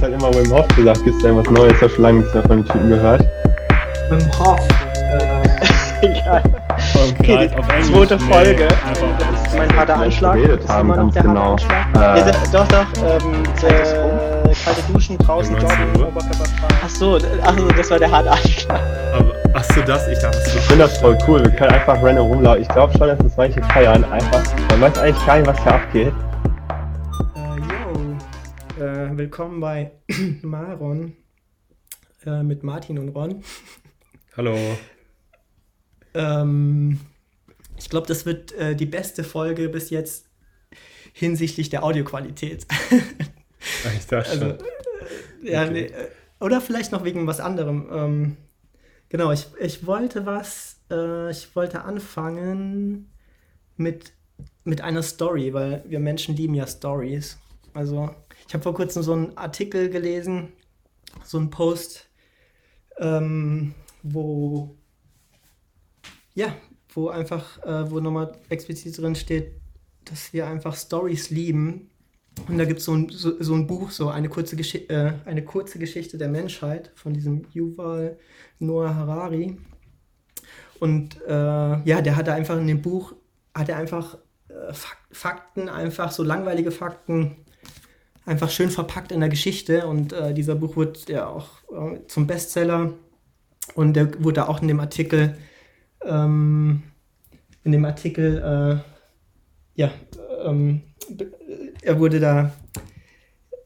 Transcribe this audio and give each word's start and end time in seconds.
ganze 0.00 0.12
Zeit 0.12 0.20
immer 0.20 0.34
Wim 0.34 0.52
Hof 0.52 0.68
gesagt, 0.68 1.04
gibt 1.04 1.16
es 1.16 1.22
da 1.22 1.36
was 1.36 1.50
Neues? 1.50 1.72
Ich 1.72 1.82
habe 1.82 1.92
schon 1.92 2.02
lange 2.02 2.18
nichts 2.18 2.34
mehr 2.34 2.42
von 2.42 2.56
den 2.56 2.66
Typen 2.66 2.88
gehört. 2.90 3.24
Wim 4.10 4.38
Hof. 4.38 4.60
Äh, 6.02 6.06
ja. 6.26 6.42
Okay, 6.94 7.50
die 7.78 7.82
zweite 7.82 8.18
Folge. 8.18 8.68
Das 8.68 9.46
ist 9.46 9.56
mein 9.56 9.76
harter 9.76 9.96
Anschlag. 9.96 10.38
Das 10.42 10.60
ist 10.60 10.80
immer 10.80 10.96
noch 10.96 11.12
der 11.12 11.22
genau. 11.22 11.52
Anschlag. 11.52 11.86
Äh, 11.94 11.98
ja, 11.98 12.32
doch, 12.52 12.68
doch. 12.68 12.86
Ähm, 13.02 13.42
äh, 13.62 14.54
kalte 14.64 14.92
Duschen, 14.92 15.18
draußen 15.18 15.54
joggen, 15.56 15.96
Oberkörper 15.96 16.44
frei. 16.44 16.68
Ach 16.84 16.88
so, 16.88 17.18
ach 17.42 17.58
so, 17.58 17.68
das 17.68 17.90
war 17.90 17.98
der 17.98 18.10
harte 18.10 18.30
Anschlag. 18.30 18.80
Aber, 19.14 19.32
ach 19.54 19.64
so, 19.64 19.80
das, 19.82 20.08
ich 20.08 20.18
dachte, 20.18 20.38
das 20.38 20.54
Ich 20.54 20.60
finde 20.62 20.84
das 20.84 20.98
voll 20.98 21.16
cool. 21.26 21.42
Wir 21.42 21.50
können 21.50 21.72
einfach 21.72 22.02
random 22.02 22.26
rumlaufen. 22.26 22.62
Ich 22.62 22.68
glaube 22.68 22.92
schon, 22.98 23.08
dass 23.08 23.18
das 23.18 23.36
manche 23.36 23.62
feiern. 23.62 24.04
Einfach, 24.04 24.42
man 24.70 24.80
weiß 24.82 24.98
eigentlich 24.98 25.26
gar 25.26 25.36
nicht, 25.38 25.46
was 25.46 25.62
hier 25.62 25.74
abgeht. 25.74 26.12
Willkommen 29.16 29.60
bei 29.60 29.92
Maron 30.42 31.16
äh, 32.26 32.42
mit 32.42 32.62
Martin 32.62 32.98
und 32.98 33.08
Ron. 33.08 33.42
Hallo. 34.36 34.54
Ähm, 36.12 37.00
ich 37.78 37.88
glaube, 37.88 38.06
das 38.08 38.26
wird 38.26 38.52
äh, 38.52 38.76
die 38.76 38.84
beste 38.84 39.24
Folge 39.24 39.70
bis 39.70 39.88
jetzt 39.88 40.26
hinsichtlich 41.14 41.70
der 41.70 41.82
Audioqualität. 41.82 42.66
ich 43.96 44.06
dachte 44.06 44.28
also, 44.28 44.38
schon. 44.38 44.58
Äh, 45.46 45.50
ja, 45.50 45.62
okay. 45.62 45.72
nee, 45.72 45.84
äh, 45.86 46.08
oder 46.38 46.60
vielleicht 46.60 46.92
noch 46.92 47.02
wegen 47.02 47.26
was 47.26 47.40
anderem. 47.40 47.88
Ähm, 47.90 48.36
genau, 49.08 49.32
ich, 49.32 49.46
ich 49.58 49.86
wollte 49.86 50.26
was, 50.26 50.82
äh, 50.90 51.30
ich 51.30 51.56
wollte 51.56 51.84
anfangen 51.84 53.10
mit, 53.78 54.12
mit 54.64 54.82
einer 54.82 55.02
Story, 55.02 55.54
weil 55.54 55.84
wir 55.86 56.00
Menschen 56.00 56.36
lieben 56.36 56.52
ja 56.52 56.66
Stories. 56.66 57.38
Also, 57.72 58.14
ich 58.46 58.54
habe 58.54 58.62
vor 58.62 58.74
kurzem 58.74 59.02
so 59.02 59.12
einen 59.12 59.36
Artikel 59.36 59.90
gelesen, 59.90 60.52
so 61.24 61.38
einen 61.38 61.50
Post, 61.50 62.08
ähm, 62.98 63.74
wo 64.02 64.76
ja, 66.36 66.54
wo 66.90 67.08
einfach, 67.08 67.62
äh, 67.64 67.90
wo 67.90 67.98
nochmal 67.98 68.32
explizit 68.48 68.96
drin 68.98 69.16
steht, 69.16 69.52
dass 70.04 70.32
wir 70.32 70.46
einfach 70.46 70.76
Stories 70.76 71.30
lieben. 71.30 71.90
Und 72.46 72.58
da 72.58 72.66
gibt 72.66 72.80
so 72.80 72.94
es 72.94 73.20
so, 73.20 73.42
so 73.42 73.54
ein 73.54 73.66
Buch, 73.66 73.90
so 73.90 74.10
eine 74.10 74.28
kurze, 74.28 74.56
äh, 74.56 75.14
eine 75.24 75.42
kurze 75.44 75.78
Geschichte 75.78 76.18
der 76.18 76.28
Menschheit 76.28 76.92
von 76.94 77.14
diesem 77.14 77.46
Yuval 77.52 78.18
Noah 78.58 78.94
Harari. 78.94 79.56
Und 80.78 81.20
äh, 81.26 81.30
ja, 81.30 82.02
der 82.02 82.16
hatte 82.16 82.34
einfach 82.34 82.58
in 82.58 82.66
dem 82.66 82.82
Buch, 82.82 83.14
hat 83.54 83.70
er 83.70 83.78
einfach 83.78 84.18
äh, 84.48 84.74
Fakten, 85.10 85.70
einfach 85.70 86.12
so 86.12 86.22
langweilige 86.22 86.70
Fakten, 86.70 87.45
einfach 88.26 88.50
schön 88.50 88.68
verpackt 88.70 89.12
in 89.12 89.20
der 89.20 89.30
Geschichte. 89.30 89.86
Und 89.86 90.12
äh, 90.12 90.34
dieser 90.34 90.54
Buch 90.54 90.76
wurde 90.76 90.98
ja 91.08 91.26
auch 91.28 91.48
äh, 91.72 92.00
zum 92.08 92.26
Bestseller. 92.26 92.92
Und 93.74 93.94
der 93.94 94.22
wurde 94.22 94.48
auch 94.48 94.60
in 94.60 94.68
dem 94.68 94.80
Artikel 94.80 95.36
ähm, 96.04 96.82
in 97.64 97.72
dem 97.72 97.84
Artikel, 97.84 98.38
äh, 98.38 99.80
ja, 99.80 99.90
ähm, 100.44 100.82
er 101.82 101.98
wurde 101.98 102.20
da, 102.20 102.52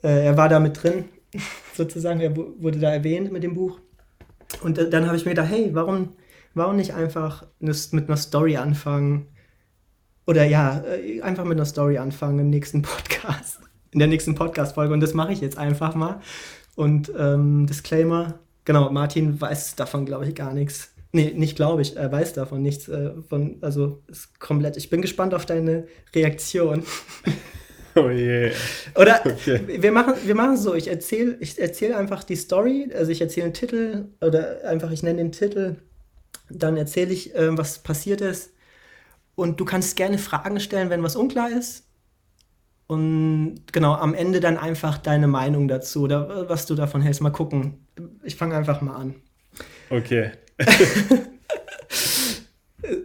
äh, 0.03 0.27
er 0.27 0.37
war 0.37 0.49
da 0.49 0.59
mit 0.59 0.83
drin, 0.83 1.05
sozusagen, 1.75 2.21
er 2.21 2.35
wurde 2.35 2.79
da 2.79 2.91
erwähnt 2.91 3.31
mit 3.31 3.43
dem 3.43 3.55
Buch. 3.55 3.79
Und 4.63 4.79
dann 4.79 5.07
habe 5.07 5.17
ich 5.17 5.25
mir 5.25 5.33
gedacht, 5.33 5.51
hey, 5.51 5.71
warum, 5.75 6.17
warum 6.55 6.77
nicht 6.77 6.95
einfach 6.95 7.47
mit 7.61 8.09
einer 8.09 8.17
Story 8.17 8.57
anfangen? 8.57 9.29
Oder 10.27 10.45
ja, 10.45 10.83
äh, 10.85 11.21
einfach 11.21 11.45
mit 11.45 11.59
einer 11.59 11.67
Story 11.67 11.99
anfangen 11.99 12.39
im 12.39 12.51
nächsten 12.51 12.83
Podcast, 12.83 13.61
in 13.93 13.99
der 13.99 14.09
nächsten 14.09 14.35
Podcast-Folge. 14.35 14.95
Und 14.95 15.01
das 15.01 15.15
mache 15.15 15.33
ich 15.33 15.41
jetzt 15.41 15.59
einfach 15.59 15.95
mal. 15.95 16.21
Und 16.77 17.13
ähm, 17.19 17.67
Disclaimer, 17.67 18.39
genau, 18.65 18.91
Martin 18.91 19.41
weiß 19.41 19.77
davon, 19.77 20.07
glaube 20.07 20.27
ich, 20.27 20.35
gar 20.35 20.55
nichts. 20.55 20.93
Nee, 21.13 21.33
nicht 21.35 21.57
glaube 21.57 21.83
ich, 21.83 21.97
er 21.97 22.13
weiß 22.13 22.35
davon 22.35 22.63
nichts. 22.63 22.89
Äh, 22.89 23.13
von, 23.29 23.59
also 23.61 24.03
ist 24.09 24.39
komplett. 24.39 24.77
Ich 24.77 24.91
bin 24.91 25.03
gespannt 25.03 25.35
auf 25.35 25.47
deine 25.47 25.87
Reaktion. 26.15 26.85
Oh 27.97 28.09
je. 28.09 28.53
Oder 28.95 29.21
okay. 29.27 29.61
wir 29.83 29.91
machen 29.91 30.15
wir 30.25 30.37
machen 30.37 30.57
so, 30.57 30.75
ich 30.75 30.89
erzähle 30.89 31.37
ich 31.41 31.59
erzähl 31.59 31.93
einfach 31.93 32.23
die 32.23 32.37
Story, 32.37 32.89
also 32.97 33.11
ich 33.11 33.21
erzähle 33.21 33.47
einen 33.47 33.55
Titel 33.55 34.05
oder 34.21 34.61
einfach 34.65 34.93
ich 34.93 35.03
nenne 35.03 35.19
den 35.19 35.33
Titel, 35.33 35.75
dann 36.49 36.77
erzähle 36.77 37.13
ich, 37.13 37.35
äh, 37.35 37.57
was 37.59 37.81
passiert 37.81 38.21
ist. 38.21 38.53
Und 39.35 39.59
du 39.59 39.65
kannst 39.65 39.97
gerne 39.97 40.19
Fragen 40.19 40.61
stellen, 40.61 40.91
wenn 40.91 41.03
was 41.03 41.17
unklar 41.17 41.51
ist. 41.51 41.90
Und 42.91 43.67
genau, 43.71 43.95
am 43.95 44.15
Ende 44.15 44.41
dann 44.41 44.59
einfach 44.59 44.99
deine 44.99 45.29
Meinung 45.29 45.69
dazu 45.69 46.03
oder 46.03 46.49
was 46.49 46.67
du 46.67 46.75
davon 46.75 47.03
hältst. 47.03 47.21
Mal 47.21 47.31
gucken. 47.31 47.87
Ich 48.25 48.35
fange 48.35 48.57
einfach 48.57 48.81
mal 48.81 48.97
an. 48.97 49.15
Okay. 49.91 50.33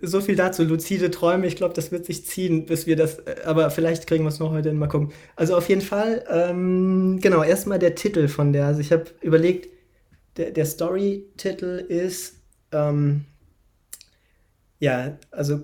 so 0.01 0.21
viel 0.21 0.35
dazu, 0.35 0.63
luzide 0.63 1.11
Träume. 1.11 1.45
Ich 1.45 1.55
glaube, 1.55 1.75
das 1.75 1.91
wird 1.91 2.07
sich 2.07 2.25
ziehen, 2.25 2.65
bis 2.65 2.87
wir 2.87 2.95
das, 2.95 3.19
aber 3.45 3.69
vielleicht 3.69 4.07
kriegen 4.07 4.23
wir 4.23 4.29
es 4.29 4.39
noch 4.39 4.49
heute 4.49 4.69
hin, 4.69 4.79
mal 4.79 4.87
gucken. 4.87 5.11
Also 5.35 5.55
auf 5.55 5.69
jeden 5.69 5.81
Fall, 5.81 6.25
ähm, 6.31 7.19
genau, 7.21 7.43
erstmal 7.43 7.77
der 7.77 7.93
Titel 7.93 8.27
von 8.27 8.53
der. 8.53 8.65
Also 8.65 8.81
ich 8.81 8.91
habe 8.91 9.05
überlegt, 9.21 9.69
der, 10.37 10.49
der 10.49 10.65
Story-Titel 10.65 11.85
ist, 11.87 12.37
ähm, 12.71 13.25
ja, 14.79 15.19
also 15.29 15.61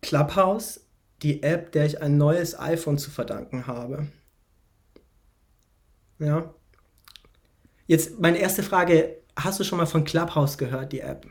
Clubhouse, 0.00 0.87
die 1.22 1.42
App, 1.42 1.72
der 1.72 1.86
ich 1.86 2.00
ein 2.00 2.16
neues 2.16 2.58
iPhone 2.58 2.98
zu 2.98 3.10
verdanken 3.10 3.66
habe. 3.66 4.06
Ja. 6.18 6.54
Jetzt 7.86 8.20
meine 8.20 8.38
erste 8.38 8.62
Frage, 8.62 9.16
hast 9.36 9.58
du 9.60 9.64
schon 9.64 9.78
mal 9.78 9.86
von 9.86 10.04
Clubhouse 10.04 10.58
gehört, 10.58 10.92
die 10.92 11.00
App? 11.00 11.26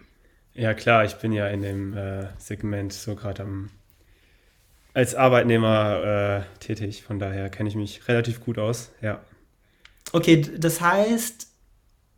Ja, 0.54 0.74
klar, 0.74 1.06
ich 1.06 1.16
bin 1.16 1.32
ja 1.32 1.48
in 1.48 1.62
dem 1.62 1.96
äh, 1.96 2.28
Segment 2.40 2.92
so 2.92 3.16
gerade 3.16 3.46
als 4.94 5.14
Arbeitnehmer 5.14 6.46
äh, 6.58 6.60
tätig, 6.60 7.04
von 7.04 7.20
daher 7.20 7.50
kenne 7.50 7.70
ich 7.70 7.76
mich 7.76 8.08
relativ 8.08 8.44
gut 8.44 8.58
aus, 8.58 8.92
ja. 9.02 9.22
Okay, 10.12 10.42
das 10.58 10.82
heißt, 10.82 11.47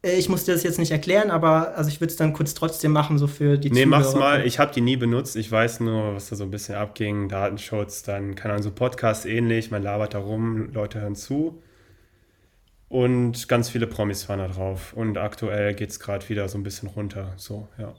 ich 0.02 0.30
muss 0.30 0.46
dir 0.46 0.54
das 0.54 0.64
jetzt 0.64 0.80
nicht 0.80 0.92
erklären, 0.92 1.30
aber 1.30 1.76
also 1.76 1.90
ich 1.90 2.00
würde 2.00 2.12
es 2.12 2.18
dann 2.18 2.34
kurz 2.34 2.54
trotzdem 2.54 2.92
machen, 2.92 3.18
so 3.18 3.28
für 3.28 3.58
die 3.58 3.70
Nee, 3.70 3.84
Zuhörer. 3.84 4.00
mach's 4.00 4.16
mal. 4.16 4.46
Ich 4.46 4.58
habe 4.60 4.74
die 4.74 4.82
nie 4.82 4.96
benutzt. 4.98 5.36
Ich 5.36 5.52
weiß 5.52 5.82
nur, 5.82 6.16
was 6.16 6.30
da 6.30 6.36
so 6.38 6.44
ein 6.46 6.52
bisschen 6.52 6.76
abging. 6.76 7.28
Datenschutz, 7.28 8.04
dann 8.04 8.36
kann 8.36 8.52
man 8.52 8.64
so 8.64 8.72
Podcast 8.72 9.26
ähnlich. 9.26 9.72
Man 9.72 9.84
labert 9.84 10.14
da 10.14 10.20
rum, 10.20 10.72
Leute 10.74 11.02
hören 11.02 11.16
zu. 11.16 11.62
Und 12.88 13.48
ganz 13.48 13.70
viele 13.70 13.88
Promis 13.88 14.24
fahren 14.24 14.40
da 14.40 14.48
drauf. 14.48 14.94
Und 14.94 15.18
aktuell 15.18 15.74
geht 15.76 15.90
es 15.92 16.00
gerade 16.00 16.28
wieder 16.30 16.48
so 16.50 16.58
ein 16.58 16.64
bisschen 16.64 16.90
runter. 16.90 17.34
So, 17.38 17.68
ja. 17.78 17.94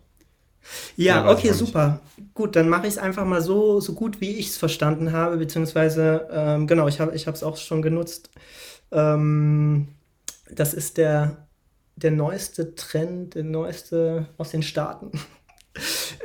Ja, 0.97 1.31
okay, 1.31 1.53
super. 1.53 2.01
Gut, 2.35 2.57
dann 2.57 2.69
mache 2.69 2.83
ich 2.87 2.95
es 2.95 2.99
einfach 2.99 3.25
mal 3.25 3.41
so, 3.41 3.81
so 3.81 3.95
gut, 3.95 4.21
wie 4.21 4.37
ich 4.37 4.49
es 4.49 4.59
verstanden 4.59 5.13
habe, 5.13 5.37
beziehungsweise, 5.39 6.29
ähm, 6.31 6.67
genau, 6.67 6.87
ich 6.89 7.01
habe 7.01 7.13
es 7.15 7.43
auch 7.43 7.57
schon 7.57 7.83
genutzt. 7.83 8.31
Ähm, 8.93 9.89
das 10.51 10.75
ist 10.75 10.99
der, 10.99 11.47
der 12.03 12.11
neueste 12.11 12.75
Trend, 12.75 13.35
der 13.35 13.45
neueste 13.45 14.29
aus 14.39 14.51
den 14.51 14.63
Staaten. 14.63 15.13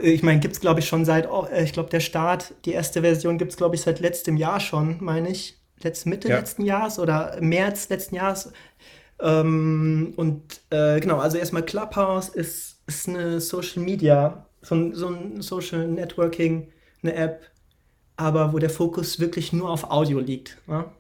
Ich 0.02 0.24
meine, 0.24 0.40
gibt 0.40 0.56
es, 0.56 0.60
glaube 0.60 0.80
ich, 0.80 0.88
schon 0.88 1.06
seit, 1.06 1.30
oh, 1.30 1.48
ich 1.56 1.72
glaube, 1.72 1.90
der 1.92 2.00
Start, 2.00 2.56
die 2.66 2.74
erste 2.74 3.02
Version 3.02 3.38
gibt 3.38 3.52
es, 3.52 3.58
glaube 3.58 3.76
ich, 3.76 3.82
seit 3.82 4.00
letztem 4.00 4.38
Jahr 4.38 4.60
schon, 4.60 4.98
meine 5.02 5.30
ich 5.30 5.62
letzt, 5.84 6.08
Mitte 6.08 6.28
ja. 6.28 6.38
letzten 6.38 6.66
Jahres 6.66 6.98
oder 6.98 7.38
März 7.40 7.88
letzten 7.90 8.16
Jahres. 8.16 8.52
Ähm, 9.20 10.14
und 10.18 10.62
äh, 10.72 11.00
genau, 11.00 11.20
also 11.20 11.38
erstmal 11.38 11.64
Clubhouse 11.64 12.30
ist, 12.30 12.82
ist 12.88 13.08
eine 13.08 13.40
Social 13.40 13.84
Media, 13.84 14.48
so, 14.62 14.94
so 14.94 15.08
ein 15.08 15.42
Social 15.42 15.88
Networking, 15.88 16.72
eine 17.04 17.14
App, 17.14 17.46
aber 18.18 18.52
wo 18.52 18.60
der 18.60 18.72
Fokus 18.72 19.20
wirklich 19.20 19.54
nur 19.54 19.70
auf 19.70 19.90
Audio 19.90 20.20
liegt. 20.20 20.58
Ja? 20.68 20.92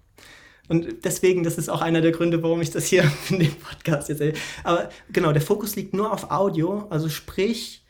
Und 0.67 1.05
deswegen, 1.05 1.43
das 1.43 1.57
ist 1.57 1.69
auch 1.69 1.81
einer 1.81 2.01
der 2.01 2.11
Gründe, 2.11 2.41
warum 2.41 2.61
ich 2.61 2.71
das 2.71 2.85
hier 2.85 3.03
in 3.29 3.39
dem 3.39 3.55
Podcast 3.55 4.09
jetzt. 4.09 4.21
Aber 4.63 4.89
genau, 5.11 5.31
der 5.31 5.41
Fokus 5.41 5.75
liegt 5.75 5.93
nur 5.93 6.11
auf 6.11 6.31
Audio, 6.31 6.87
also 6.89 7.09
sprich, 7.09 7.85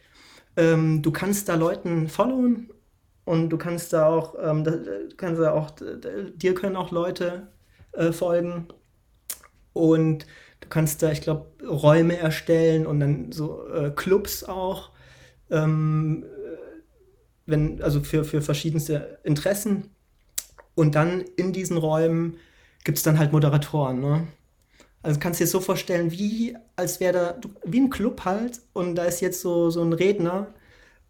ähm, 0.57 1.01
du 1.01 1.11
kannst 1.11 1.50
da 1.50 1.55
Leuten 1.55 2.07
followen 2.07 2.69
und 3.25 3.50
du 3.50 3.57
kannst 3.57 3.94
da 3.94 4.07
auch, 4.07 4.35
ähm, 4.41 4.63
da, 4.63 4.73
kannst 5.17 5.41
da 5.41 5.51
auch, 5.51 5.71
dir 6.35 6.53
können 6.53 6.75
auch 6.75 6.91
Leute 6.91 7.47
äh, 7.94 8.11
folgen. 8.11 8.67
Und 9.73 10.25
du 10.61 10.69
kannst 10.69 11.01
da, 11.03 11.11
ich 11.11 11.21
glaube, 11.21 11.47
Räume 11.65 12.17
erstellen 12.17 12.85
und 12.85 13.00
dann 13.00 13.31
so 13.31 13.67
äh, 13.67 13.91
Clubs 13.91 14.44
auch. 14.44 14.91
Ähm, 15.50 16.25
wenn, 17.45 17.81
also 17.81 18.01
für, 18.01 18.23
für 18.23 18.41
verschiedenste 18.41 19.19
Interessen. 19.23 19.91
Und 20.73 20.95
dann 20.95 21.21
in 21.38 21.53
diesen 21.53 21.77
Räumen 21.77 22.38
gibt 22.85 22.97
es 22.97 23.03
dann 23.03 23.19
halt 23.19 23.33
Moderatoren. 23.33 23.99
Ne? 23.99 24.27
Also 25.03 25.19
kannst 25.19 25.41
du 25.41 25.43
dir 25.43 25.49
so 25.49 25.59
vorstellen, 25.59 26.11
wie 26.11 26.55
als 26.77 27.01
wäre 27.01 27.13
da, 27.13 27.49
wie 27.65 27.81
ein 27.81 27.89
Club 27.89 28.23
halt, 28.23 28.61
und 28.71 28.95
da 28.95 29.03
ist 29.03 29.19
jetzt 29.19 29.41
so, 29.41 29.69
so 29.69 29.83
ein 29.83 29.91
Redner, 29.91 30.53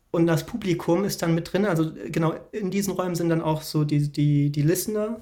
und 0.09 0.25
das 0.25 0.45
Publikum 0.45 1.03
ist 1.03 1.21
dann 1.21 1.35
mit 1.35 1.53
drin. 1.53 1.65
Also 1.65 1.91
genau, 2.07 2.33
in 2.51 2.71
diesen 2.71 2.93
Räumen 2.93 3.15
sind 3.15 3.29
dann 3.29 3.41
auch 3.41 3.61
so 3.61 3.83
die, 3.83 4.11
die, 4.11 4.49
die 4.49 4.61
Listener. 4.63 5.19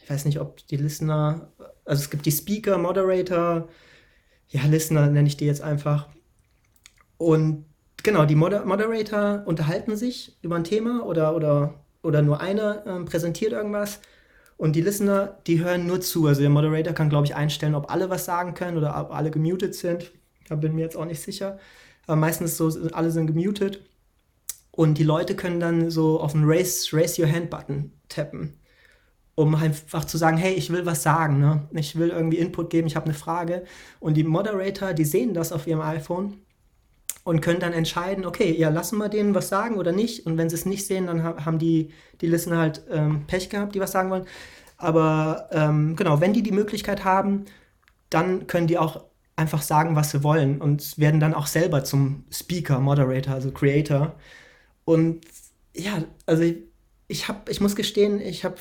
Ich 0.00 0.08
weiß 0.08 0.26
nicht, 0.26 0.38
ob 0.40 0.64
die 0.68 0.76
Listener 0.76 1.50
also 1.86 2.02
es 2.02 2.10
gibt 2.10 2.26
die 2.26 2.32
Speaker, 2.32 2.76
Moderator, 2.78 3.68
ja, 4.48 4.62
Listener 4.66 5.06
nenne 5.06 5.28
ich 5.28 5.36
die 5.36 5.46
jetzt 5.46 5.62
einfach. 5.62 6.08
Und 7.16 7.64
genau, 8.02 8.26
die 8.26 8.34
Moder 8.34 8.64
Moderator 8.64 9.44
unterhalten 9.46 9.96
sich 9.96 10.36
über 10.42 10.56
ein 10.56 10.64
Thema 10.64 11.04
oder, 11.06 11.34
oder, 11.34 11.74
oder 12.02 12.22
nur 12.22 12.40
einer 12.40 12.84
ähm, 12.86 13.04
präsentiert 13.06 13.52
irgendwas. 13.52 14.00
Und 14.56 14.74
die 14.74 14.80
Listener, 14.80 15.38
die 15.46 15.62
hören 15.62 15.86
nur 15.86 16.00
zu. 16.00 16.26
Also 16.26 16.40
der 16.40 16.50
Moderator 16.50 16.94
kann, 16.94 17.10
glaube 17.10 17.26
ich, 17.26 17.34
einstellen, 17.34 17.74
ob 17.74 17.90
alle 17.90 18.08
was 18.08 18.24
sagen 18.24 18.54
können 18.54 18.78
oder 18.78 18.98
ob 19.00 19.12
alle 19.12 19.30
gemutet 19.30 19.74
sind. 19.74 20.12
Da 20.48 20.56
bin 20.56 20.74
mir 20.74 20.82
jetzt 20.82 20.96
auch 20.96 21.04
nicht 21.04 21.20
sicher. 21.20 21.58
Aber 22.06 22.16
meistens 22.16 22.56
so, 22.56 22.70
alle 22.92 23.10
sind 23.10 23.26
gemutet. 23.26 23.80
Und 24.70 24.98
die 24.98 25.04
Leute 25.04 25.34
können 25.34 25.60
dann 25.60 25.90
so 25.90 26.20
auf 26.20 26.32
den 26.32 26.44
Raise, 26.44 26.94
Raise 26.94 27.20
Your 27.20 27.30
Hand 27.32 27.50
Button 27.50 27.92
tappen, 28.08 28.54
um 29.34 29.54
einfach 29.54 30.04
zu 30.04 30.18
sagen, 30.18 30.36
hey, 30.36 30.54
ich 30.54 30.70
will 30.70 30.84
was 30.84 31.02
sagen, 31.02 31.40
ne? 31.40 31.66
ich 31.72 31.96
will 31.96 32.10
irgendwie 32.10 32.36
Input 32.38 32.70
geben, 32.70 32.86
ich 32.86 32.94
habe 32.94 33.06
eine 33.06 33.14
Frage. 33.14 33.64
Und 34.00 34.14
die 34.14 34.24
Moderator, 34.24 34.92
die 34.92 35.04
sehen 35.04 35.32
das 35.34 35.50
auf 35.52 35.66
ihrem 35.66 35.80
iPhone 35.80 36.34
und 37.26 37.40
können 37.40 37.58
dann 37.58 37.72
entscheiden, 37.72 38.24
okay, 38.24 38.54
ja, 38.56 38.68
lassen 38.68 38.98
wir 38.98 39.08
denen 39.08 39.34
was 39.34 39.48
sagen 39.48 39.78
oder 39.78 39.90
nicht. 39.90 40.26
Und 40.26 40.38
wenn 40.38 40.48
sie 40.48 40.54
es 40.54 40.64
nicht 40.64 40.86
sehen, 40.86 41.08
dann 41.08 41.24
haben 41.24 41.58
die, 41.58 41.90
die 42.20 42.28
Listener 42.28 42.58
halt 42.58 42.82
ähm, 42.88 43.26
Pech 43.26 43.50
gehabt, 43.50 43.74
die 43.74 43.80
was 43.80 43.90
sagen 43.90 44.10
wollen. 44.10 44.26
Aber 44.76 45.48
ähm, 45.50 45.96
genau, 45.96 46.20
wenn 46.20 46.32
die 46.32 46.44
die 46.44 46.52
Möglichkeit 46.52 47.02
haben, 47.02 47.46
dann 48.10 48.46
können 48.46 48.68
die 48.68 48.78
auch 48.78 49.06
einfach 49.34 49.62
sagen, 49.62 49.96
was 49.96 50.12
sie 50.12 50.22
wollen 50.22 50.60
und 50.60 50.98
werden 51.00 51.18
dann 51.18 51.34
auch 51.34 51.48
selber 51.48 51.82
zum 51.82 52.26
Speaker, 52.30 52.78
Moderator, 52.78 53.34
also 53.34 53.50
Creator. 53.50 54.14
Und 54.84 55.26
ja, 55.74 56.04
also 56.26 56.44
ich, 56.44 56.58
ich 57.08 57.26
habe, 57.26 57.50
ich 57.50 57.60
muss 57.60 57.74
gestehen, 57.74 58.20
ich 58.20 58.44
habe 58.44 58.54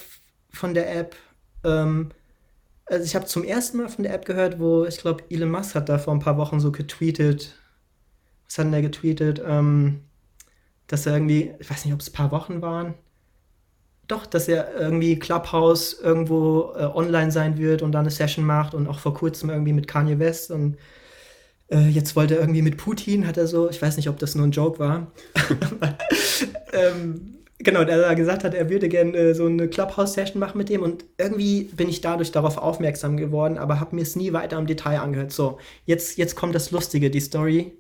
von 0.50 0.74
der 0.74 0.92
App, 0.96 1.16
ähm, 1.64 2.10
also 2.88 3.06
ich 3.06 3.14
habe 3.16 3.28
zum 3.28 3.44
ersten 3.44 3.78
Mal 3.78 3.90
von 3.90 4.04
der 4.04 4.14
App 4.16 4.26
gehört, 4.26 4.60
wo 4.60 4.86
ich 4.86 4.98
glaube, 4.98 5.24
Elon 5.30 5.52
Musk 5.52 5.76
hat 5.76 5.88
da 5.88 6.00
vor 6.00 6.16
ein 6.16 6.20
paar 6.20 6.38
Wochen 6.38 6.60
so 6.60 6.72
getweetet. 6.72 7.54
Was 8.48 8.58
hat 8.58 8.66
denn 8.66 8.72
der 8.72 8.82
getweetet? 8.82 9.42
Ähm, 9.46 10.02
dass 10.88 11.06
er 11.06 11.14
irgendwie, 11.14 11.52
ich 11.60 11.70
weiß 11.70 11.86
nicht, 11.86 11.94
ob 11.94 12.02
es 12.02 12.10
ein 12.10 12.14
paar 12.14 12.32
Wochen 12.32 12.62
waren. 12.62 12.94
Doch, 14.08 14.26
dass 14.28 14.48
er 14.48 14.76
irgendwie 14.80 15.18
Clubhouse 15.18 15.94
irgendwo 15.94 16.74
äh, 16.76 16.84
online 16.84 17.32
sein 17.32 17.58
wird 17.58 17.82
und 17.82 17.92
dann 17.92 18.02
eine 18.02 18.12
Session 18.12 18.46
macht 18.46 18.76
und 18.76 18.88
auch 18.88 19.00
vor 19.00 19.16
kurzem 19.16 19.50
irgendwie 19.50 19.74
mit 19.74 19.88
Kanye 19.88 20.20
West 20.20 20.52
und 20.52 20.78
äh, 21.72 21.88
jetzt 21.88 22.16
wollte 22.16 22.36
er 22.36 22.42
irgendwie 22.42 22.62
mit 22.62 22.78
Putin, 22.78 23.26
hat 23.26 23.38
er 23.38 23.48
so, 23.48 23.70
ich 23.70 23.82
weiß 23.82 23.98
nicht, 23.98 24.10
ob 24.10 24.20
das 24.20 24.36
nur 24.36 24.46
ein 24.46 24.52
Joke 24.52 24.78
war. 24.78 25.12
ähm, 26.74 27.40
genau, 27.58 27.84
der 27.84 28.14
gesagt 28.14 28.44
hat, 28.44 28.54
er 28.54 28.70
würde 28.70 28.90
gerne 28.90 29.18
äh, 29.18 29.34
so 29.34 29.48
eine 29.48 29.68
Clubhouse-Session 29.68 30.40
machen 30.40 30.60
mit 30.60 30.70
dem 30.70 30.84
und 30.84 31.06
irgendwie 31.18 31.64
bin 31.64 31.90
ich 31.90 32.02
dadurch 32.02 32.32
darauf 32.32 32.60
aufmerksam 32.60 33.18
geworden, 33.18 33.58
aber 33.58 33.80
habe 33.80 33.96
mir 33.96 34.04
es 34.04 34.16
nie 34.16 34.34
weiter 34.34 34.60
im 34.60 34.68
Detail 34.68 35.00
angehört. 35.00 35.32
So, 35.32 35.58
jetzt, 35.86 36.20
jetzt 36.20 36.36
kommt 36.36 36.54
das 36.54 36.70
Lustige, 36.70 37.10
die 37.10 37.22
Story. 37.22 37.76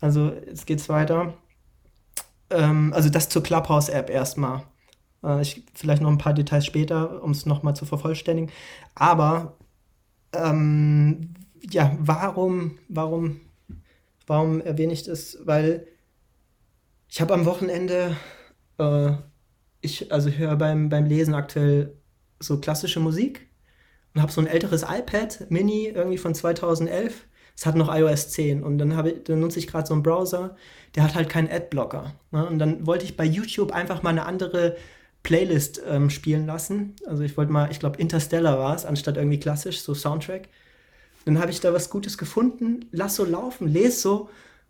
Also, 0.00 0.32
jetzt 0.32 0.66
geht's 0.66 0.88
weiter. 0.88 1.34
Ähm, 2.50 2.92
also, 2.92 3.08
das 3.08 3.28
zur 3.28 3.42
Clubhouse-App 3.42 4.10
erstmal. 4.10 4.62
Äh, 5.22 5.42
ich, 5.42 5.64
vielleicht 5.74 6.02
noch 6.02 6.10
ein 6.10 6.18
paar 6.18 6.34
Details 6.34 6.66
später, 6.66 7.22
um 7.22 7.32
es 7.32 7.46
nochmal 7.46 7.76
zu 7.76 7.84
vervollständigen. 7.84 8.50
Aber 8.94 9.56
ähm, 10.32 11.34
ja, 11.70 11.96
warum, 12.00 12.78
warum, 12.88 13.40
warum 14.26 14.60
erwähne 14.60 14.92
ich 14.92 15.04
das? 15.04 15.38
Weil 15.44 15.86
ich 17.08 17.20
habe 17.20 17.34
am 17.34 17.44
Wochenende, 17.46 18.16
äh, 18.78 19.12
ich 19.80 20.12
also 20.12 20.30
höre 20.30 20.56
beim, 20.56 20.88
beim 20.88 21.06
Lesen 21.06 21.34
aktuell 21.34 21.96
so 22.38 22.60
klassische 22.60 23.00
Musik 23.00 23.48
und 24.14 24.22
habe 24.22 24.32
so 24.32 24.40
ein 24.40 24.46
älteres 24.46 24.82
iPad 24.82 25.50
Mini 25.50 25.86
irgendwie 25.86 26.18
von 26.18 26.34
2011. 26.34 27.26
Es 27.56 27.64
hat 27.64 27.74
noch 27.74 27.94
iOS 27.94 28.28
10 28.30 28.62
und 28.62 28.78
dann, 28.78 29.06
ich, 29.06 29.24
dann 29.24 29.40
nutze 29.40 29.58
ich 29.58 29.66
gerade 29.66 29.86
so 29.86 29.94
einen 29.94 30.02
Browser, 30.02 30.56
der 30.94 31.04
hat 31.04 31.14
halt 31.14 31.30
keinen 31.30 31.50
Adblocker. 31.50 32.12
Ne? 32.30 32.46
Und 32.46 32.58
dann 32.58 32.86
wollte 32.86 33.06
ich 33.06 33.16
bei 33.16 33.24
YouTube 33.24 33.72
einfach 33.72 34.02
mal 34.02 34.10
eine 34.10 34.26
andere 34.26 34.76
Playlist 35.22 35.82
ähm, 35.88 36.10
spielen 36.10 36.46
lassen. 36.46 36.94
Also 37.06 37.22
ich 37.22 37.36
wollte 37.36 37.50
mal, 37.50 37.70
ich 37.70 37.80
glaube 37.80 37.98
Interstellar 37.98 38.58
war 38.58 38.76
es, 38.76 38.84
anstatt 38.84 39.16
irgendwie 39.16 39.40
klassisch, 39.40 39.80
so 39.80 39.94
Soundtrack. 39.94 40.48
Dann 41.24 41.40
habe 41.40 41.50
ich 41.50 41.60
da 41.60 41.72
was 41.72 41.90
Gutes 41.90 42.18
gefunden, 42.18 42.84
lass 42.92 43.16
so 43.16 43.24
laufen, 43.24 43.66
lese 43.66 43.98
so. 43.98 44.28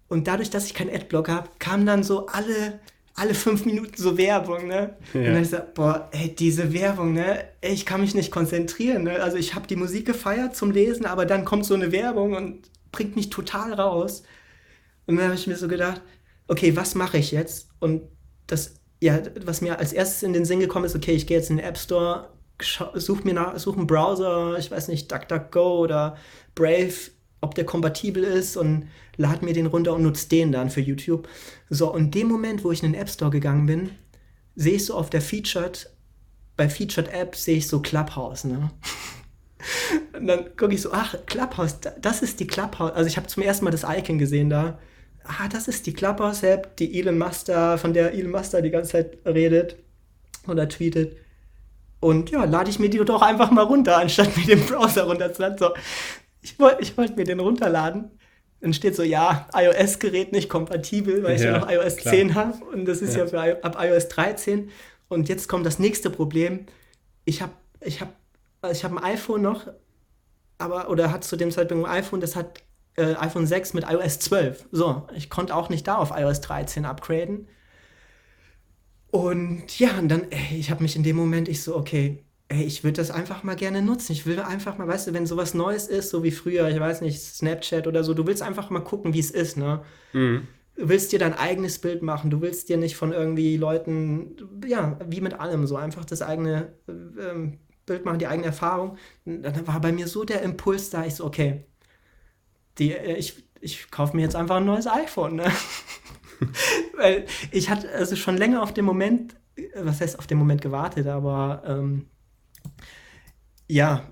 Und 0.08 0.28
dadurch, 0.28 0.48
dass 0.48 0.66
ich 0.66 0.74
keinen 0.74 0.94
Adblock 0.94 1.28
habe, 1.28 1.50
kam 1.58 1.84
dann 1.84 2.02
so 2.04 2.26
alle, 2.26 2.78
alle 3.14 3.34
fünf 3.34 3.66
Minuten 3.66 4.00
so 4.00 4.16
Werbung, 4.16 4.66
ne? 4.66 4.96
Ja. 5.12 5.20
Und 5.20 5.24
dann 5.24 5.26
habe 5.26 5.42
ich 5.42 5.50
gesagt, 5.50 5.74
boah, 5.74 6.08
ey, 6.12 6.34
diese 6.34 6.72
Werbung, 6.72 7.12
ne? 7.12 7.44
Ey, 7.60 7.74
ich 7.74 7.84
kann 7.84 8.00
mich 8.00 8.14
nicht 8.14 8.30
konzentrieren, 8.30 9.02
ne? 9.02 9.22
Also 9.22 9.36
ich 9.36 9.54
habe 9.54 9.66
die 9.66 9.76
Musik 9.76 10.06
gefeiert 10.06 10.56
zum 10.56 10.70
Lesen, 10.70 11.04
aber 11.04 11.26
dann 11.26 11.44
kommt 11.44 11.66
so 11.66 11.74
eine 11.74 11.92
Werbung 11.92 12.34
und 12.34 12.70
bringt 12.92 13.16
mich 13.16 13.30
total 13.30 13.72
raus. 13.72 14.22
Und 15.06 15.16
dann 15.16 15.26
habe 15.26 15.34
ich 15.34 15.46
mir 15.46 15.56
so 15.56 15.68
gedacht, 15.68 16.02
okay, 16.48 16.76
was 16.76 16.94
mache 16.94 17.18
ich 17.18 17.30
jetzt? 17.30 17.68
Und 17.80 18.02
das, 18.46 18.74
ja, 19.00 19.20
was 19.44 19.60
mir 19.60 19.78
als 19.78 19.92
erstes 19.92 20.22
in 20.22 20.32
den 20.32 20.44
Sinn 20.44 20.60
gekommen 20.60 20.84
ist, 20.84 20.96
okay, 20.96 21.12
ich 21.12 21.26
gehe 21.26 21.38
jetzt 21.38 21.50
in 21.50 21.56
den 21.56 21.66
App 21.66 21.78
Store, 21.78 22.30
suche 22.94 23.24
mir 23.24 23.34
nach, 23.34 23.58
suche 23.58 23.78
einen 23.78 23.86
Browser, 23.86 24.58
ich 24.58 24.70
weiß 24.70 24.88
nicht, 24.88 25.10
DuckDuckGo 25.10 25.80
oder 25.80 26.16
Brave, 26.54 26.94
ob 27.40 27.54
der 27.54 27.66
kompatibel 27.66 28.24
ist 28.24 28.56
und 28.56 28.88
lade 29.16 29.44
mir 29.44 29.52
den 29.52 29.66
runter 29.66 29.94
und 29.94 30.02
nutze 30.02 30.28
den 30.28 30.52
dann 30.52 30.70
für 30.70 30.80
YouTube. 30.80 31.28
So, 31.68 31.92
und 31.92 32.14
dem 32.14 32.28
Moment, 32.28 32.64
wo 32.64 32.72
ich 32.72 32.82
in 32.82 32.92
den 32.92 33.00
App 33.00 33.10
Store 33.10 33.30
gegangen 33.30 33.66
bin, 33.66 33.90
sehe 34.54 34.76
ich 34.76 34.86
so 34.86 34.94
auf 34.94 35.10
der 35.10 35.20
Featured, 35.20 35.90
bei 36.56 36.68
Featured 36.68 37.12
App 37.12 37.36
sehe 37.36 37.58
ich 37.58 37.68
so 37.68 37.80
Clubhouse, 37.80 38.44
ne? 38.44 38.70
Und 40.12 40.26
dann 40.26 40.56
gucke 40.56 40.74
ich 40.74 40.82
so, 40.82 40.92
ach, 40.92 41.14
Clubhouse, 41.26 41.78
das 42.00 42.22
ist 42.22 42.40
die 42.40 42.46
Clubhouse. 42.46 42.92
Also 42.92 43.08
ich 43.08 43.16
habe 43.16 43.26
zum 43.26 43.42
ersten 43.42 43.64
Mal 43.64 43.70
das 43.70 43.84
Icon 43.84 44.18
gesehen 44.18 44.50
da. 44.50 44.78
Ah, 45.24 45.48
das 45.48 45.66
ist 45.66 45.86
die 45.86 45.92
Clubhouse-App, 45.92 46.76
die 46.76 46.98
Elon 46.98 47.18
Musk 47.18 47.46
von 47.46 47.92
der 47.92 48.12
Elon 48.12 48.30
Musk 48.30 48.56
die 48.62 48.70
ganze 48.70 48.92
Zeit 48.92 49.18
redet 49.24 49.76
oder 50.46 50.68
tweetet. 50.68 51.16
Und 52.00 52.30
ja, 52.30 52.44
lade 52.44 52.70
ich 52.70 52.78
mir 52.78 52.90
die 52.90 52.98
doch 52.98 53.22
einfach 53.22 53.50
mal 53.50 53.62
runter, 53.62 53.96
anstatt 53.96 54.36
mir 54.36 54.46
den 54.46 54.64
Browser 54.64 55.04
runterzuladen. 55.04 55.58
So, 55.58 55.70
ich 56.42 56.58
wollte 56.58 56.82
ich 56.82 56.96
wollt 56.96 57.16
mir 57.16 57.24
den 57.24 57.40
runterladen. 57.40 58.10
Dann 58.60 58.72
steht 58.72 58.96
so, 58.96 59.02
ja, 59.02 59.48
iOS-Gerät 59.54 60.32
nicht 60.32 60.48
kompatibel, 60.48 61.22
weil 61.22 61.36
ich 61.36 61.42
ja, 61.42 61.58
noch 61.58 61.70
iOS 61.70 61.96
klar. 61.96 62.14
10 62.14 62.34
habe. 62.34 62.64
Und 62.72 62.86
das 62.86 63.02
ist 63.02 63.14
ja, 63.14 63.24
ja 63.24 63.26
für, 63.26 63.64
ab 63.64 63.76
iOS 63.80 64.08
13. 64.08 64.70
Und 65.08 65.28
jetzt 65.28 65.48
kommt 65.48 65.66
das 65.66 65.78
nächste 65.78 66.10
Problem. 66.10 66.66
Ich 67.24 67.42
habe 67.42 67.52
ich 67.80 68.00
hab, 68.00 68.14
ich 68.70 68.84
hab 68.84 68.92
ein 68.92 69.02
iPhone 69.02 69.42
noch, 69.42 69.66
aber, 70.58 70.88
oder 70.90 71.12
hat 71.12 71.24
zu 71.24 71.36
dem 71.36 71.50
Zeitpunkt 71.50 71.86
ein 71.86 71.90
iPhone, 71.90 72.20
das 72.20 72.36
hat 72.36 72.62
äh, 72.96 73.14
iPhone 73.14 73.46
6 73.46 73.74
mit 73.74 73.84
iOS 73.88 74.18
12. 74.20 74.68
So, 74.72 75.06
ich 75.14 75.30
konnte 75.30 75.54
auch 75.54 75.68
nicht 75.68 75.86
da 75.86 75.96
auf 75.96 76.12
iOS 76.16 76.40
13 76.40 76.84
upgraden. 76.84 77.48
Und 79.08 79.78
ja, 79.78 79.98
und 79.98 80.08
dann, 80.08 80.30
ey, 80.30 80.58
ich 80.58 80.70
habe 80.70 80.82
mich 80.82 80.96
in 80.96 81.02
dem 81.02 81.16
Moment, 81.16 81.48
ich 81.48 81.62
so, 81.62 81.76
okay, 81.76 82.24
ey, 82.48 82.62
ich 82.64 82.84
würde 82.84 82.96
das 82.96 83.10
einfach 83.10 83.42
mal 83.42 83.56
gerne 83.56 83.82
nutzen. 83.82 84.12
Ich 84.12 84.26
will 84.26 84.40
einfach 84.40 84.78
mal, 84.78 84.88
weißt 84.88 85.08
du, 85.08 85.14
wenn 85.14 85.26
sowas 85.26 85.54
Neues 85.54 85.88
ist, 85.88 86.10
so 86.10 86.22
wie 86.22 86.30
früher, 86.30 86.68
ich 86.68 86.78
weiß 86.78 87.00
nicht, 87.00 87.20
Snapchat 87.20 87.86
oder 87.86 88.04
so, 88.04 88.14
du 88.14 88.26
willst 88.26 88.42
einfach 88.42 88.70
mal 88.70 88.80
gucken, 88.80 89.14
wie 89.14 89.20
es 89.20 89.30
ist, 89.30 89.56
ne? 89.56 89.82
Mhm. 90.12 90.48
Du 90.76 90.90
willst 90.90 91.10
dir 91.12 91.18
dein 91.18 91.32
eigenes 91.32 91.78
Bild 91.78 92.02
machen, 92.02 92.28
du 92.30 92.42
willst 92.42 92.68
dir 92.68 92.76
nicht 92.76 92.96
von 92.96 93.12
irgendwie 93.12 93.56
Leuten, 93.56 94.36
ja, 94.66 94.98
wie 95.06 95.22
mit 95.22 95.40
allem, 95.40 95.66
so 95.66 95.76
einfach 95.76 96.04
das 96.04 96.20
eigene 96.20 96.74
ähm, 96.86 97.58
Bild 97.86 98.04
machen, 98.04 98.18
die 98.18 98.26
eigene 98.26 98.46
Erfahrung. 98.46 98.98
Dann 99.24 99.66
war 99.66 99.80
bei 99.80 99.92
mir 99.92 100.08
so 100.08 100.24
der 100.24 100.42
Impuls 100.42 100.90
da, 100.90 101.04
ich 101.06 101.14
so, 101.14 101.24
okay, 101.24 101.64
die, 102.78 102.92
äh, 102.92 103.16
ich, 103.16 103.44
ich 103.60 103.90
kaufe 103.90 104.14
mir 104.16 104.22
jetzt 104.22 104.36
einfach 104.36 104.56
ein 104.56 104.66
neues 104.66 104.86
iPhone, 104.86 105.36
ne? 105.36 105.50
Weil 106.96 107.26
ich 107.52 107.70
hatte 107.70 107.90
also 107.92 108.16
schon 108.16 108.36
länger 108.36 108.62
auf 108.62 108.74
den 108.74 108.84
Moment, 108.84 109.36
was 109.74 110.00
heißt 110.00 110.18
auf 110.18 110.26
den 110.26 110.36
Moment 110.36 110.60
gewartet, 110.60 111.06
aber 111.06 111.62
ähm, 111.66 112.06
ja, 113.68 114.02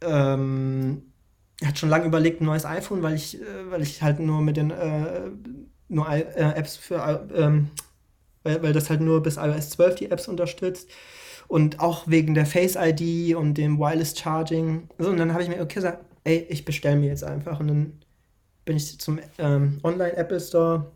ähm, 0.00 1.12
ich 1.60 1.68
hatte 1.68 1.78
schon 1.78 1.90
lange 1.90 2.06
überlegt, 2.06 2.40
ein 2.40 2.46
neues 2.46 2.64
iPhone, 2.64 3.02
weil 3.02 3.14
ich, 3.14 3.40
äh, 3.40 3.70
weil 3.70 3.82
ich 3.82 4.02
halt 4.02 4.18
nur 4.18 4.40
mit 4.40 4.56
den 4.56 4.70
äh, 4.70 5.30
nur 5.88 6.08
äh, 6.08 6.22
Apps 6.56 6.76
für, 6.76 7.28
ähm, 7.34 7.70
weil, 8.42 8.62
weil 8.62 8.72
das 8.72 8.90
halt 8.90 9.00
nur 9.00 9.22
bis 9.22 9.36
iOS 9.36 9.70
12 9.70 9.94
die 9.96 10.10
Apps 10.10 10.26
unterstützt 10.26 10.90
und 11.52 11.80
auch 11.80 12.08
wegen 12.08 12.32
der 12.32 12.46
Face 12.46 12.78
ID 12.80 13.36
und 13.36 13.58
dem 13.58 13.78
Wireless 13.78 14.18
Charging. 14.18 14.88
Also, 14.96 15.10
und 15.10 15.18
dann 15.18 15.34
habe 15.34 15.42
ich 15.42 15.50
mir 15.50 15.60
okay 15.60 15.74
gesagt, 15.74 16.02
ey, 16.24 16.46
ich 16.48 16.64
bestelle 16.64 16.96
mir 16.96 17.08
jetzt 17.08 17.24
einfach 17.24 17.60
und 17.60 17.68
dann 17.68 17.92
bin 18.64 18.78
ich 18.78 18.98
zum 18.98 19.18
ähm, 19.36 19.78
Online 19.82 20.16
Apple 20.16 20.40
Store, 20.40 20.90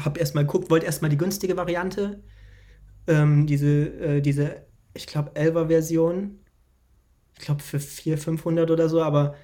habe 0.00 0.20
erstmal 0.20 0.44
geguckt, 0.44 0.68
wollte 0.68 0.84
erstmal 0.84 1.10
die 1.10 1.16
günstige 1.16 1.56
Variante, 1.56 2.22
ähm, 3.06 3.46
diese, 3.46 3.86
äh, 4.00 4.20
diese 4.20 4.66
ich 4.92 5.06
glaube, 5.06 5.30
11er 5.30 5.68
Version. 5.68 6.40
Ich 7.38 7.46
glaube, 7.46 7.62
für 7.62 7.80
400, 7.80 8.22
500 8.22 8.70
oder 8.70 8.90
so, 8.90 9.02
aber 9.02 9.34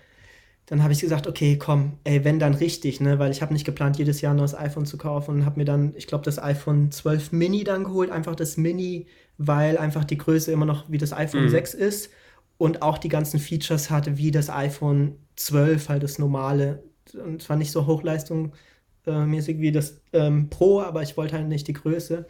dann 0.66 0.82
habe 0.82 0.92
ich 0.92 1.00
gesagt, 1.00 1.26
okay, 1.26 1.56
komm, 1.56 1.98
ey, 2.04 2.24
wenn 2.24 2.38
dann 2.38 2.52
richtig, 2.52 3.00
ne, 3.00 3.18
weil 3.18 3.30
ich 3.30 3.40
habe 3.40 3.54
nicht 3.54 3.64
geplant, 3.64 3.96
jedes 3.96 4.20
Jahr 4.20 4.34
ein 4.34 4.36
neues 4.36 4.54
iPhone 4.54 4.84
zu 4.84 4.98
kaufen 4.98 5.36
und 5.36 5.44
habe 5.46 5.58
mir 5.58 5.64
dann, 5.64 5.94
ich 5.96 6.06
glaube, 6.06 6.24
das 6.24 6.38
iPhone 6.38 6.92
12 6.92 7.32
Mini 7.32 7.64
dann 7.64 7.84
geholt, 7.84 8.10
einfach 8.10 8.36
das 8.36 8.58
Mini, 8.58 9.06
weil 9.42 9.78
einfach 9.78 10.04
die 10.04 10.18
Größe 10.18 10.52
immer 10.52 10.66
noch 10.66 10.90
wie 10.90 10.98
das 10.98 11.14
iPhone 11.14 11.44
mhm. 11.44 11.48
6 11.48 11.72
ist 11.72 12.10
und 12.58 12.82
auch 12.82 12.98
die 12.98 13.08
ganzen 13.08 13.40
Features 13.40 13.90
hatte, 13.90 14.18
wie 14.18 14.30
das 14.30 14.50
iPhone 14.50 15.16
12, 15.36 15.88
halt 15.88 16.02
das 16.02 16.18
normale. 16.18 16.82
Und 17.14 17.42
zwar 17.42 17.56
nicht 17.56 17.72
so 17.72 17.86
hochleistungsmäßig 17.86 19.60
wie 19.60 19.72
das 19.72 20.02
ähm, 20.12 20.50
Pro, 20.50 20.82
aber 20.82 21.02
ich 21.02 21.16
wollte 21.16 21.36
halt 21.36 21.48
nicht 21.48 21.66
die 21.68 21.72
Größe. 21.72 22.26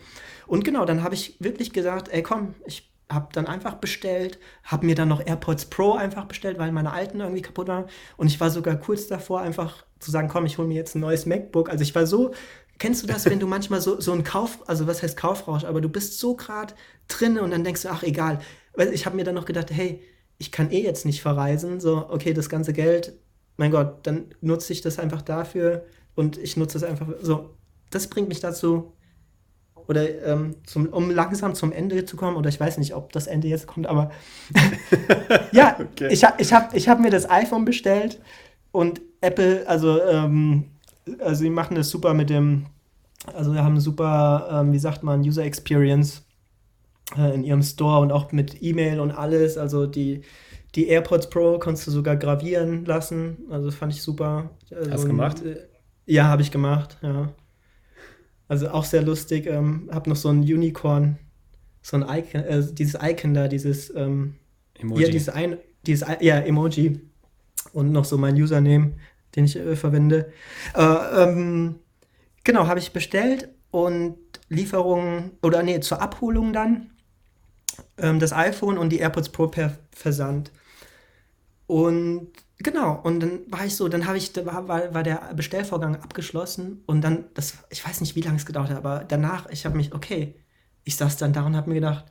Und 0.46 0.64
genau, 0.64 0.84
dann 0.84 1.02
habe 1.02 1.16
ich 1.16 1.34
wirklich 1.40 1.72
gesagt, 1.72 2.10
ey 2.12 2.22
komm, 2.22 2.54
ich 2.64 2.88
habe 3.10 3.30
dann 3.32 3.46
einfach 3.46 3.74
bestellt, 3.74 4.38
habe 4.62 4.86
mir 4.86 4.94
dann 4.94 5.08
noch 5.08 5.26
AirPods 5.26 5.64
Pro 5.64 5.94
einfach 5.94 6.26
bestellt, 6.26 6.60
weil 6.60 6.70
meine 6.70 6.92
alten 6.92 7.18
irgendwie 7.18 7.42
kaputt 7.42 7.66
waren. 7.66 7.86
Und 8.16 8.28
ich 8.28 8.38
war 8.38 8.50
sogar 8.50 8.76
kurz 8.76 9.08
davor, 9.08 9.40
einfach 9.40 9.84
zu 9.98 10.12
sagen, 10.12 10.28
komm, 10.28 10.46
ich 10.46 10.58
hole 10.58 10.68
mir 10.68 10.74
jetzt 10.74 10.94
ein 10.94 11.00
neues 11.00 11.26
MacBook. 11.26 11.70
Also 11.70 11.82
ich 11.82 11.92
war 11.92 12.06
so, 12.06 12.30
kennst 12.80 13.02
du 13.02 13.06
das, 13.06 13.26
wenn 13.26 13.38
du 13.38 13.46
manchmal 13.46 13.80
so, 13.80 14.00
so 14.00 14.12
ein 14.12 14.24
Kauf, 14.24 14.58
also 14.66 14.88
was 14.88 15.02
heißt 15.02 15.16
Kaufrausch, 15.16 15.64
aber 15.64 15.80
du 15.80 15.88
bist 15.88 16.18
so 16.18 16.34
gerade 16.34 16.74
drin 17.06 17.38
und 17.38 17.52
dann 17.52 17.62
denkst 17.62 17.82
du, 17.82 17.88
ach 17.90 18.02
egal. 18.02 18.40
Weil 18.74 18.92
ich 18.92 19.06
habe 19.06 19.14
mir 19.14 19.24
dann 19.24 19.34
noch 19.34 19.44
gedacht, 19.44 19.70
hey, 19.70 20.02
ich 20.38 20.50
kann 20.50 20.72
eh 20.72 20.82
jetzt 20.82 21.04
nicht 21.04 21.20
verreisen, 21.20 21.78
so, 21.78 22.08
okay, 22.08 22.32
das 22.32 22.48
ganze 22.48 22.72
Geld, 22.72 23.12
mein 23.58 23.70
Gott, 23.70 24.06
dann 24.06 24.34
nutze 24.40 24.72
ich 24.72 24.80
das 24.80 24.98
einfach 24.98 25.20
dafür 25.20 25.84
und 26.16 26.38
ich 26.38 26.56
nutze 26.56 26.78
es 26.78 26.84
einfach 26.84 27.08
so. 27.20 27.50
Das 27.90 28.08
bringt 28.08 28.28
mich 28.28 28.40
dazu, 28.40 28.94
oder 29.86 30.24
ähm, 30.24 30.56
zum, 30.64 30.86
um 30.88 31.10
langsam 31.10 31.54
zum 31.54 31.72
Ende 31.72 32.06
zu 32.06 32.16
kommen, 32.16 32.36
oder 32.36 32.48
ich 32.48 32.58
weiß 32.58 32.78
nicht, 32.78 32.94
ob 32.94 33.12
das 33.12 33.26
Ende 33.26 33.48
jetzt 33.48 33.66
kommt, 33.66 33.86
aber 33.86 34.10
ja, 35.52 35.78
okay. 35.78 36.08
ich, 36.10 36.24
ich 36.38 36.52
habe 36.54 36.76
ich 36.76 36.88
hab 36.88 36.98
mir 36.98 37.10
das 37.10 37.28
iPhone 37.28 37.66
bestellt 37.66 38.20
und 38.72 39.02
Apple, 39.20 39.68
also, 39.68 40.02
ähm, 40.02 40.70
also 41.18 41.44
die 41.44 41.50
machen 41.50 41.74
das 41.74 41.90
super 41.90 42.14
mit 42.14 42.30
dem, 42.30 42.66
also 43.34 43.52
wir 43.52 43.64
haben 43.64 43.80
super, 43.80 44.48
ähm, 44.52 44.72
wie 44.72 44.78
sagt 44.78 45.02
man, 45.02 45.20
User 45.20 45.44
Experience 45.44 46.22
äh, 47.16 47.34
in 47.34 47.44
ihrem 47.44 47.62
Store 47.62 48.00
und 48.00 48.12
auch 48.12 48.32
mit 48.32 48.62
E-Mail 48.62 49.00
und 49.00 49.10
alles, 49.10 49.58
also 49.58 49.86
die, 49.86 50.22
die 50.74 50.88
AirPods 50.88 51.30
Pro 51.30 51.58
kannst 51.58 51.86
du 51.86 51.90
sogar 51.90 52.16
gravieren 52.16 52.84
lassen, 52.84 53.38
also 53.50 53.66
das 53.66 53.74
fand 53.74 53.92
ich 53.92 54.02
super. 54.02 54.50
Also, 54.70 54.90
Hast 54.90 55.04
du 55.04 55.08
gemacht? 55.08 55.44
Äh, 55.44 55.66
ja, 56.06 56.24
habe 56.24 56.42
ich 56.42 56.50
gemacht, 56.50 56.98
ja. 57.02 57.32
Also 58.50 58.68
auch 58.70 58.84
sehr 58.84 59.02
lustig. 59.02 59.46
Ähm, 59.46 59.88
hab 59.92 60.08
noch 60.08 60.16
so 60.16 60.28
ein 60.28 60.40
Unicorn, 60.40 61.18
so 61.82 61.96
ein 61.96 62.02
Icon, 62.02 62.40
äh, 62.42 62.60
dieses 62.72 62.98
Icon 63.00 63.32
da, 63.32 63.46
dieses 63.46 63.94
ähm, 63.94 64.34
Emoji. 64.76 65.04
Ja, 65.04 65.08
dieses, 65.08 65.28
ein, 65.28 65.56
dieses 65.86 66.08
ja, 66.20 66.40
Emoji. 66.40 67.00
Und 67.72 67.92
noch 67.92 68.04
so 68.04 68.18
mein 68.18 68.34
Username, 68.34 68.94
den 69.36 69.44
ich 69.44 69.56
äh, 69.56 69.76
verwende. 69.76 70.32
Äh, 70.74 70.82
ähm, 70.82 71.76
genau, 72.44 72.66
habe 72.66 72.80
ich 72.80 72.92
bestellt 72.92 73.48
und 73.70 74.18
Lieferung, 74.48 75.32
oder 75.42 75.62
nee, 75.62 75.80
zur 75.80 76.00
Abholung 76.02 76.52
dann 76.52 76.90
ähm, 77.98 78.18
das 78.18 78.32
iPhone 78.32 78.78
und 78.78 78.90
die 78.90 78.98
AirPods 78.98 79.30
Pro 79.30 79.46
per 79.48 79.76
Versand. 79.92 80.50
Und 81.66 82.32
Genau, 82.62 83.00
und 83.02 83.20
dann 83.20 83.40
war 83.50 83.64
ich 83.64 83.74
so, 83.74 83.88
dann 83.88 84.06
habe 84.06 84.18
ich, 84.18 84.36
war, 84.44 84.68
war, 84.68 85.02
der 85.02 85.32
Bestellvorgang 85.34 85.96
abgeschlossen 85.96 86.82
und 86.84 87.00
dann, 87.00 87.24
das, 87.32 87.54
ich 87.70 87.86
weiß 87.86 88.02
nicht, 88.02 88.16
wie 88.16 88.20
lange 88.20 88.36
es 88.36 88.44
gedauert 88.44 88.68
hat, 88.68 88.76
aber 88.76 89.02
danach, 89.08 89.48
ich 89.48 89.64
habe 89.64 89.78
mich, 89.78 89.94
okay, 89.94 90.34
ich 90.84 90.96
saß 90.96 91.16
dann 91.16 91.32
da 91.32 91.46
und 91.46 91.56
habe 91.56 91.70
mir 91.70 91.76
gedacht, 91.76 92.04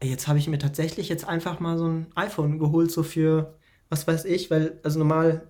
ey, 0.00 0.08
jetzt 0.08 0.28
habe 0.28 0.38
ich 0.38 0.48
mir 0.48 0.58
tatsächlich 0.58 1.10
jetzt 1.10 1.28
einfach 1.28 1.60
mal 1.60 1.76
so 1.76 1.86
ein 1.88 2.06
iPhone 2.14 2.58
geholt, 2.58 2.90
so 2.90 3.02
für, 3.02 3.58
was 3.90 4.06
weiß 4.06 4.24
ich, 4.24 4.50
weil, 4.50 4.80
also 4.82 4.98
normal, 4.98 5.46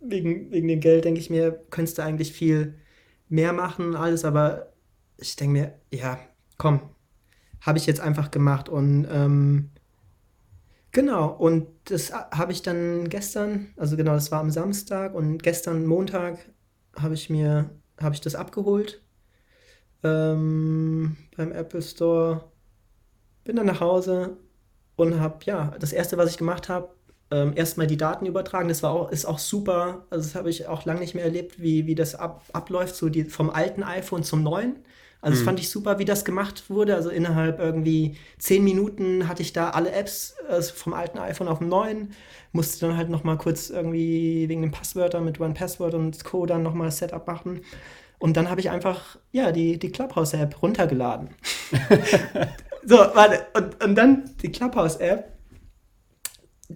wegen, 0.00 0.50
wegen 0.50 0.68
dem 0.68 0.80
Geld 0.80 1.04
denke 1.04 1.20
ich 1.20 1.30
mir, 1.30 1.52
könntest 1.70 1.98
du 1.98 2.02
eigentlich 2.02 2.32
viel 2.32 2.74
mehr 3.28 3.52
machen 3.52 3.88
und 3.88 3.96
alles, 3.96 4.24
aber 4.24 4.72
ich 5.18 5.36
denke 5.36 5.52
mir, 5.52 5.74
ja, 5.90 6.18
komm, 6.58 6.80
habe 7.60 7.78
ich 7.78 7.86
jetzt 7.86 8.00
einfach 8.00 8.30
gemacht 8.30 8.68
und 8.68 9.06
ähm, 9.10 9.70
Genau, 10.92 11.28
und 11.28 11.66
das 11.84 12.10
habe 12.12 12.52
ich 12.52 12.62
dann 12.62 13.10
gestern, 13.10 13.68
also 13.76 13.98
genau, 13.98 14.14
das 14.14 14.32
war 14.32 14.40
am 14.40 14.50
Samstag 14.50 15.14
und 15.14 15.42
gestern 15.42 15.84
Montag 15.84 16.38
habe 16.98 17.12
ich 17.12 17.28
mir, 17.28 17.68
habe 18.00 18.14
ich 18.14 18.22
das 18.22 18.34
abgeholt 18.34 19.02
ähm, 20.02 21.16
beim 21.36 21.52
Apple 21.52 21.82
Store, 21.82 22.50
bin 23.44 23.56
dann 23.56 23.66
nach 23.66 23.80
Hause 23.80 24.36
und 24.96 25.20
habe, 25.20 25.44
ja, 25.44 25.74
das 25.78 25.92
erste, 25.92 26.16
was 26.16 26.30
ich 26.30 26.38
gemacht 26.38 26.68
habe, 26.68 26.94
ähm, 27.30 27.52
erstmal 27.56 27.86
die 27.86 27.96
Daten 27.96 28.26
übertragen. 28.26 28.68
Das 28.68 28.82
war 28.82 28.92
auch, 28.92 29.10
ist 29.10 29.24
auch 29.24 29.38
super, 29.38 30.04
also 30.10 30.24
das 30.24 30.34
habe 30.34 30.50
ich 30.50 30.66
auch 30.68 30.84
lange 30.84 31.00
nicht 31.00 31.14
mehr 31.14 31.24
erlebt, 31.24 31.60
wie, 31.60 31.86
wie 31.86 31.94
das 31.94 32.14
ab, 32.14 32.44
abläuft, 32.52 32.94
so 32.94 33.08
die, 33.08 33.24
vom 33.24 33.50
alten 33.50 33.82
iPhone 33.82 34.22
zum 34.22 34.42
neuen. 34.42 34.76
Also 35.20 35.38
das 35.38 35.40
mhm. 35.40 35.46
fand 35.46 35.60
ich 35.60 35.70
super, 35.70 35.98
wie 35.98 36.04
das 36.04 36.24
gemacht 36.24 36.70
wurde. 36.70 36.94
Also 36.94 37.10
innerhalb 37.10 37.58
irgendwie 37.58 38.16
zehn 38.38 38.62
Minuten 38.62 39.26
hatte 39.28 39.42
ich 39.42 39.52
da 39.52 39.70
alle 39.70 39.90
Apps 39.90 40.36
also 40.48 40.72
vom 40.74 40.92
alten 40.92 41.18
iPhone 41.18 41.48
auf 41.48 41.58
dem 41.58 41.68
neuen. 41.68 42.12
Musste 42.52 42.86
dann 42.86 42.96
halt 42.96 43.08
noch 43.08 43.24
mal 43.24 43.36
kurz 43.36 43.70
irgendwie 43.70 44.48
wegen 44.48 44.62
den 44.62 44.70
Passwörtern 44.70 45.24
mit 45.24 45.40
One 45.40 45.54
Password 45.54 45.94
und 45.94 46.22
Co. 46.24 46.46
dann 46.46 46.62
noch 46.62 46.74
mal 46.74 46.84
das 46.84 46.98
Setup 46.98 47.26
machen. 47.26 47.62
Und 48.18 48.36
dann 48.36 48.48
habe 48.48 48.60
ich 48.60 48.70
einfach, 48.70 49.18
ja, 49.32 49.52
die, 49.52 49.78
die 49.78 49.90
Clubhouse-App 49.90 50.62
runtergeladen. 50.62 51.30
so, 52.86 52.96
warte. 52.96 53.46
Und, 53.54 53.82
und 53.84 53.94
dann 53.94 54.30
die 54.42 54.52
Clubhouse-App. 54.52 55.35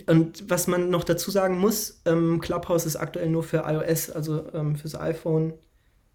Und 0.06 0.49
was 0.49 0.66
man 0.66 0.90
noch 0.90 1.04
dazu 1.04 1.30
sagen 1.30 1.59
muss, 1.59 2.02
ähm, 2.04 2.40
Clubhouse 2.40 2.87
ist 2.87 2.97
aktuell 2.97 3.28
nur 3.28 3.42
für 3.42 3.64
iOS, 3.66 4.11
also 4.11 4.52
ähm, 4.52 4.76
fürs 4.76 4.94
iPhone. 4.94 5.54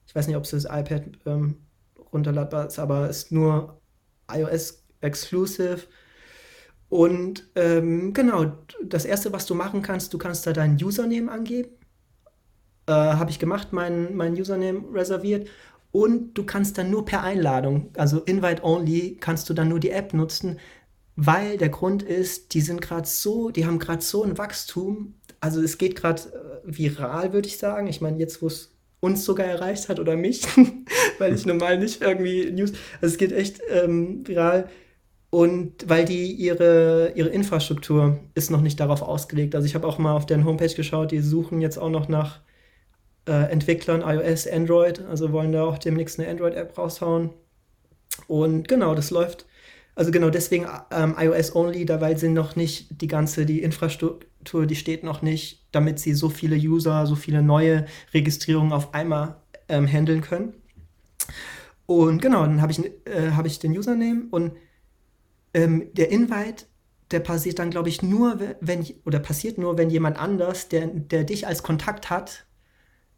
Ich 0.08 0.16
weiß 0.16 0.28
nicht, 0.28 0.38
ob 0.38 0.44
es 0.44 0.52
das 0.52 0.66
iPad 0.66 1.04
ähm, 1.26 1.58
runterladbar 2.14 2.68
ist, 2.68 2.80
aber 2.80 3.10
ist 3.10 3.32
nur 3.32 3.82
iOS 4.32 4.84
exclusive. 5.02 5.80
Und 6.90 7.50
ähm, 7.56 8.14
genau, 8.14 8.54
das 8.84 9.06
erste, 9.06 9.34
was 9.34 9.46
du 9.46 9.56
machen 9.56 9.82
kannst, 9.82 10.14
du 10.14 10.18
kannst 10.18 10.48
da 10.48 10.54
deinen 10.54 10.82
Username 10.82 11.32
angeben. 11.32 11.72
Äh, 12.88 12.94
Habe 12.94 13.32
ich 13.32 13.40
gemacht, 13.40 13.74
meinen 13.74 14.16
mein 14.16 14.34
Username 14.34 14.84
reserviert. 14.94 15.50
Und 15.92 16.34
du 16.34 16.46
kannst 16.46 16.78
dann 16.78 16.92
nur 16.92 17.06
per 17.06 17.24
Einladung, 17.24 17.90
also 17.96 18.20
Invite 18.20 18.64
Only, 18.64 19.18
kannst 19.20 19.50
du 19.50 19.54
dann 19.54 19.70
nur 19.70 19.80
die 19.80 19.92
App 19.92 20.14
nutzen, 20.14 20.60
weil 21.16 21.58
der 21.58 21.70
Grund 21.70 22.04
ist, 22.04 22.54
die 22.54 22.62
sind 22.62 22.82
gerade 22.82 23.08
so, 23.08 23.50
die 23.50 23.66
haben 23.66 23.80
gerade 23.80 24.02
so 24.02 24.24
ein 24.24 24.38
Wachstum. 24.38 25.16
Also 25.40 25.62
es 25.62 25.78
geht 25.78 25.96
gerade 25.96 26.22
äh, 26.24 26.78
viral, 26.78 27.34
würde 27.34 27.48
ich 27.48 27.58
sagen. 27.58 27.88
Ich 27.88 28.02
meine, 28.02 28.18
jetzt, 28.20 28.42
wo 28.42 28.48
es 28.48 28.76
uns 29.00 29.24
sogar 29.24 29.46
erreicht 29.46 29.88
hat 29.88 30.00
oder 30.00 30.16
mich, 30.16 30.44
weil 31.20 31.34
ich 31.34 31.46
normal 31.46 31.78
nicht 31.78 32.02
irgendwie 32.02 32.52
News. 32.52 32.74
Also 33.02 33.14
es 33.14 33.18
geht 33.18 33.32
echt 33.32 33.62
ähm, 33.70 34.28
viral. 34.28 34.70
Und 35.30 35.90
weil 35.90 36.06
die 36.06 36.32
ihre, 36.32 37.12
ihre 37.16 37.30
Infrastruktur 37.30 38.20
ist 38.36 38.52
noch 38.52 38.62
nicht 38.62 38.80
darauf 38.80 39.02
ausgelegt. 39.02 39.56
Also 39.56 39.66
ich 39.66 39.76
habe 39.76 39.88
auch 39.88 39.98
mal 39.98 40.16
auf 40.16 40.26
deren 40.26 40.46
Homepage 40.46 40.74
geschaut, 40.74 41.12
die 41.12 41.20
suchen 41.20 41.62
jetzt 41.62 41.78
auch 41.78 41.90
noch 41.90 42.08
nach 42.08 42.40
äh, 43.28 43.52
Entwicklern 43.52 44.02
iOS, 44.02 44.48
Android, 44.48 45.02
also 45.02 45.32
wollen 45.32 45.52
da 45.52 45.66
auch 45.66 45.78
demnächst 45.78 46.20
eine 46.20 46.30
Android-App 46.30 46.78
raushauen. 46.78 47.32
Und 48.28 48.68
genau, 48.68 48.96
das 48.96 49.12
läuft. 49.12 49.46
Also 49.96 50.12
genau 50.12 50.30
deswegen 50.30 50.68
ähm, 50.92 51.16
iOS 51.18 51.56
only, 51.56 51.86
da 51.86 52.02
weil 52.02 52.18
sie 52.18 52.30
noch 52.30 52.56
nicht 52.56 53.02
die 53.02 53.08
ganze, 53.08 53.46
die 53.46 53.62
Infrastruktur, 53.62 54.66
die 54.66 54.76
steht 54.76 55.04
noch 55.04 55.22
nicht 55.22 55.66
damit 55.76 56.00
sie 56.00 56.14
so 56.14 56.30
viele 56.30 56.56
User, 56.56 57.06
so 57.06 57.16
viele 57.16 57.44
neue 57.44 57.86
Registrierungen 58.14 58.72
auf 58.72 58.94
einmal 58.94 59.36
ähm, 59.68 59.86
handeln 59.86 60.22
können. 60.22 60.54
Und 61.86 62.22
genau, 62.22 62.44
dann 62.44 62.62
habe 62.62 62.72
ich, 62.72 62.80
äh, 63.06 63.32
hab 63.32 63.46
ich 63.46 63.60
den 63.60 63.78
Username 63.78 64.24
und 64.32 64.54
ähm, 65.54 65.90
der 65.94 66.10
Invite, 66.12 66.66
der 67.12 67.20
passiert 67.20 67.60
dann, 67.60 67.70
glaube 67.70 67.90
ich, 67.90 68.02
nur, 68.02 68.40
wenn, 68.62 68.86
oder 69.06 69.20
passiert 69.20 69.58
nur, 69.58 69.78
wenn 69.78 69.90
jemand 69.90 70.18
anders, 70.18 70.70
der, 70.70 70.88
der 70.88 71.26
dich 71.26 71.46
als 71.46 71.62
Kontakt 71.62 72.10
hat, 72.10 72.46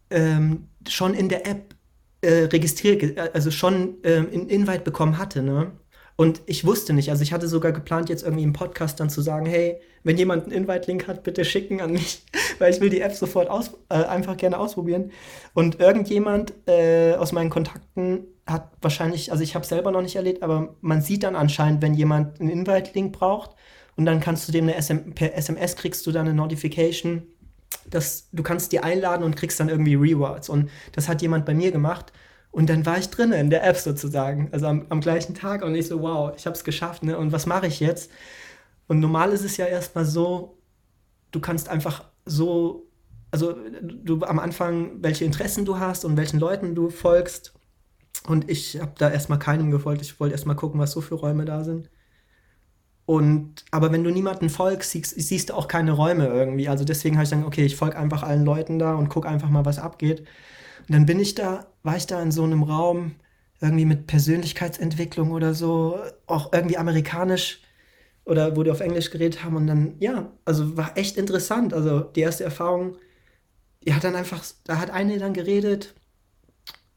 ähm, 0.10 0.68
schon 0.88 1.14
in 1.14 1.30
der 1.30 1.48
App 1.48 1.76
äh, 2.22 2.46
registriert, 2.46 3.18
also 3.36 3.52
schon 3.52 3.98
ähm, 4.04 4.28
einen 4.34 4.50
Invite 4.50 4.82
bekommen 4.82 5.18
hatte. 5.18 5.44
Ne? 5.44 5.72
Und 6.18 6.42
ich 6.48 6.66
wusste 6.66 6.94
nicht, 6.94 7.12
also 7.12 7.22
ich 7.22 7.32
hatte 7.32 7.48
sogar 7.48 7.72
geplant, 7.72 8.10
jetzt 8.10 8.24
irgendwie 8.24 8.44
im 8.44 8.52
Podcast 8.52 9.00
dann 9.00 9.10
zu 9.10 9.22
sagen, 9.22 9.46
hey, 9.46 9.80
wenn 10.04 10.18
jemand 10.18 10.46
einen 10.46 10.52
Invite-Link 10.52 11.08
hat, 11.08 11.22
bitte 11.22 11.46
schicken 11.46 11.80
an 11.80 11.92
mich, 11.92 12.26
weil 12.60 12.74
ich 12.74 12.82
will 12.82 12.90
die 12.90 13.02
App 13.02 13.14
sofort 13.14 13.50
aus, 13.50 13.72
äh, 13.90 14.04
einfach 14.04 14.36
gerne 14.36 14.58
ausprobieren. 14.58 15.12
Und 15.54 15.80
irgendjemand 15.80 16.54
äh, 16.68 17.14
aus 17.14 17.34
meinen 17.34 17.52
Kontakten 17.52 18.26
hat 18.48 18.72
wahrscheinlich, 18.82 19.32
also 19.32 19.44
ich 19.44 19.54
habe 19.54 19.66
selber 19.66 19.92
noch 19.92 20.02
nicht 20.02 20.16
erlebt, 20.16 20.42
aber 20.42 20.76
man 20.82 21.02
sieht 21.02 21.22
dann 21.22 21.36
anscheinend, 21.36 21.84
wenn 21.84 21.94
jemand 21.94 22.42
einen 22.42 22.50
Invite-Link 22.50 23.14
braucht 23.14 23.52
und 23.96 24.06
dann 24.06 24.20
kannst 24.20 24.48
du 24.48 24.52
dem 24.52 24.68
eine 24.68 24.82
SM, 24.82 25.14
per 25.14 25.36
SMS 25.36 25.76
kriegst 25.76 26.08
du 26.08 26.12
dann 26.12 26.28
eine 26.28 26.36
Notification, 26.36 27.24
dass 27.90 28.30
du 28.32 28.42
kannst 28.42 28.72
die 28.72 28.80
einladen 28.80 29.24
und 29.24 29.36
kriegst 29.36 29.60
dann 29.60 29.70
irgendwie 29.70 29.96
Rewards. 29.96 30.50
Und 30.50 30.72
das 30.94 31.08
hat 31.08 31.22
jemand 31.22 31.46
bei 31.46 31.54
mir 31.54 31.72
gemacht. 31.72 32.12
Und 32.58 32.72
dann 32.72 32.88
war 32.88 32.98
ich 32.98 33.12
drin 33.12 33.34
in 33.34 33.52
der 33.52 33.64
App 33.64 33.78
sozusagen, 33.78 34.50
also 34.52 34.66
am, 34.66 34.88
am 34.90 35.00
gleichen 35.00 35.36
Tag 35.36 35.62
und 35.62 35.76
ich 35.76 35.86
so, 35.86 36.02
wow, 36.02 36.34
ich 36.36 36.48
habe 36.48 36.56
es 36.56 36.64
geschafft, 36.64 37.04
ne? 37.04 37.16
Und 37.16 37.32
was 37.32 37.46
mache 37.46 37.68
ich 37.68 37.80
jetzt? 37.80 38.10
Und 38.88 39.00
normal 39.00 39.32
ist 39.32 39.44
es 39.44 39.58
ja 39.58 39.68
erstmal 39.68 40.06
so, 40.06 40.58
du 41.30 41.40
kannst 41.40 41.70
einfach 41.70 42.06
so, 42.26 42.90
also 43.30 43.56
du 43.84 44.24
am 44.24 44.40
Anfang, 44.40 45.04
welche 45.04 45.24
Interessen 45.24 45.66
du 45.66 45.78
hast 45.78 46.04
und 46.04 46.18
welchen 46.18 46.40
Leuten 46.40 46.74
du 46.74 46.90
folgst. 46.90 47.54
Und 48.26 48.50
ich 48.50 48.82
habe 48.82 48.94
da 48.98 49.12
erstmal 49.12 49.38
keinem 49.38 49.70
gefolgt. 49.70 50.02
Ich 50.02 50.20
wollte 50.20 50.34
erstmal 50.34 50.56
gucken, 50.56 50.80
was 50.80 50.94
so 50.94 51.02
für 51.02 51.14
Räume 51.14 51.46
da 51.46 51.64
sind. 51.64 51.92
Und, 53.06 53.66
aber 53.70 53.92
wenn 53.92 54.04
du 54.04 54.10
niemanden 54.10 54.50
folgst, 54.50 54.90
siehst, 54.90 55.14
siehst 55.16 55.52
du 55.52 55.54
auch 55.54 55.68
keine 55.68 55.92
Räume 55.92 56.26
irgendwie. 56.26 56.70
Also 56.70 56.86
deswegen 56.86 57.18
habe 57.18 57.26
ich 57.26 57.30
dann, 57.30 57.46
okay, 57.46 57.66
ich 57.66 57.76
folge 57.76 57.98
einfach 57.98 58.24
allen 58.24 58.46
Leuten 58.46 58.80
da 58.80 58.96
und 58.96 59.10
gucke 59.10 59.30
einfach 59.30 59.52
mal, 59.52 59.64
was 59.64 59.78
abgeht. 59.78 60.22
Und 60.88 60.96
dann 60.96 61.06
bin 61.06 61.20
ich 61.20 61.36
da, 61.36 61.68
war 61.88 61.96
ich 61.96 62.06
da 62.06 62.22
in 62.22 62.32
so 62.32 62.44
einem 62.44 62.64
Raum, 62.64 63.16
irgendwie 63.62 63.86
mit 63.86 64.08
Persönlichkeitsentwicklung 64.08 65.32
oder 65.32 65.54
so, 65.54 65.98
auch 66.28 66.52
irgendwie 66.52 66.78
amerikanisch 66.78 67.62
oder 68.26 68.58
wo 68.58 68.64
die 68.64 68.72
auf 68.72 68.82
Englisch 68.82 69.10
geredet 69.10 69.44
haben. 69.44 69.56
Und 69.56 69.68
dann, 69.68 69.96
ja, 70.00 70.32
also 70.44 70.76
war 70.76 70.98
echt 70.98 71.18
interessant. 71.18 71.74
Also 71.74 72.02
die 72.02 72.20
erste 72.20 72.44
Erfahrung, 72.44 72.98
die 73.86 73.94
hat 73.94 74.04
dann 74.04 74.16
einfach, 74.18 74.44
da 74.66 74.80
hat 74.80 74.92
eine 74.92 75.18
dann 75.18 75.34
geredet 75.34 75.96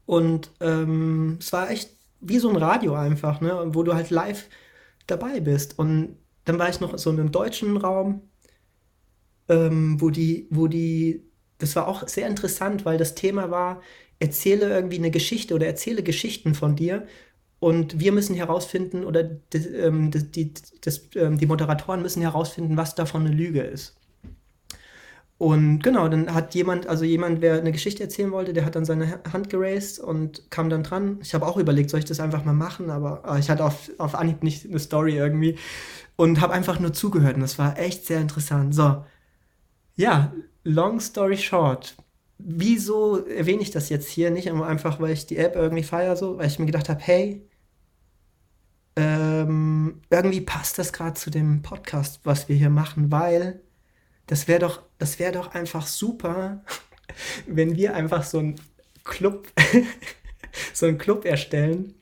und 0.05 0.51
ähm, 0.59 1.37
es 1.39 1.53
war 1.53 1.71
echt 1.71 1.91
wie 2.19 2.39
so 2.39 2.49
ein 2.49 2.57
Radio 2.57 2.93
einfach, 2.93 3.39
ne, 3.39 3.63
wo 3.73 3.83
du 3.83 3.93
halt 3.93 4.09
live 4.09 4.49
dabei 5.07 5.39
bist. 5.39 5.79
Und 5.79 6.17
dann 6.43 6.59
war 6.59 6.67
ich 6.67 6.81
noch 6.81 6.97
so 6.97 7.11
in 7.11 7.19
einem 7.19 7.31
deutschen 7.31 7.77
Raum, 7.77 8.23
ähm, 9.47 10.01
wo 10.01 10.09
die, 10.09 10.47
wo 10.51 10.67
die, 10.67 11.23
das 11.59 11.77
war 11.77 11.87
auch 11.87 12.07
sehr 12.09 12.27
interessant, 12.27 12.83
weil 12.83 12.97
das 12.97 13.15
Thema 13.15 13.51
war, 13.51 13.81
erzähle 14.21 14.69
irgendwie 14.69 14.97
eine 14.97 15.11
Geschichte 15.11 15.55
oder 15.55 15.67
erzähle 15.67 16.03
Geschichten 16.03 16.53
von 16.55 16.75
dir. 16.75 17.07
Und 17.59 17.99
wir 17.99 18.11
müssen 18.11 18.35
herausfinden, 18.35 19.03
oder 19.05 19.23
die, 19.23 19.57
ähm, 19.57 20.11
die, 20.11 20.53
das, 20.81 21.09
ähm, 21.15 21.37
die 21.37 21.45
Moderatoren 21.45 22.01
müssen 22.01 22.21
herausfinden, 22.21 22.77
was 22.77 22.95
davon 22.95 23.25
eine 23.25 23.35
Lüge 23.35 23.61
ist. 23.61 23.95
Und 25.37 25.81
genau, 25.81 26.07
dann 26.07 26.33
hat 26.35 26.53
jemand, 26.53 26.85
also 26.85 27.03
jemand, 27.03 27.41
wer 27.41 27.55
eine 27.59 27.71
Geschichte 27.71 28.03
erzählen 28.03 28.31
wollte, 28.31 28.53
der 28.53 28.63
hat 28.63 28.75
dann 28.75 28.85
seine 28.85 29.21
Hand 29.33 29.49
geraced 29.49 29.99
und 29.99 30.51
kam 30.51 30.69
dann 30.69 30.83
dran. 30.83 31.17
Ich 31.23 31.33
habe 31.33 31.47
auch 31.47 31.57
überlegt, 31.57 31.89
soll 31.89 31.99
ich 31.99 32.05
das 32.05 32.19
einfach 32.19 32.45
mal 32.45 32.53
machen, 32.53 32.91
aber 32.91 33.23
äh, 33.27 33.39
ich 33.39 33.49
hatte 33.49 33.65
auf, 33.65 33.89
auf 33.97 34.13
Anhieb 34.13 34.43
nicht 34.43 34.67
eine 34.67 34.77
Story 34.79 35.17
irgendwie 35.17 35.57
und 36.15 36.41
habe 36.41 36.53
einfach 36.53 36.79
nur 36.79 36.93
zugehört 36.93 37.35
und 37.35 37.41
das 37.41 37.57
war 37.57 37.79
echt 37.79 38.05
sehr 38.05 38.21
interessant. 38.21 38.75
So, 38.75 39.03
ja, 39.95 40.31
long 40.63 40.99
story 40.99 41.37
short. 41.37 41.95
Wieso 42.43 43.25
erwähne 43.25 43.61
ich 43.61 43.71
das 43.71 43.89
jetzt 43.89 44.09
hier? 44.09 44.31
Nicht 44.31 44.51
einfach, 44.51 44.99
weil 44.99 45.11
ich 45.11 45.27
die 45.27 45.37
App 45.37 45.55
irgendwie 45.55 45.83
feiere, 45.83 46.15
so, 46.15 46.37
weil 46.37 46.47
ich 46.47 46.59
mir 46.59 46.65
gedacht 46.65 46.89
habe, 46.89 46.99
hey, 47.01 47.47
ähm, 48.95 50.01
irgendwie 50.09 50.41
passt 50.41 50.77
das 50.77 50.93
gerade 50.93 51.13
zu 51.13 51.29
dem 51.29 51.61
Podcast, 51.61 52.21
was 52.23 52.49
wir 52.49 52.55
hier 52.55 52.69
machen, 52.69 53.11
weil 53.11 53.61
das 54.27 54.47
wäre 54.47 54.59
doch, 54.59 54.81
das 54.97 55.19
wäre 55.19 55.31
doch 55.31 55.53
einfach 55.53 55.87
super, 55.87 56.63
wenn 57.47 57.75
wir 57.75 57.95
einfach 57.95 58.23
so 58.23 58.39
einen 58.39 58.55
Club, 59.03 59.47
so 60.73 60.85
einen 60.85 60.97
Club 60.97 61.25
erstellen, 61.25 61.95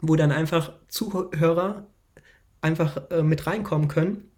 wo 0.00 0.16
dann 0.16 0.32
einfach 0.32 0.72
Zuhörer 0.88 1.86
einfach 2.60 3.10
äh, 3.10 3.22
mit 3.22 3.46
reinkommen 3.46 3.88
können. 3.88 4.30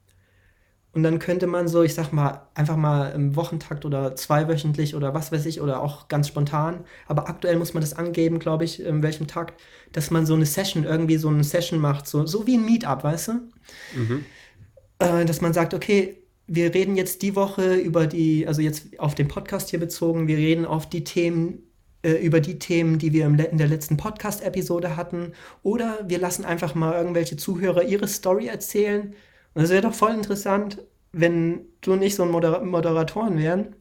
Und 0.98 1.04
dann 1.04 1.20
könnte 1.20 1.46
man 1.46 1.68
so, 1.68 1.84
ich 1.84 1.94
sag 1.94 2.12
mal, 2.12 2.48
einfach 2.56 2.76
mal 2.76 3.10
im 3.10 3.36
Wochentakt 3.36 3.84
oder 3.84 4.16
zweiwöchentlich 4.16 4.96
oder 4.96 5.14
was 5.14 5.30
weiß 5.30 5.46
ich, 5.46 5.60
oder 5.60 5.80
auch 5.80 6.08
ganz 6.08 6.26
spontan. 6.26 6.80
Aber 7.06 7.28
aktuell 7.28 7.56
muss 7.56 7.72
man 7.72 7.82
das 7.82 7.94
angeben, 7.94 8.40
glaube 8.40 8.64
ich, 8.64 8.82
in 8.82 9.00
welchem 9.00 9.28
Takt, 9.28 9.60
dass 9.92 10.10
man 10.10 10.26
so 10.26 10.34
eine 10.34 10.44
Session, 10.44 10.82
irgendwie 10.82 11.16
so 11.16 11.28
eine 11.28 11.44
Session 11.44 11.78
macht, 11.78 12.08
so, 12.08 12.26
so 12.26 12.48
wie 12.48 12.56
ein 12.56 12.64
Meetup, 12.64 13.04
weißt 13.04 13.28
du? 13.28 13.32
Mhm. 13.94 14.24
Äh, 14.98 15.24
dass 15.24 15.40
man 15.40 15.52
sagt, 15.52 15.72
okay, 15.72 16.20
wir 16.48 16.74
reden 16.74 16.96
jetzt 16.96 17.22
die 17.22 17.36
Woche 17.36 17.76
über 17.76 18.08
die, 18.08 18.48
also 18.48 18.60
jetzt 18.60 18.98
auf 18.98 19.14
den 19.14 19.28
Podcast 19.28 19.70
hier 19.70 19.78
bezogen, 19.78 20.26
wir 20.26 20.36
reden 20.36 20.64
auf 20.64 20.88
die 20.88 21.04
Themen, 21.04 21.62
äh, 22.02 22.14
über 22.14 22.40
die 22.40 22.58
Themen, 22.58 22.98
die 22.98 23.12
wir 23.12 23.24
im, 23.24 23.38
in 23.38 23.58
der 23.58 23.68
letzten 23.68 23.96
Podcast-Episode 23.96 24.96
hatten. 24.96 25.30
Oder 25.62 26.00
wir 26.08 26.18
lassen 26.18 26.44
einfach 26.44 26.74
mal 26.74 26.94
irgendwelche 26.94 27.36
Zuhörer 27.36 27.84
ihre 27.84 28.08
Story 28.08 28.48
erzählen. 28.48 29.14
Und 29.54 29.62
es 29.64 29.70
wäre 29.70 29.82
doch 29.82 29.94
voll 29.94 30.12
interessant, 30.12 30.82
wenn 31.12 31.66
du 31.80 31.92
und 31.92 32.02
ich 32.02 32.14
so 32.14 32.22
ein 32.22 32.30
Moder 32.30 32.64
Moderatoren 32.64 33.38
wären. 33.38 33.76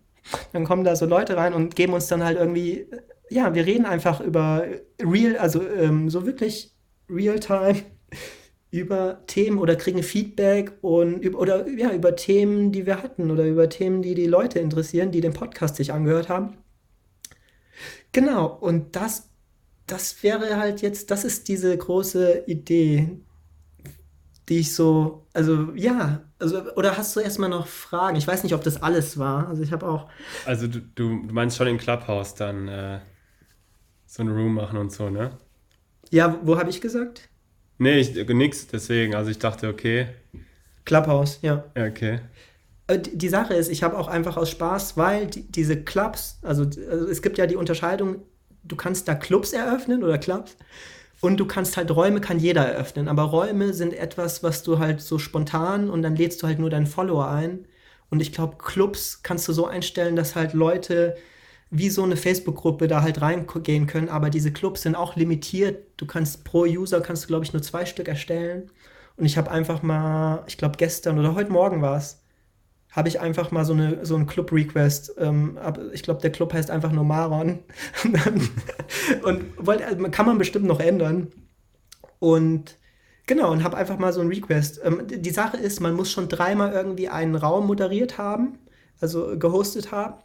Dann 0.54 0.66
kommen 0.66 0.84
da 0.84 0.96
so 0.96 1.06
Leute 1.06 1.38
rein 1.38 1.54
und 1.54 1.76
geben 1.76 1.94
uns 1.94 2.08
dann 2.08 2.24
halt 2.24 2.38
irgendwie, 2.38 2.88
ja, 3.30 3.54
wir 3.54 3.66
reden 3.66 3.86
einfach 3.86 4.22
über 4.22 4.66
real, 5.02 5.38
also 5.38 5.62
ähm, 5.68 6.10
so 6.10 6.26
wirklich 6.26 6.76
real-time 7.10 7.84
über 8.72 9.24
Themen 9.28 9.60
oder 9.60 9.76
kriegen 9.76 10.04
Feedback 10.04 10.74
und 10.82 11.26
oder 11.36 11.68
ja, 11.70 11.92
über 11.94 12.16
Themen, 12.16 12.72
die 12.72 12.86
wir 12.86 13.02
hatten 13.02 13.32
oder 13.32 13.46
über 13.46 13.70
Themen, 13.70 14.02
die 14.02 14.16
die 14.16 14.28
Leute 14.28 14.60
interessieren, 14.60 15.12
die 15.12 15.22
den 15.22 15.34
Podcast 15.34 15.78
sich 15.78 15.94
angehört 15.94 16.30
haben. 16.30 16.58
Genau, 18.12 18.48
und 18.48 18.96
das, 18.96 19.30
das 19.86 20.24
wäre 20.24 20.58
halt 20.58 20.82
jetzt, 20.82 21.12
das 21.12 21.24
ist 21.24 21.48
diese 21.48 21.78
große 21.78 22.44
Idee, 22.48 23.20
die 24.50 24.60
ich 24.60 24.74
so, 24.74 25.28
also 25.34 25.74
ja, 25.76 26.22
also 26.40 26.72
oder 26.76 26.98
hast 26.98 27.16
du 27.16 27.20
erstmal 27.20 27.50
noch 27.50 27.68
Fragen? 27.68 28.16
Ich 28.16 28.28
weiß 28.28 28.44
nicht, 28.44 28.54
ob 28.54 28.64
das 28.64 28.82
alles 28.82 29.18
war. 29.18 29.48
Also 29.50 29.62
ich 29.64 29.72
habe 29.72 29.88
auch. 29.88 30.10
Also 30.46 30.68
du, 30.68 30.80
du 30.80 31.10
meinst 31.32 31.58
schon 31.58 31.68
in 31.68 31.78
Clubhouse 31.78 32.36
dann 32.36 32.68
äh, 32.68 33.00
so 34.06 34.24
ein 34.24 34.30
Room 34.30 34.54
machen 34.54 34.78
und 34.78 34.92
so, 34.92 35.10
ne? 35.10 35.32
Ja, 36.10 36.40
wo 36.44 36.58
habe 36.58 36.70
ich 36.70 36.80
gesagt? 36.80 37.30
Nee, 37.78 38.00
ich, 38.00 38.16
nix, 38.30 38.68
deswegen. 38.68 39.16
Also 39.16 39.30
ich 39.30 39.40
dachte, 39.40 39.68
okay. 39.68 40.08
Clubhouse, 40.86 41.40
ja. 41.42 41.66
Okay. 41.78 42.22
Äh, 42.88 43.00
die 43.00 43.30
Sache 43.30 43.54
ist, 43.54 43.70
ich 43.70 43.84
habe 43.84 43.98
auch 43.98 44.08
einfach 44.08 44.38
aus 44.38 44.50
Spaß, 44.50 44.96
weil 44.96 45.28
die, 45.28 45.44
diese 45.52 45.84
Clubs, 45.84 46.40
also, 46.42 46.64
also 46.64 47.08
es 47.08 47.22
gibt 47.22 47.38
ja 47.38 47.46
die 47.46 47.58
Unterscheidung, 47.58 48.24
du 48.64 48.78
kannst 48.78 49.08
da 49.10 49.16
Clubs 49.16 49.52
eröffnen 49.52 50.04
oder 50.04 50.18
Clubs 50.18 50.56
und 51.22 51.38
du 51.38 51.46
kannst 51.46 51.78
halt 51.78 51.92
Räume, 51.96 52.22
kann 52.22 52.40
jeder 52.40 52.66
eröffnen, 52.66 53.08
aber 53.08 53.24
Räume 53.24 53.74
sind 53.74 53.94
etwas, 53.94 54.44
was 54.44 54.64
du 54.64 54.80
halt 54.80 55.02
so 55.02 55.18
spontan 55.20 55.90
und 55.90 56.02
dann 56.04 56.16
lädst 56.16 56.42
du 56.44 56.48
halt 56.48 56.60
nur 56.60 56.70
deinen 56.70 56.88
Follower 56.88 57.28
ein. 57.30 57.68
Und 58.10 58.22
ich 58.22 58.32
glaube, 58.32 58.58
Clubs 58.58 59.24
kannst 59.24 59.48
du 59.48 59.54
so 59.54 59.66
einstellen, 59.66 60.16
dass 60.16 60.36
halt 60.36 60.54
Leute 60.54 61.18
wie 61.70 61.90
so 61.90 62.04
eine 62.04 62.16
Facebook-Gruppe 62.16 62.88
da 62.88 63.02
halt 63.02 63.22
reingehen 63.22 63.88
können, 63.88 64.10
aber 64.10 64.30
diese 64.30 64.54
Clubs 64.54 64.84
sind 64.84 64.96
auch 64.96 65.16
limitiert. 65.16 65.86
Du 65.98 66.06
kannst 66.06 66.44
pro 66.46 66.62
User 66.62 67.02
kannst 67.02 67.24
du 67.26 67.28
glaube 67.28 67.46
ich 67.46 67.54
nur 67.54 67.62
zwei 67.62 67.86
Stück 67.86 68.08
erstellen. 68.08 68.72
Und 69.18 69.26
ich 69.26 69.38
habe 69.38 69.52
einfach 69.52 69.84
mal, 69.84 70.44
ich 70.48 70.58
glaube 70.58 70.78
gestern 70.78 71.20
oder 71.20 71.36
heute 71.36 71.52
Morgen 71.52 71.82
war 71.82 71.98
es, 71.98 72.22
habe 72.98 73.08
ich 73.08 73.22
einfach 73.22 73.52
mal 73.52 73.64
so 73.64 73.72
eine 73.72 74.06
so 74.06 74.16
einen 74.16 74.28
Club-Request. 74.28 75.16
Ähm, 75.20 75.58
ich 75.94 76.04
glaube 76.04 76.22
der 76.22 76.32
Club 76.32 76.52
heißt 76.52 76.70
einfach 76.70 76.92
nur 76.92 77.06
Maron 77.06 77.60
und 79.24 79.66
wollte, 79.66 79.86
also 79.86 80.04
kann 80.10 80.26
man 80.26 80.38
bestimmt 80.38 80.66
noch 80.66 80.80
ändern. 80.80 81.32
Und 82.20 82.78
Genau, 83.30 83.52
und 83.52 83.62
habe 83.66 83.76
einfach 83.76 83.98
mal 83.98 84.14
so 84.14 84.22
einen 84.22 84.30
Request. 84.30 84.80
Ähm, 84.86 85.02
die 85.06 85.30
Sache 85.32 85.58
ist, 85.58 85.82
man 85.82 85.94
muss 85.96 86.10
schon 86.10 86.30
dreimal 86.30 86.72
irgendwie 86.72 87.10
einen 87.10 87.36
Raum 87.36 87.68
moderiert 87.68 88.18
haben, 88.18 88.58
also 89.02 89.38
gehostet 89.38 89.92
haben 89.92 90.16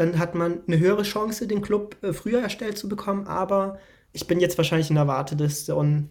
dann 0.00 0.18
hat 0.18 0.34
man 0.34 0.60
eine 0.66 0.78
höhere 0.78 1.02
Chance, 1.02 1.46
den 1.46 1.62
Club 1.62 1.96
äh, 2.02 2.12
früher 2.12 2.40
erstellt 2.40 2.78
zu 2.78 2.88
bekommen. 2.88 3.26
Aber 3.26 3.78
ich 4.12 4.26
bin 4.26 4.40
jetzt 4.40 4.56
wahrscheinlich 4.56 4.90
in 4.90 4.96
der 4.96 5.06
Warteliste 5.06 5.74
und 5.74 6.08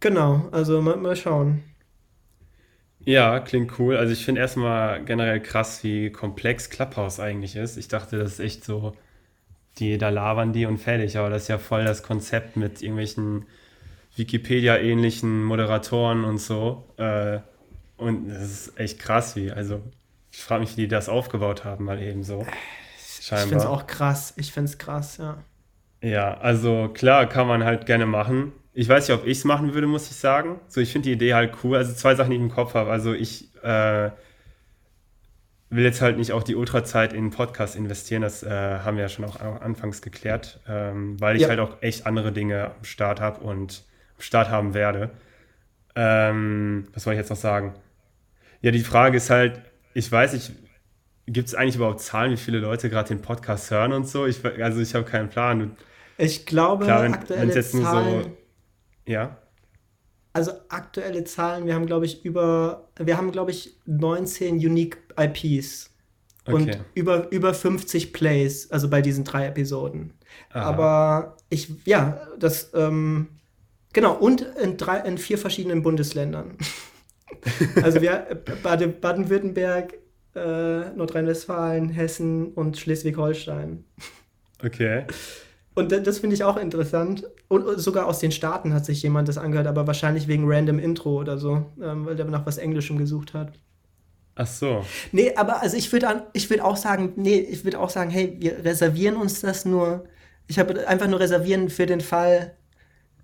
genau, 0.00 0.48
also 0.50 0.80
mal, 0.80 0.96
mal 0.96 1.16
schauen. 1.16 1.62
Ja, 3.08 3.40
klingt 3.40 3.78
cool. 3.78 3.96
Also 3.96 4.12
ich 4.12 4.22
finde 4.22 4.42
erstmal 4.42 5.02
generell 5.02 5.40
krass, 5.40 5.82
wie 5.82 6.12
komplex 6.12 6.68
Clubhouse 6.68 7.20
eigentlich 7.20 7.56
ist. 7.56 7.78
Ich 7.78 7.88
dachte, 7.88 8.18
das 8.18 8.32
ist 8.32 8.40
echt 8.40 8.64
so, 8.66 8.94
die, 9.78 9.96
da 9.96 10.10
labern 10.10 10.52
die 10.52 10.66
und 10.66 10.76
fertig, 10.76 11.16
aber 11.16 11.30
das 11.30 11.44
ist 11.44 11.48
ja 11.48 11.56
voll 11.56 11.86
das 11.86 12.02
Konzept 12.02 12.58
mit 12.58 12.82
irgendwelchen 12.82 13.46
Wikipedia-ähnlichen 14.16 15.42
Moderatoren 15.42 16.24
und 16.24 16.36
so. 16.36 16.84
Äh, 16.98 17.38
und 17.96 18.28
das 18.28 18.42
ist 18.42 18.78
echt 18.78 18.98
krass, 18.98 19.36
wie, 19.36 19.52
also 19.52 19.80
ich 20.30 20.40
frage 20.40 20.60
mich, 20.60 20.76
wie 20.76 20.82
die 20.82 20.88
das 20.88 21.08
aufgebaut 21.08 21.64
haben, 21.64 21.86
mal 21.86 22.02
eben 22.02 22.24
so. 22.24 22.46
Scheinbar. 23.22 23.42
Ich 23.42 23.48
finde 23.48 23.64
es 23.64 23.70
auch 23.70 23.86
krass. 23.86 24.34
Ich 24.36 24.52
finde 24.52 24.70
es 24.70 24.76
krass, 24.76 25.16
ja. 25.16 25.38
Ja, 26.02 26.36
also 26.36 26.90
klar, 26.92 27.26
kann 27.26 27.46
man 27.46 27.64
halt 27.64 27.86
gerne 27.86 28.04
machen. 28.04 28.52
Ich 28.78 28.88
weiß 28.88 29.08
nicht, 29.08 29.18
ob 29.18 29.26
ich 29.26 29.38
es 29.38 29.44
machen 29.44 29.74
würde, 29.74 29.88
muss 29.88 30.08
ich 30.08 30.16
sagen. 30.16 30.60
So, 30.68 30.80
ich 30.80 30.92
finde 30.92 31.08
die 31.08 31.14
Idee 31.14 31.34
halt 31.34 31.52
cool. 31.64 31.76
Also 31.76 31.92
zwei 31.94 32.14
Sachen, 32.14 32.30
die 32.30 32.36
ich 32.36 32.42
im 32.42 32.48
Kopf 32.48 32.74
habe. 32.74 32.92
Also 32.92 33.12
ich 33.12 33.52
äh, 33.64 34.10
will 35.68 35.82
jetzt 35.82 36.00
halt 36.00 36.16
nicht 36.16 36.30
auch 36.30 36.44
die 36.44 36.54
Ultrazeit 36.54 37.12
in 37.12 37.18
einen 37.18 37.30
Podcast 37.30 37.74
investieren. 37.74 38.22
Das 38.22 38.44
äh, 38.44 38.48
haben 38.48 38.96
wir 38.96 39.02
ja 39.02 39.08
schon 39.08 39.24
auch 39.24 39.40
anfangs 39.40 40.00
geklärt, 40.00 40.60
ähm, 40.68 41.20
weil 41.20 41.34
ich 41.34 41.42
ja. 41.42 41.48
halt 41.48 41.58
auch 41.58 41.82
echt 41.82 42.06
andere 42.06 42.30
Dinge 42.30 42.66
am 42.66 42.84
Start 42.84 43.20
habe 43.20 43.40
und 43.40 43.82
am 44.16 44.22
Start 44.22 44.48
haben 44.48 44.74
werde. 44.74 45.10
Ähm, 45.96 46.86
was 46.94 47.02
soll 47.02 47.14
ich 47.14 47.18
jetzt 47.18 47.30
noch 47.30 47.36
sagen? 47.36 47.74
Ja, 48.62 48.70
die 48.70 48.84
Frage 48.84 49.16
ist 49.16 49.28
halt, 49.28 49.60
ich 49.92 50.10
weiß, 50.10 50.34
ich 50.34 50.52
Gibt 51.26 51.48
es 51.48 51.54
eigentlich 51.54 51.76
überhaupt 51.76 52.00
Zahlen, 52.00 52.30
wie 52.30 52.36
viele 52.36 52.58
Leute 52.58 52.88
gerade 52.88 53.08
den 53.08 53.20
Podcast 53.20 53.70
hören 53.72 53.92
und 53.92 54.08
so? 54.08 54.24
Ich, 54.24 54.42
also 54.44 54.80
ich 54.80 54.94
habe 54.94 55.04
keinen 55.04 55.28
Plan. 55.28 55.76
Ich 56.16 56.46
glaube, 56.46 56.84
Klar, 56.86 57.02
wenn, 57.02 57.14
aktuelle 57.14 57.52
jetzt 57.52 57.72
Zahlen. 57.72 58.14
Nur 58.14 58.22
so, 58.22 58.30
ja. 59.08 59.36
Also 60.34 60.52
aktuelle 60.68 61.24
Zahlen, 61.24 61.66
wir 61.66 61.74
haben, 61.74 61.86
glaube 61.86 62.04
ich, 62.06 62.24
über, 62.24 62.88
wir 62.96 63.16
haben, 63.16 63.32
glaube 63.32 63.50
ich, 63.50 63.76
19 63.86 64.56
Unique 64.56 64.98
IPs. 65.18 65.90
Okay. 66.44 66.54
Und 66.54 66.78
über, 66.94 67.30
über 67.32 67.52
50 67.54 68.12
Plays, 68.12 68.70
also 68.70 68.88
bei 68.88 69.02
diesen 69.02 69.24
drei 69.24 69.46
Episoden. 69.46 70.12
Aha. 70.50 70.60
Aber 70.62 71.36
ich, 71.48 71.70
ja, 71.86 72.20
das, 72.38 72.70
ähm, 72.74 73.28
genau, 73.92 74.14
und 74.14 74.42
in, 74.42 74.76
drei, 74.76 74.98
in 75.00 75.18
vier 75.18 75.38
verschiedenen 75.38 75.82
Bundesländern. 75.82 76.56
Also 77.82 78.00
wir 78.00 78.26
Baden- 78.62 79.00
Baden-Württemberg, 79.00 79.94
äh, 80.34 80.90
Nordrhein-Westfalen, 80.90 81.90
Hessen 81.90 82.52
und 82.54 82.78
Schleswig-Holstein. 82.78 83.84
Okay. 84.64 85.04
Und 85.78 85.92
da- 85.92 85.98
das 86.00 86.18
finde 86.18 86.34
ich 86.34 86.44
auch 86.44 86.56
interessant. 86.56 87.24
Und 87.48 87.78
sogar 87.80 88.06
aus 88.06 88.18
den 88.20 88.32
Staaten 88.32 88.72
hat 88.74 88.84
sich 88.84 89.02
jemand 89.02 89.28
das 89.28 89.38
angehört, 89.38 89.66
aber 89.66 89.86
wahrscheinlich 89.86 90.28
wegen 90.28 90.44
random 90.50 90.78
Intro 90.78 91.18
oder 91.20 91.38
so, 91.38 91.66
ähm, 91.82 92.06
weil 92.06 92.16
der 92.16 92.26
nach 92.26 92.46
was 92.46 92.58
Englischem 92.58 92.98
gesucht 92.98 93.34
hat. 93.34 93.52
Ach 94.34 94.46
so. 94.46 94.84
Nee, 95.12 95.34
aber 95.34 95.62
also 95.62 95.76
ich 95.76 95.92
würde 95.92 96.26
ich 96.32 96.60
auch 96.62 96.76
sagen, 96.76 97.12
nee, 97.16 97.38
ich 97.40 97.64
würde 97.64 97.80
auch 97.80 97.90
sagen, 97.90 98.10
hey, 98.10 98.36
wir 98.38 98.64
reservieren 98.64 99.16
uns 99.16 99.40
das 99.40 99.64
nur. 99.64 100.04
Ich 100.46 100.58
habe 100.58 100.86
einfach 100.86 101.08
nur 101.08 101.18
reservieren 101.20 101.68
für 101.70 101.86
den 101.86 102.00
Fall, 102.00 102.54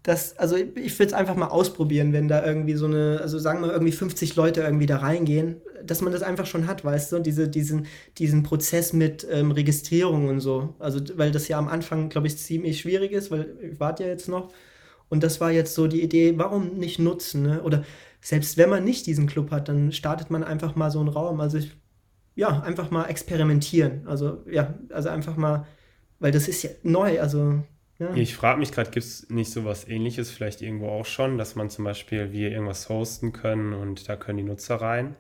dass, 0.03 0.37
also 0.39 0.57
ich, 0.57 0.77
ich 0.77 0.99
würde 0.99 1.09
es 1.09 1.15
einfach 1.15 1.37
mal 1.37 1.49
ausprobieren, 1.49 2.13
wenn 2.13 2.29
da 2.29 2.45
irgendwie 2.47 2.75
so 2.75 2.87
eine, 2.87 3.21
also 3.23 3.39
sagen 3.39 3.63
wir 3.63 3.73
irgendwie 3.73 3.93
50 3.93 4.37
Leute 4.37 4.63
irgendwie 4.63 4.87
da 4.87 4.99
reingehen, 4.99 5.61
dass 5.87 6.01
man 6.01 6.13
das 6.13 6.23
einfach 6.23 6.47
schon 6.47 6.67
hat, 6.67 6.85
weißt 6.85 7.13
du, 7.13 7.19
diese, 7.19 7.49
diesen, 7.49 7.87
diesen 8.19 8.43
Prozess 8.43 8.93
mit 8.93 9.27
ähm, 9.31 9.51
Registrierung 9.51 10.29
und 10.29 10.41
so. 10.41 10.75
Also, 10.79 11.01
weil 11.17 11.31
das 11.31 11.49
ja 11.49 11.59
am 11.59 11.69
Anfang, 11.69 12.09
glaube 12.09 12.27
ich, 12.27 12.39
ziemlich 12.39 12.81
schwierig 12.81 13.13
ist, 13.13 13.31
weil 13.31 13.57
ich 13.61 13.81
warte 13.81 14.05
ja 14.05 14.11
jetzt 14.11 14.29
noch. 14.29 14.53
Und 15.09 15.23
das 15.23 15.41
war 15.41 15.51
jetzt 15.51 15.75
so 15.75 15.87
die 15.87 16.03
Idee, 16.03 16.35
warum 16.39 16.79
nicht 16.79 16.99
nutzen, 16.99 17.43
ne? 17.43 17.63
Oder 17.63 17.85
selbst 18.21 18.57
wenn 18.57 18.71
man 18.71 18.85
nicht 18.85 19.07
diesen 19.07 19.27
Club 19.27 19.51
hat, 19.51 19.69
dann 19.69 19.93
startet 19.93 20.31
man 20.31 20.43
einfach 20.43 20.77
mal 20.77 20.91
so 20.91 21.01
einen 21.01 21.09
Raum. 21.09 21.41
Also 21.41 21.59
ich, 21.59 21.73
ja, 22.35 22.61
einfach 22.63 22.91
mal 22.91 23.05
experimentieren. 23.05 24.07
Also 24.07 24.43
ja, 24.51 24.75
also 24.91 25.11
einfach 25.11 25.37
mal, 25.37 25.67
weil 26.21 26.33
das 26.33 26.49
ist 26.49 26.63
ja 26.63 26.71
neu, 26.83 27.21
also 27.21 27.63
ja. 27.99 28.13
Ich 28.15 28.35
frage 28.35 28.59
mich 28.59 28.73
gerade, 28.73 28.91
gibt 28.91 29.07
es 29.07 29.31
nicht 29.31 29.53
sowas 29.53 29.87
ähnliches 29.87 30.31
vielleicht 30.31 30.63
irgendwo 30.63 30.89
auch 30.89 31.07
schon, 31.07 31.39
dass 31.39 31.55
man 31.55 31.71
zum 31.71 31.85
Beispiel 31.85 32.33
wir 32.33 32.51
irgendwas 32.51 32.89
hosten 32.89 33.33
können 33.33 33.73
und 33.73 34.09
da 34.09 34.17
können 34.17 34.39
die 34.39 34.45
Nutzer 34.45 34.77
rein? 34.77 35.15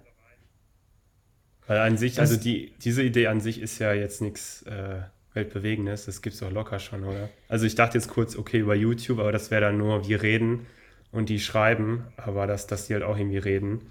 Weil 1.66 1.78
an 1.78 1.96
sich, 1.96 2.14
Das- 2.16 2.30
also 2.30 2.42
die, 2.42 2.72
diese 2.84 3.02
Idee 3.02 3.26
an 3.28 3.40
sich 3.40 3.60
ist 3.60 3.78
ja 3.78 3.92
jetzt 3.92 4.20
nichts 4.20 4.62
äh, 4.62 5.00
Weltbewegendes, 5.32 6.06
das 6.06 6.22
gibt 6.22 6.34
es 6.34 6.40
doch 6.40 6.52
locker 6.52 6.78
schon, 6.78 7.04
oder? 7.04 7.28
Also 7.48 7.66
ich 7.66 7.74
dachte 7.74 7.98
jetzt 7.98 8.08
kurz, 8.08 8.36
okay, 8.36 8.58
über 8.58 8.74
YouTube, 8.74 9.18
aber 9.18 9.32
das 9.32 9.50
wäre 9.50 9.62
dann 9.62 9.78
nur, 9.78 10.06
wir 10.06 10.22
reden 10.22 10.66
und 11.10 11.28
die 11.28 11.40
schreiben, 11.40 12.04
aber 12.16 12.46
dass, 12.46 12.66
dass 12.66 12.86
die 12.86 12.94
halt 12.94 13.02
auch 13.02 13.16
irgendwie 13.16 13.38
reden. 13.38 13.90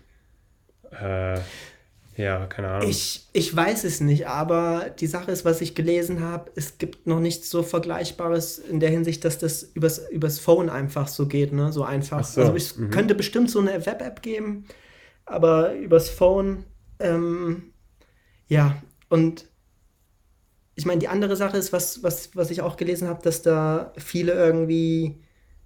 Äh, 0.91 1.39
ja, 2.15 2.45
keine 2.45 2.67
Ahnung. 2.69 2.89
Ich, 2.89 3.27
ich 3.33 3.55
weiß 3.55 3.85
es 3.85 3.99
nicht, 3.99 4.27
aber 4.27 4.91
die 4.99 5.07
Sache 5.07 5.31
ist, 5.31 5.45
was 5.45 5.61
ich 5.61 5.73
gelesen 5.73 6.21
habe, 6.21 6.51
es 6.55 6.77
gibt 6.77 7.07
noch 7.07 7.19
nichts 7.19 7.49
so 7.49 7.63
Vergleichbares 7.63 8.59
in 8.59 8.79
der 8.79 8.91
Hinsicht, 8.91 9.25
dass 9.25 9.39
das 9.39 9.63
übers, 9.63 10.07
übers 10.09 10.39
Phone 10.39 10.69
einfach 10.69 11.07
so 11.07 11.27
geht, 11.27 11.53
ne? 11.53 11.73
So 11.73 11.83
einfach. 11.83 12.19
Ach 12.19 12.23
so, 12.23 12.41
Also 12.41 12.55
es 12.55 12.77
mhm. 12.77 12.91
könnte 12.91 13.15
bestimmt 13.15 13.49
so 13.49 13.59
eine 13.59 13.83
Web-App 13.85 14.21
geben, 14.21 14.65
aber 15.25 15.73
übers 15.75 16.09
Phone, 16.09 16.65
ähm, 16.99 17.73
ja, 18.47 18.81
und 19.09 19.47
ich 20.75 20.85
meine, 20.85 20.99
die 20.99 21.07
andere 21.07 21.35
Sache 21.35 21.57
ist, 21.57 21.71
was, 21.71 22.03
was, 22.03 22.35
was 22.35 22.51
ich 22.51 22.61
auch 22.61 22.77
gelesen 22.77 23.07
habe, 23.07 23.21
dass 23.21 23.41
da 23.41 23.93
viele 23.97 24.33
irgendwie, 24.33 25.21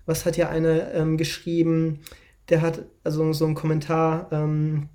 was 0.06 0.26
hat 0.26 0.36
hier 0.36 0.50
einer 0.50 0.94
ähm, 0.94 1.18
geschrieben, 1.18 2.02
der 2.50 2.62
hat 2.62 2.86
also 3.04 3.32
so 3.34 3.46
einen 3.46 3.56
Kommentar, 3.56 4.28
ähm, 4.32 4.90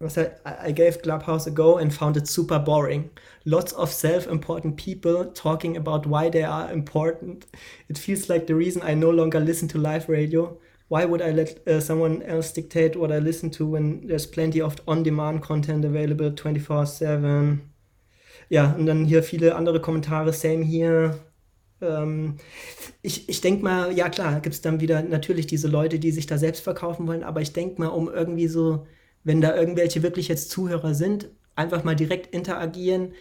was 0.00 0.16
I 0.16 0.30
I 0.66 0.72
gave 0.72 0.98
Clubhouse 0.98 1.46
a 1.46 1.50
go 1.50 1.76
and 1.76 1.92
found 1.92 2.16
it 2.16 2.26
super 2.26 2.58
boring. 2.58 3.10
Lots 3.44 3.74
of 3.74 3.92
self-important 3.92 4.76
people 4.76 5.26
talking 5.34 5.76
about 5.76 6.08
why 6.08 6.30
they 6.30 6.44
are 6.44 6.72
important. 6.72 7.46
It 7.88 7.98
feels 7.98 8.28
like 8.28 8.46
the 8.46 8.54
reason 8.54 8.82
I 8.82 8.94
no 8.94 9.10
longer 9.10 9.40
listen 9.40 9.68
to 9.68 9.78
live 9.78 10.08
radio. 10.08 10.58
Why 10.90 11.08
would 11.08 11.22
I 11.22 11.30
let 11.30 11.60
uh, 11.68 11.80
someone 11.80 12.20
else 12.22 12.52
dictate 12.52 12.98
what 12.98 13.10
I 13.10 13.18
listen 13.18 13.50
to 13.52 13.72
when 13.72 14.06
there's 14.08 14.26
plenty 14.26 14.60
of 14.60 14.74
on-demand 14.86 15.40
content 15.40 15.84
available 15.84 16.30
24/7? 16.34 17.58
Ja, 18.48 18.72
und 18.76 18.86
dann 18.86 19.04
hier 19.04 19.22
viele 19.22 19.54
andere 19.54 19.80
Kommentare, 19.80 20.32
same 20.32 20.64
hier. 20.64 21.16
Ähm, 21.80 22.36
ich 23.02 23.28
ich 23.28 23.40
denke 23.40 23.62
mal, 23.62 23.92
ja 23.96 24.08
klar, 24.08 24.40
gibt 24.40 24.54
es 24.56 24.60
dann 24.62 24.80
wieder 24.80 25.02
natürlich 25.02 25.46
diese 25.46 25.68
Leute, 25.68 26.00
die 26.00 26.10
sich 26.10 26.26
da 26.26 26.36
selbst 26.38 26.62
verkaufen 26.64 27.06
wollen, 27.06 27.22
aber 27.22 27.40
ich 27.40 27.52
denke 27.52 27.80
mal, 27.80 27.86
um 27.88 28.08
irgendwie 28.12 28.48
so, 28.48 28.86
wenn 29.22 29.40
da 29.40 29.54
irgendwelche 29.54 30.02
wirklich 30.02 30.26
jetzt 30.26 30.50
Zuhörer 30.50 30.94
sind, 30.94 31.28
einfach 31.54 31.84
mal 31.84 31.94
direkt 31.94 32.34
interagieren. 32.34 33.12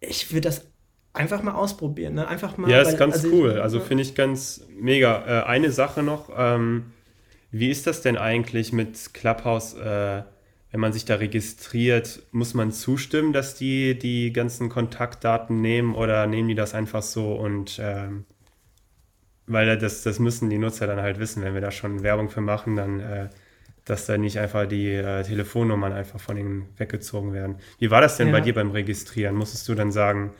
Ich 0.00 0.32
würde 0.32 0.42
das 0.48 0.66
einfach 1.12 1.42
mal 1.44 1.54
ausprobieren, 1.54 2.14
ne? 2.14 2.26
Einfach 2.26 2.56
mal. 2.56 2.68
Ja, 2.68 2.80
ist 2.80 2.88
weil- 2.88 2.96
ganz 2.96 3.14
also 3.14 3.28
cool. 3.28 3.52
ich- 3.56 3.62
Also 3.62 3.78
finde 3.78 4.02
ich 4.02 4.16
ganz 4.16 4.66
mega. 4.76 5.42
Äh, 5.42 5.44
eine 5.46 5.70
Sache 5.70 6.02
noch, 6.02 6.28
ähm, 6.36 6.86
wie 7.54 7.70
ist 7.70 7.86
das 7.86 8.02
denn 8.02 8.16
eigentlich 8.18 8.72
mit 8.72 9.14
Clubhouse, 9.14 9.74
äh, 9.74 10.22
wenn 10.72 10.80
man 10.80 10.92
sich 10.92 11.04
da 11.04 11.14
registriert, 11.14 12.22
muss 12.32 12.52
man 12.52 12.72
zustimmen, 12.72 13.32
dass 13.32 13.54
die 13.54 13.96
die 13.96 14.32
ganzen 14.32 14.68
Kontaktdaten 14.68 15.60
nehmen 15.60 15.94
oder 15.94 16.26
nehmen 16.26 16.48
die 16.48 16.56
das 16.56 16.74
einfach 16.74 17.02
so 17.02 17.34
und 17.34 17.78
ähm, 17.80 18.24
weil 19.46 19.78
das, 19.78 20.02
das 20.02 20.18
müssen 20.18 20.50
die 20.50 20.58
Nutzer 20.58 20.86
dann 20.88 21.00
halt 21.00 21.20
wissen, 21.20 21.44
wenn 21.44 21.54
wir 21.54 21.60
da 21.60 21.70
schon 21.70 22.02
Werbung 22.02 22.28
für 22.28 22.40
machen, 22.40 22.74
dann 22.76 23.00
äh, 23.00 23.28
dass 23.84 24.06
da 24.06 24.16
nicht 24.18 24.38
einfach 24.38 24.66
die 24.66 24.90
äh, 24.92 25.22
Telefonnummern 25.22 25.92
einfach 25.92 26.18
von 26.20 26.36
ihnen 26.36 26.68
weggezogen 26.78 27.34
werden. 27.34 27.56
Wie 27.78 27.90
war 27.90 28.00
das 28.00 28.16
denn 28.16 28.32
bei 28.32 28.38
Ja. 28.38 28.44
dir 28.44 28.54
beim 28.54 28.70
Registrieren? 28.72 29.36
Musstest 29.36 29.68
du 29.68 29.74
dann 29.76 29.92
sagen, 29.92 30.32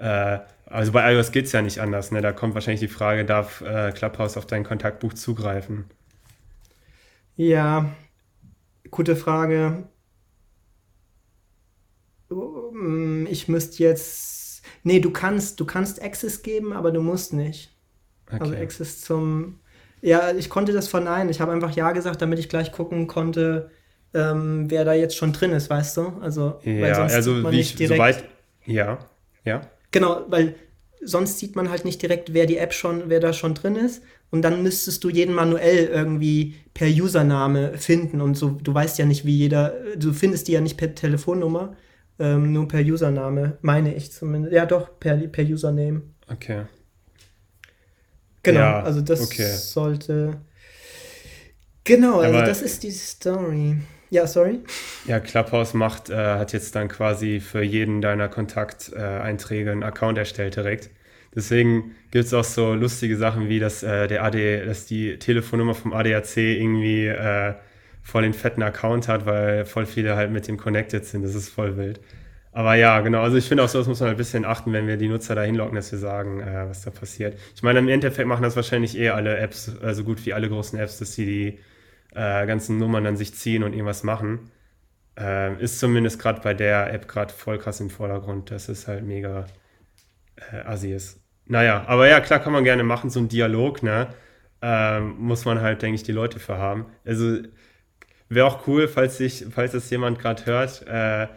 äh, 0.00 0.38
also 0.66 0.92
bei 0.92 1.12
iOS 1.14 1.32
geht 1.32 1.46
es 1.46 1.52
ja 1.52 1.62
nicht 1.62 1.80
anders, 1.80 2.10
ne? 2.12 2.20
Da 2.22 2.32
kommt 2.32 2.54
wahrscheinlich 2.54 2.80
die 2.80 2.88
Frage, 2.88 3.24
darf 3.24 3.60
äh, 3.60 3.92
Clubhouse 3.92 4.36
auf 4.38 4.46
dein 4.46 4.64
Kontaktbuch 4.64 5.14
zugreifen? 5.14 5.84
Ja, 7.38 7.96
gute 8.90 9.16
Frage. 9.16 9.88
Um, 12.30 13.26
Ich 13.26 13.48
müsste 13.48 13.82
jetzt. 13.82 14.62
Nee, 14.82 15.00
du 15.00 15.10
kannst, 15.10 15.60
du 15.60 15.64
kannst 15.66 16.02
Access 16.02 16.42
geben, 16.42 16.72
aber 16.72 16.90
du 16.92 17.00
musst 17.02 17.32
nicht. 17.32 17.70
Also 18.38 18.54
Okay. 18.54 18.62
Access 18.62 19.02
zum. 19.02 19.60
Ja, 20.02 20.32
ich 20.34 20.50
konnte 20.50 20.72
das 20.72 20.88
verneinen. 20.88 21.30
Ich 21.30 21.40
habe 21.40 21.52
einfach 21.52 21.72
Ja 21.76 21.92
gesagt, 21.92 22.22
damit 22.22 22.38
ich 22.38 22.48
gleich 22.48 22.72
gucken 22.72 23.06
konnte, 23.08 23.70
ähm, 24.14 24.70
wer 24.70 24.84
da 24.84 24.94
jetzt 24.94 25.16
schon 25.16 25.32
drin 25.32 25.52
ist, 25.52 25.70
weißt 25.70 25.96
du? 25.98 26.08
Also, 26.20 26.60
weil 26.78 26.90
Ja, 26.90 26.94
sonst 26.94 27.22
sieht 27.22 27.24
also 27.26 27.42
man 27.42 27.52
wie 27.52 27.56
nicht 27.56 27.70
ich, 27.72 27.76
direkt. 27.78 27.98
soweit, 27.98 28.24
ja, 28.66 28.98
ja, 29.44 29.70
Genau, 29.90 30.24
weil 30.28 30.54
sonst 31.02 31.38
sieht 31.38 31.56
man 31.56 31.70
halt 31.70 31.84
nicht 31.84 32.02
direkt, 32.02 32.34
wer 32.34 32.46
die 32.46 32.58
App 32.58 32.72
schon, 32.74 33.08
wer 33.08 33.20
da 33.20 33.32
schon 33.32 33.54
drin 33.54 33.76
ist. 33.76 34.02
Und 34.30 34.42
dann 34.42 34.62
müsstest 34.62 35.04
du 35.04 35.08
jeden 35.10 35.34
manuell 35.34 35.86
irgendwie 35.86 36.56
per 36.74 36.86
Username 36.88 37.78
finden. 37.78 38.20
Und 38.20 38.34
so, 38.36 38.50
du 38.50 38.74
weißt 38.74 38.98
ja 38.98 39.06
nicht, 39.06 39.24
wie 39.24 39.36
jeder, 39.36 39.74
du 39.96 40.12
findest 40.12 40.48
die 40.48 40.52
ja 40.52 40.60
nicht 40.60 40.76
per 40.76 40.94
Telefonnummer, 40.94 41.76
ähm, 42.18 42.52
nur 42.52 42.68
per 42.68 42.80
Username, 42.80 43.56
meine 43.62 43.94
ich 43.94 44.12
zumindest. 44.12 44.52
Ja, 44.54 44.66
doch, 44.66 44.98
per, 45.00 45.16
per 45.16 45.44
Username. 45.44 46.02
okay. 46.30 46.64
Genau, 48.42 48.60
Ja, 48.60 48.82
also 48.82 49.00
das 49.00 49.20
okay. 49.20 49.56
sollte. 49.56 50.40
Genau, 51.84 52.20
also 52.20 52.36
Aber- 52.38 52.46
das 52.46 52.62
ist 52.62 52.82
die 52.82 52.90
Story. 52.90 53.76
Ja, 54.10 54.26
sorry. 54.26 54.60
Ja, 55.06 55.20
Clubhouse 55.20 55.74
macht, 55.74 56.08
äh, 56.08 56.14
hat 56.16 56.52
jetzt 56.54 56.74
dann 56.74 56.88
quasi 56.88 57.40
für 57.40 57.62
jeden 57.62 58.00
deiner 58.00 58.28
Kontakteinträge 58.28 59.20
Einträge 59.22 59.72
einen 59.72 59.82
Account 59.82 60.16
erstellt 60.16 60.56
direkt. 60.56 60.90
Deswegen 61.38 61.94
gibt 62.10 62.24
es 62.24 62.34
auch 62.34 62.42
so 62.42 62.74
lustige 62.74 63.16
Sachen 63.16 63.48
wie, 63.48 63.60
dass, 63.60 63.84
äh, 63.84 64.08
der 64.08 64.24
AD, 64.24 64.66
dass 64.66 64.86
die 64.86 65.20
Telefonnummer 65.20 65.72
vom 65.72 65.92
ADAC 65.92 66.36
irgendwie 66.36 67.06
äh, 67.06 67.54
voll 68.02 68.22
den 68.22 68.32
fetten 68.34 68.60
Account 68.60 69.06
hat, 69.06 69.24
weil 69.24 69.64
voll 69.64 69.86
viele 69.86 70.16
halt 70.16 70.32
mit 70.32 70.48
dem 70.48 70.56
connected 70.56 71.04
sind. 71.04 71.22
Das 71.22 71.36
ist 71.36 71.48
voll 71.48 71.76
wild. 71.76 72.00
Aber 72.50 72.74
ja, 72.74 73.00
genau. 73.02 73.22
Also 73.22 73.36
ich 73.36 73.46
finde 73.46 73.62
auch 73.62 73.68
so, 73.68 73.78
das 73.78 73.86
muss 73.86 74.00
man 74.00 74.10
ein 74.10 74.16
bisschen 74.16 74.44
achten, 74.44 74.72
wenn 74.72 74.88
wir 74.88 74.96
die 74.96 75.06
Nutzer 75.06 75.36
da 75.36 75.42
hinlocken, 75.42 75.76
dass 75.76 75.92
wir 75.92 76.00
sagen, 76.00 76.40
äh, 76.40 76.68
was 76.68 76.82
da 76.82 76.90
passiert. 76.90 77.38
Ich 77.54 77.62
meine, 77.62 77.78
im 77.78 77.88
Endeffekt 77.88 78.26
machen 78.26 78.42
das 78.42 78.56
wahrscheinlich 78.56 78.98
eh 78.98 79.10
alle 79.10 79.36
Apps, 79.38 79.70
äh, 79.80 79.94
so 79.94 80.02
gut 80.02 80.26
wie 80.26 80.32
alle 80.34 80.48
großen 80.48 80.76
Apps, 80.76 80.98
dass 80.98 81.12
sie 81.14 81.24
die 81.24 81.58
äh, 82.16 82.46
ganzen 82.48 82.78
Nummern 82.78 83.04
dann 83.04 83.16
sich 83.16 83.32
ziehen 83.32 83.62
und 83.62 83.74
irgendwas 83.74 84.02
machen. 84.02 84.50
Ähm, 85.16 85.60
ist 85.60 85.78
zumindest 85.78 86.18
gerade 86.18 86.40
bei 86.40 86.52
der 86.52 86.92
App 86.92 87.06
gerade 87.06 87.32
voll 87.32 87.58
krass 87.58 87.78
im 87.78 87.90
Vordergrund, 87.90 88.50
dass 88.50 88.68
es 88.68 88.88
halt 88.88 89.04
mega 89.04 89.46
äh, 90.52 90.56
assi 90.64 90.92
ist. 90.92 91.20
Naja, 91.48 91.84
aber 91.86 92.08
ja, 92.08 92.20
klar 92.20 92.40
kann 92.40 92.52
man 92.52 92.64
gerne 92.64 92.84
machen, 92.84 93.10
so 93.10 93.20
ein 93.20 93.28
Dialog, 93.28 93.82
ne? 93.82 94.08
Ähm, 94.60 95.16
muss 95.18 95.44
man 95.44 95.60
halt, 95.60 95.82
denke 95.82 95.96
ich, 95.96 96.02
die 96.02 96.12
Leute 96.12 96.38
für 96.40 96.58
haben. 96.58 96.86
Also 97.04 97.38
wäre 98.28 98.46
auch 98.46 98.66
cool, 98.66 98.88
falls 98.88 99.16
sich, 99.18 99.46
falls 99.50 99.72
das 99.72 99.88
jemand 99.90 100.18
gerade 100.18 100.44
hört, 100.46 100.82
äh, 100.86 101.28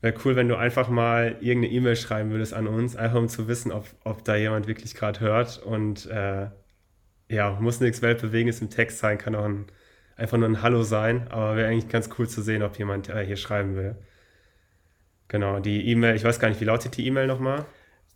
wäre 0.00 0.14
cool, 0.24 0.36
wenn 0.36 0.48
du 0.48 0.56
einfach 0.56 0.88
mal 0.88 1.36
irgendeine 1.40 1.72
E-Mail 1.74 1.96
schreiben 1.96 2.30
würdest 2.30 2.54
an 2.54 2.66
uns, 2.66 2.96
einfach 2.96 3.18
um 3.18 3.28
zu 3.28 3.46
wissen, 3.48 3.72
ob, 3.72 3.86
ob 4.04 4.24
da 4.24 4.36
jemand 4.36 4.66
wirklich 4.66 4.94
gerade 4.94 5.20
hört. 5.20 5.58
Und 5.62 6.06
äh, 6.06 6.48
ja, 7.28 7.50
muss 7.60 7.80
nichts 7.80 8.02
Weltbewegendes 8.02 8.60
im 8.62 8.70
Text 8.70 8.98
sein, 8.98 9.18
kann 9.18 9.34
auch 9.36 9.44
ein, 9.44 9.66
einfach 10.16 10.38
nur 10.38 10.48
ein 10.48 10.62
Hallo 10.62 10.82
sein, 10.82 11.28
aber 11.30 11.56
wäre 11.56 11.68
eigentlich 11.68 11.88
ganz 11.88 12.10
cool 12.18 12.28
zu 12.28 12.42
sehen, 12.42 12.62
ob 12.62 12.78
jemand 12.78 13.08
äh, 13.08 13.24
hier 13.24 13.36
schreiben 13.36 13.76
will. 13.76 13.96
Genau, 15.28 15.60
die 15.60 15.88
E-Mail, 15.88 16.16
ich 16.16 16.24
weiß 16.24 16.40
gar 16.40 16.48
nicht, 16.48 16.60
wie 16.60 16.64
lautet 16.66 16.96
die 16.96 17.06
E-Mail 17.06 17.26
nochmal? 17.26 17.64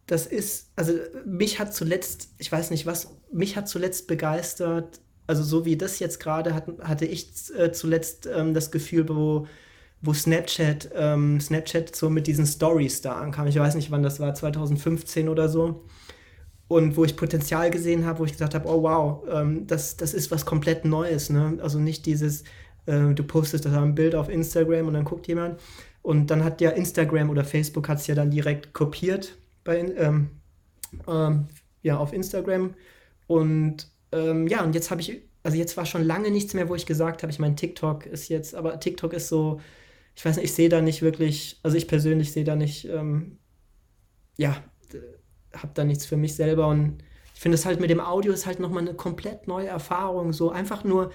das 0.07 0.27
ist, 0.27 0.71
also 0.75 0.95
mich 1.27 1.61
hat 1.61 1.75
zuletzt, 1.75 2.31
ich 2.39 2.51
weiß 2.51 2.71
nicht 2.71 2.87
was, 2.87 3.15
mich 3.31 3.57
hat 3.57 3.69
zuletzt 3.69 4.07
begeistert, 4.07 5.01
also 5.27 5.43
so 5.43 5.67
wie 5.67 5.77
das 5.77 5.99
jetzt 5.99 6.19
gerade 6.19 6.55
hat, 6.55 6.67
hatte 6.81 7.05
ich 7.05 7.31
äh, 7.59 7.73
zuletzt 7.73 8.27
ähm, 8.35 8.55
das 8.55 8.71
Gefühl, 8.71 9.07
wo, 9.11 9.47
wo 10.01 10.13
Snapchat, 10.13 10.91
ähm, 10.95 11.41
Snapchat 11.41 11.95
so 11.95 12.09
mit 12.09 12.27
diesen 12.27 12.47
Stories 12.47 13.01
da 13.01 13.15
ankam. 13.15 13.47
Ich 13.47 13.59
weiß 13.59 13.75
nicht, 13.75 13.91
wann 13.91 14.03
das 14.03 14.21
war, 14.21 14.35
2015 14.35 15.29
oder 15.29 15.49
so. 15.49 15.85
Und 16.69 16.97
wo 16.97 17.05
ich 17.05 17.17
Potenzial 17.17 17.71
gesehen 17.71 18.05
habe, 18.05 18.21
wo 18.21 18.25
ich 18.25 18.33
gesagt 18.33 18.55
habe, 18.55 18.69
oh 18.69 18.83
wow, 18.83 19.25
ähm, 19.31 19.67
das, 19.67 19.97
das 19.97 20.15
ist 20.15 20.31
was 20.31 20.45
komplett 20.45 20.85
Neues. 20.85 21.31
Ne? 21.31 21.59
Also 21.63 21.79
nicht 21.79 22.07
dieses, 22.07 22.43
äh, 22.87 23.15
du 23.15 23.25
postest 23.25 23.65
da 23.65 23.83
ein 23.83 23.95
Bild 23.95 24.15
auf 24.15 24.29
Instagram 24.29 24.87
und 24.87 24.95
dann 24.95 25.05
guckt 25.05 25.27
jemand. 25.27 25.59
Und 26.03 26.31
dann 26.31 26.45
hat 26.45 26.61
ja 26.61 26.71
Instagram 26.71 27.31
oder 27.31 27.45
Facebook 27.45 27.89
hat 27.89 27.99
es 27.99 28.07
ja 28.07 28.15
dann 28.15 28.31
direkt 28.31 28.75
kopiert 28.75 29.37
bei, 29.65 29.79
ähm, 29.79 30.29
ähm, 31.07 31.47
ja, 31.83 31.99
auf 31.99 32.13
Instagram. 32.13 32.75
Und 33.27 33.89
ähm, 34.13 34.47
ja, 34.47 34.63
und 34.63 34.75
jetzt 34.75 34.91
habe 34.91 35.01
ich, 35.01 35.23
also 35.43 35.57
jetzt 35.57 35.77
war 35.77 35.87
schon 35.87 36.05
lange 36.05 36.31
nichts 36.31 36.55
mehr, 36.55 36.69
wo 36.69 36.75
ich 36.75 36.87
gesagt 36.87 37.23
habe, 37.23 37.33
ich 37.33 37.39
meine, 37.39 37.57
TikTok 37.57 38.07
ist 38.07 38.29
jetzt, 38.29 38.55
aber 38.55 38.79
TikTok 38.79 39.13
ist 39.13 39.29
so, 39.29 39.61
ich 40.19 40.25
weiß 40.25 40.35
nicht, 40.35 40.47
ich 40.47 40.53
sehe 40.53 40.69
da 40.69 40.81
nicht 40.81 41.01
wirklich, 41.01 41.61
also 41.63 41.77
ich 41.77 41.87
persönlich 41.87 42.33
sehe 42.33 42.43
da 42.43 42.57
nicht, 42.57 42.89
ähm, 42.89 43.39
ja, 44.37 44.57
habe 45.53 45.71
da 45.75 45.85
nichts 45.85 46.07
für 46.07 46.17
mich 46.17 46.35
selber 46.35 46.67
und 46.67 46.99
ich 47.37 47.41
finde 47.41 47.55
es 47.55 47.65
halt 47.65 47.79
mit 47.79 47.89
dem 47.89 48.01
Audio 48.01 48.33
ist 48.33 48.45
halt 48.45 48.59
nochmal 48.59 48.83
eine 48.83 48.95
komplett 48.95 49.47
neue 49.47 49.69
Erfahrung, 49.69 50.33
so 50.33 50.51
einfach 50.51 50.83
nur 50.83 51.13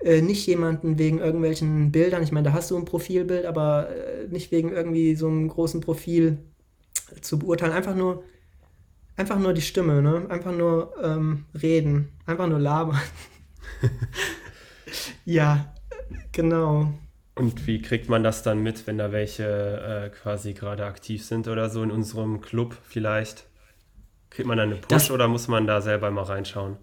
äh, 0.00 0.20
nicht 0.20 0.44
jemanden 0.48 0.98
wegen 0.98 1.20
irgendwelchen 1.20 1.92
Bildern, 1.92 2.24
ich 2.24 2.32
meine, 2.32 2.46
da 2.46 2.52
hast 2.52 2.72
du 2.72 2.76
ein 2.76 2.84
Profilbild, 2.84 3.46
aber 3.46 3.90
äh, 3.90 4.26
nicht 4.26 4.50
wegen 4.50 4.72
irgendwie 4.72 5.14
so 5.14 5.28
einem 5.28 5.46
großen 5.46 5.80
Profil 5.80 6.38
zu 7.20 7.38
beurteilen, 7.38 7.72
einfach 7.72 7.94
nur 7.94 8.24
einfach 9.14 9.38
nur 9.38 9.52
die 9.52 9.62
Stimme, 9.62 10.02
ne? 10.02 10.26
Einfach 10.28 10.50
nur 10.50 10.92
ähm, 11.00 11.44
reden, 11.54 12.08
einfach 12.26 12.48
nur 12.48 12.58
labern. 12.58 13.00
ja, 15.24 15.72
genau. 16.32 16.92
Und 17.36 17.66
wie 17.66 17.82
kriegt 17.82 18.08
man 18.08 18.22
das 18.22 18.42
dann 18.44 18.60
mit, 18.62 18.86
wenn 18.86 18.98
da 18.98 19.10
welche 19.10 19.44
äh, 19.44 20.10
quasi 20.10 20.52
gerade 20.54 20.86
aktiv 20.86 21.24
sind 21.24 21.48
oder 21.48 21.68
so 21.68 21.82
in 21.82 21.90
unserem 21.90 22.40
Club 22.40 22.76
vielleicht? 22.84 23.46
Kriegt 24.30 24.46
man 24.46 24.56
dann 24.58 24.68
eine 24.70 24.76
Push 24.80 24.88
Das- 24.88 25.10
oder 25.10 25.26
muss 25.28 25.48
man 25.48 25.66
da 25.66 25.80
selber 25.80 26.10
mal 26.10 26.22
reinschauen? 26.24 26.76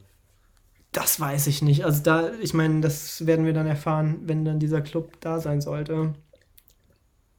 Das 0.91 1.21
weiß 1.21 1.47
ich 1.47 1.61
nicht. 1.61 1.85
Also 1.85 2.03
da, 2.03 2.31
ich 2.41 2.53
meine, 2.53 2.81
das 2.81 3.25
werden 3.25 3.45
wir 3.45 3.53
dann 3.53 3.65
erfahren, 3.65 4.19
wenn 4.23 4.43
dann 4.43 4.59
dieser 4.59 4.81
Club 4.81 5.21
da 5.21 5.39
sein 5.39 5.61
sollte. 5.61 6.13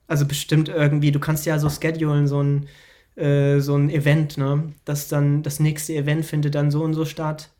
Also 0.07 0.25
bestimmt 0.25 0.69
irgendwie, 0.69 1.11
du 1.11 1.19
kannst 1.19 1.45
ja 1.45 1.59
so 1.59 1.69
schedulen, 1.69 2.27
so 2.27 2.41
ein, 2.41 2.67
äh, 3.15 3.59
so 3.59 3.75
ein 3.75 3.91
Event, 3.91 4.39
ne? 4.39 4.73
Das 4.85 5.07
dann, 5.07 5.43
das 5.43 5.59
nächste 5.59 5.93
Event 5.93 6.25
findet 6.25 6.55
dann 6.55 6.71
so 6.71 6.83
und 6.83 6.95
so 6.95 7.05
statt. 7.05 7.51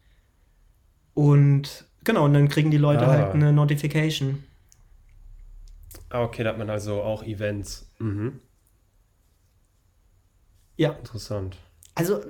Und 1.14 1.86
genau, 2.04 2.26
und 2.26 2.34
dann 2.34 2.50
kriegen 2.50 2.72
die 2.72 2.78
Leute 2.78 3.06
Ah. 3.08 3.12
halt 3.12 3.34
eine 3.36 3.54
Notification. 3.54 4.44
Ah, 6.14 6.22
okay, 6.22 6.44
da 6.44 6.52
hat 6.52 6.60
man 6.60 6.70
also 6.70 7.02
auch 7.02 7.24
Events. 7.24 7.92
Mhm. 7.98 8.40
Ja. 10.78 10.92
Interessant. 10.92 11.58
Also 11.96 12.22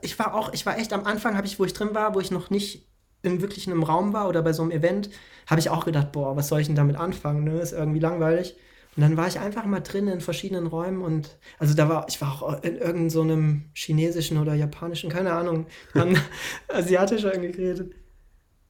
ich 0.00 0.18
war 0.18 0.34
auch, 0.34 0.54
ich 0.54 0.64
war 0.64 0.78
echt 0.78 0.94
am 0.94 1.04
Anfang, 1.04 1.36
habe 1.36 1.46
ich, 1.46 1.58
wo 1.58 1.66
ich 1.66 1.74
drin 1.74 1.94
war, 1.94 2.14
wo 2.14 2.20
ich 2.20 2.30
noch 2.30 2.48
nicht 2.48 2.88
in 3.22 3.42
wirklich 3.42 3.66
einem 3.66 3.82
Raum 3.82 4.14
war 4.14 4.26
oder 4.28 4.40
bei 4.40 4.54
so 4.54 4.62
einem 4.62 4.70
Event, 4.70 5.10
habe 5.46 5.60
ich 5.60 5.68
auch 5.68 5.84
gedacht, 5.84 6.12
boah, 6.12 6.34
was 6.34 6.48
soll 6.48 6.60
ich 6.60 6.66
denn 6.66 6.76
damit 6.76 6.96
anfangen? 6.96 7.44
Ne? 7.44 7.60
Ist 7.60 7.72
irgendwie 7.72 7.98
langweilig. 7.98 8.56
Und 8.96 9.02
dann 9.02 9.18
war 9.18 9.28
ich 9.28 9.38
einfach 9.38 9.66
mal 9.66 9.80
drin 9.80 10.08
in 10.08 10.22
verschiedenen 10.22 10.66
Räumen 10.66 11.02
und 11.02 11.36
also 11.58 11.74
da 11.74 11.90
war, 11.90 12.06
ich 12.08 12.18
war 12.22 12.42
auch 12.42 12.62
in 12.62 12.76
irgendeinem 12.76 13.10
so 13.10 13.20
einem 13.20 13.64
chinesischen 13.74 14.38
oder 14.38 14.54
japanischen, 14.54 15.10
keine 15.10 15.32
Ahnung, 15.32 15.66
haben 15.94 16.16
asiatisch 16.68 17.24
irgendwie 17.24 17.52
geredet. 17.52 17.94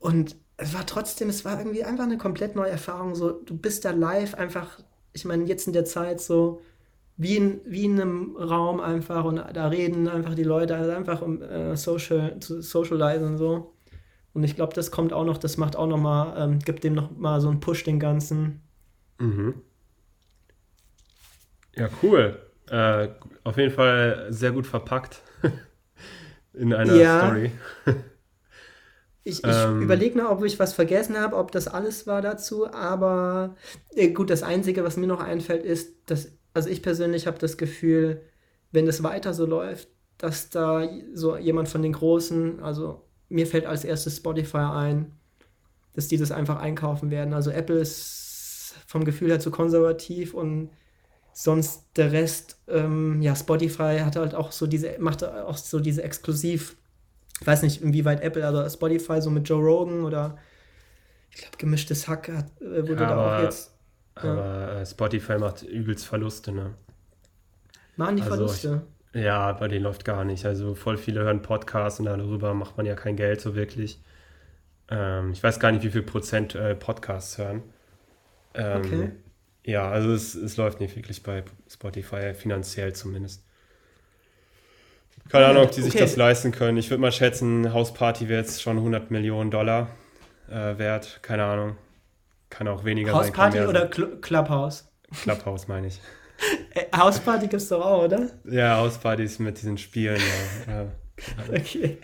Und 0.01 0.35
es 0.59 0.75
war 0.75 0.87
trotzdem, 0.87 1.29
es 1.29 1.45
war 1.45 1.59
irgendwie 1.59 1.85
einfach 1.85 2.05
eine 2.05 2.19
komplett 2.19 2.57
neue 2.57 2.71
Erfahrung. 2.71 3.15
So, 3.15 3.33
du 3.33 3.57
bist 3.57 3.85
da 3.85 3.91
live 3.91 4.35
einfach, 4.35 4.81
ich 5.13 5.25
meine, 5.25 5.45
jetzt 5.45 5.67
in 5.67 5.73
der 5.73 5.85
Zeit 5.85 6.21
so, 6.21 6.61
wie 7.19 7.37
in, 7.37 7.61
wie 7.67 7.87
in 7.87 8.01
einem 8.01 8.37
Raum 8.37 8.81
einfach 8.81 9.25
und 9.25 9.37
da 9.39 9.69
reden 9.69 10.09
einfach 10.09 10.35
die 10.35 10.45
Leute 10.45 10.77
also 10.77 10.93
einfach 10.93 11.23
um 11.23 11.43
äh, 11.43 11.77
social, 11.77 12.39
zu 12.41 12.63
socialisen 12.63 13.29
und 13.31 13.39
so. 13.39 13.75
Und 14.35 14.45
ich 14.45 14.57
glaube, 14.57 14.75
das 14.75 14.91
kommt 14.93 15.13
auch 15.13 15.25
noch, 15.25 15.39
das 15.39 15.59
macht 15.59 15.77
auch 15.77 15.87
noch 15.89 15.99
mal, 15.99 16.35
ähm, 16.39 16.59
gibt 16.61 16.85
dem 16.85 16.95
noch 16.95 17.11
mal 17.17 17.41
so 17.41 17.49
einen 17.51 17.61
Push 17.61 17.85
den 17.85 18.01
Ganzen. 18.01 18.63
Mhm. 19.21 19.63
Ja, 21.75 21.89
cool. 22.03 22.39
Äh, 22.71 23.09
auf 23.45 23.57
jeden 23.59 23.73
Fall 23.73 24.27
sehr 24.31 24.53
gut 24.53 24.67
verpackt 24.67 25.21
in 26.53 26.73
einer 26.73 26.95
Ja. 26.97 27.19
Story. 27.19 27.53
Ich, 29.29 29.45
ich 29.45 29.45
Ähm. 29.67 29.83
überlege 29.83 30.17
noch, 30.19 30.31
ob 30.31 30.45
ich 30.45 30.59
was 30.61 30.73
vergessen 30.73 31.19
habe, 31.19 31.37
ob 31.37 31.51
das 31.51 31.67
alles 31.67 32.07
war 32.07 32.23
dazu, 32.23 32.73
aber 32.73 33.57
äh, 33.95 34.11
gut, 34.11 34.31
das 34.31 34.43
Einzige, 34.45 34.85
was 34.85 34.97
mir 34.97 35.09
noch 35.09 35.21
einfällt, 35.21 35.65
ist, 35.65 35.95
dass, 36.07 36.29
also 36.55 36.69
ich 36.69 36.81
persönlich 36.83 37.27
habe 37.27 37.39
das 37.39 37.57
Gefühl, 37.57 38.23
wenn 38.71 38.87
es 38.87 39.03
weiter 39.03 39.35
so 39.35 39.45
läuft, 39.45 39.89
dass 40.19 40.51
da 40.51 40.89
so 41.13 41.37
jemand 41.37 41.69
von 41.69 41.83
den 41.83 41.93
Großen, 41.93 42.61
also 42.63 43.03
mir 43.29 43.47
fällt 43.49 43.67
als 43.67 43.85
erstes 43.85 44.19
Spotify 44.19 44.59
ein, 44.59 45.13
dass 45.95 46.09
die 46.09 46.19
das 46.19 46.33
einfach 46.33 46.59
einkaufen 46.61 47.11
werden. 47.11 47.35
Also 47.35 47.51
Apple 47.51 47.79
ist 47.81 48.75
vom 48.87 49.05
Gefühl 49.05 49.31
her 49.31 49.41
zu 49.41 49.51
konservativ 49.51 50.35
und 50.35 50.71
sonst 51.33 51.87
der 51.97 52.13
Rest, 52.13 52.59
ähm, 52.69 53.23
ja, 53.23 53.37
Spotify 53.37 53.99
hat 54.01 54.17
halt 54.17 54.35
auch 54.35 54.53
so 54.53 54.67
diese, 54.67 54.97
macht 55.01 55.25
auch 55.25 55.57
so 55.59 55.81
diese 55.81 56.03
exklusiv, 56.03 56.77
ich 57.41 57.47
weiß 57.47 57.63
nicht, 57.63 57.83
inwieweit 57.83 58.23
Apple, 58.23 58.47
also 58.47 58.69
Spotify 58.69 59.21
so 59.21 59.31
mit 59.31 59.49
Joe 59.49 59.63
Rogan 59.63 60.05
oder 60.05 60.39
ich 61.31 61.39
glaube, 61.39 61.57
gemischtes 61.59 62.09
Hack 62.09 62.29
hat, 62.29 62.61
äh, 62.63 62.89
wurde 62.89 63.07
da 63.07 63.09
Aber- 63.09 63.39
auch 63.39 63.43
jetzt, 63.43 63.73
Aber 64.15 64.81
äh, 64.81 64.87
Spotify 64.87 65.39
macht 65.39 65.63
übelst 65.63 66.07
Verluste, 66.07 66.53
ne? 66.53 66.75
machen 67.97 68.17
die 68.17 68.23
Also 68.23 68.37
Verluste. 68.37 68.87
Ja, 69.15 69.53
bei 69.55 69.69
denen 69.69 69.85
läuft 69.85 70.05
gar 70.05 70.25
nicht. 70.25 70.45
Also 70.47 70.75
voll 70.75 70.99
viele 70.99 71.21
hören 71.23 71.43
Podcasts 71.43 72.01
und 72.01 72.07
darüber 72.07 72.55
macht 72.55 72.77
man 72.77 72.87
ja 72.87 72.95
kein 72.95 73.17
Geld 73.17 73.41
so 73.41 73.55
wirklich. 73.57 74.01
Ähm, 74.91 75.33
ich 75.33 75.43
weiß 75.43 75.61
gar 75.61 75.73
nicht, 75.73 75.85
wie 75.85 75.91
viel 75.91 76.03
Prozent 76.05 76.55
äh, 76.57 76.75
Podcasts 76.77 77.39
hören. 77.39 77.65
Ähm, 78.55 78.83
Okay. 78.85 79.13
Ja, 79.65 79.91
also 79.91 80.13
es, 80.15 80.35
es 80.37 80.59
läuft 80.59 80.81
nicht 80.81 80.97
wirklich 80.97 81.23
bei 81.25 81.45
Spotify, 81.71 82.35
finanziell 82.35 82.95
zumindest. 82.95 83.46
Keine 85.29 85.47
Ahnung, 85.47 85.65
ob 85.65 85.71
die 85.73 85.83
sich 85.83 85.95
Okay. 85.95 86.03
das 86.05 86.17
leisten 86.17 86.53
können. 86.53 86.79
Ich 86.79 86.91
würde 86.91 87.01
mal 87.01 87.13
schätzen, 87.13 87.73
Hausparty 87.73 88.29
wäre 88.29 88.41
jetzt 88.41 88.63
schon 88.63 88.77
100 88.79 89.11
Millionen 89.11 89.51
Dollar 89.51 89.89
äh, 90.49 90.79
wert. 90.79 91.21
Keine 91.23 91.45
Ahnung. 91.45 91.77
Kann 92.51 92.69
auch 92.69 92.85
weniger 92.85 93.13
sein. 93.13 93.33
kann 93.33 93.47
Hausparty 93.53 93.69
oder 93.69 93.81
sein. 93.81 93.91
Cl 93.91 94.21
Clubhouse? 94.21 94.89
Clubhouse 95.23 95.69
meine 95.69 95.89
ich. 95.89 96.01
Äh, 96.75 96.95
Hausparty 96.95 97.47
gibt's 97.49 97.69
doch 97.71 97.83
auch, 97.83 98.05
oder? 98.05 98.29
Ja, 98.45 98.77
Hauspartys 98.77 99.39
mit 99.39 99.57
diesen 99.57 99.79
Spielen, 99.79 100.21
ja. 100.67 100.83
ja. 100.83 100.87
Okay. 101.49 101.97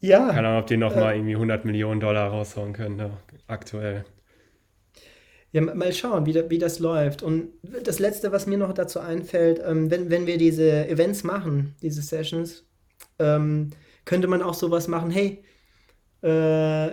Ja. 0.00 0.30
Keine 0.32 0.48
Ahnung, 0.48 0.60
ob 0.62 0.66
die 0.66 0.76
nochmal 0.76 1.14
irgendwie 1.14 1.34
100 1.36 1.64
Millionen 1.64 2.00
Dollar 2.00 2.28
raushauen 2.30 2.72
können, 2.72 2.96
ne? 2.96 3.10
aktuell. 3.46 4.04
Ja, 5.52 5.60
mal 5.60 5.92
schauen, 5.92 6.24
wie, 6.26 6.34
wie 6.48 6.58
das 6.58 6.78
läuft. 6.78 7.22
Und 7.22 7.50
das 7.84 7.98
Letzte, 7.98 8.32
was 8.32 8.46
mir 8.46 8.56
noch 8.58 8.72
dazu 8.72 9.00
einfällt, 9.00 9.60
ähm, 9.64 9.90
wenn, 9.90 10.10
wenn 10.10 10.26
wir 10.26 10.38
diese 10.38 10.88
Events 10.88 11.24
machen, 11.24 11.74
diese 11.82 12.00
Sessions, 12.02 12.66
ähm, 13.18 13.70
könnte 14.04 14.28
man 14.28 14.42
auch 14.42 14.54
sowas 14.54 14.88
machen, 14.88 15.10
hey, 15.10 15.44
äh, 16.22 16.28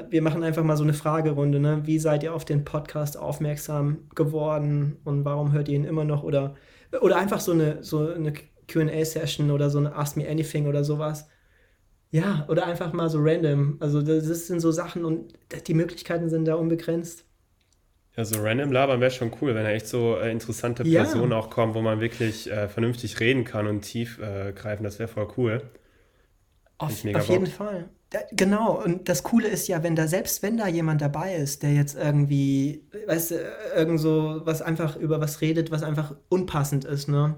wir 0.09 0.21
machen 0.21 0.43
einfach 0.43 0.63
mal 0.63 0.77
so 0.77 0.83
eine 0.83 0.93
Fragerunde, 0.93 1.59
ne? 1.59 1.81
Wie 1.85 1.99
seid 1.99 2.23
ihr 2.23 2.33
auf 2.33 2.45
den 2.45 2.65
Podcast 2.65 3.17
aufmerksam 3.17 4.09
geworden 4.15 4.97
und 5.05 5.23
warum 5.25 5.53
hört 5.53 5.69
ihr 5.69 5.75
ihn 5.75 5.85
immer 5.85 6.03
noch? 6.03 6.23
Oder, 6.23 6.55
oder 7.01 7.17
einfach 7.17 7.39
so 7.39 7.51
eine, 7.53 7.83
so 7.83 8.09
eine 8.09 8.33
QA-Session 8.67 9.51
oder 9.51 9.69
so 9.69 9.77
eine 9.79 9.95
Ask 9.95 10.17
Me 10.17 10.27
Anything 10.27 10.67
oder 10.67 10.83
sowas. 10.83 11.27
Ja, 12.11 12.45
oder 12.49 12.65
einfach 12.65 12.91
mal 12.93 13.09
so 13.09 13.19
random. 13.21 13.77
Also 13.79 14.01
das 14.01 14.47
sind 14.47 14.59
so 14.61 14.71
Sachen 14.71 15.05
und 15.05 15.33
die 15.67 15.73
Möglichkeiten 15.75 16.29
sind 16.29 16.45
da 16.45 16.55
unbegrenzt. 16.55 17.25
Ja, 18.19 18.25
so 18.25 18.41
random 18.41 18.73
labern 18.73 18.99
wäre 18.99 19.11
schon 19.11 19.31
cool, 19.39 19.55
wenn 19.55 19.63
da 19.63 19.69
echt 19.69 19.87
so 19.87 20.17
äh, 20.17 20.29
interessante 20.29 20.83
Ja. 20.83 21.03
Personen 21.03 21.31
auch 21.31 21.49
kommen, 21.49 21.73
wo 21.73 21.79
man 21.81 22.01
wirklich 22.01 22.51
äh, 22.51 22.67
vernünftig 22.67 23.21
reden 23.21 23.45
kann 23.45 23.65
und 23.65 23.79
tief 23.79 24.19
äh, 24.19 24.51
greifen. 24.51 24.83
Das 24.83 24.99
wäre 24.99 25.07
voll 25.07 25.29
cool. 25.37 25.61
Auf, 26.79 26.89
auf 27.15 27.29
jeden. 27.29 27.45
Fall. 27.47 27.87
Da, 28.09 28.19
genau, 28.33 28.83
und 28.83 29.07
das 29.07 29.23
Coole 29.23 29.47
ist 29.47 29.69
ja, 29.69 29.83
wenn 29.83 29.95
da, 29.95 30.05
selbst 30.05 30.43
wenn 30.43 30.57
da 30.57 30.67
jemand 30.67 30.99
dabei 31.01 31.33
ist, 31.35 31.63
der 31.63 31.73
jetzt 31.73 31.95
irgendwie, 31.95 32.83
weißt 33.07 33.31
du, 33.31 33.35
irgend 33.77 34.01
so 34.01 34.41
was 34.43 34.61
einfach 34.61 34.97
über 34.97 35.21
was 35.21 35.39
redet, 35.39 35.71
was 35.71 35.81
einfach 35.83 36.13
unpassend 36.27 36.83
ist, 36.83 37.07
ne? 37.07 37.37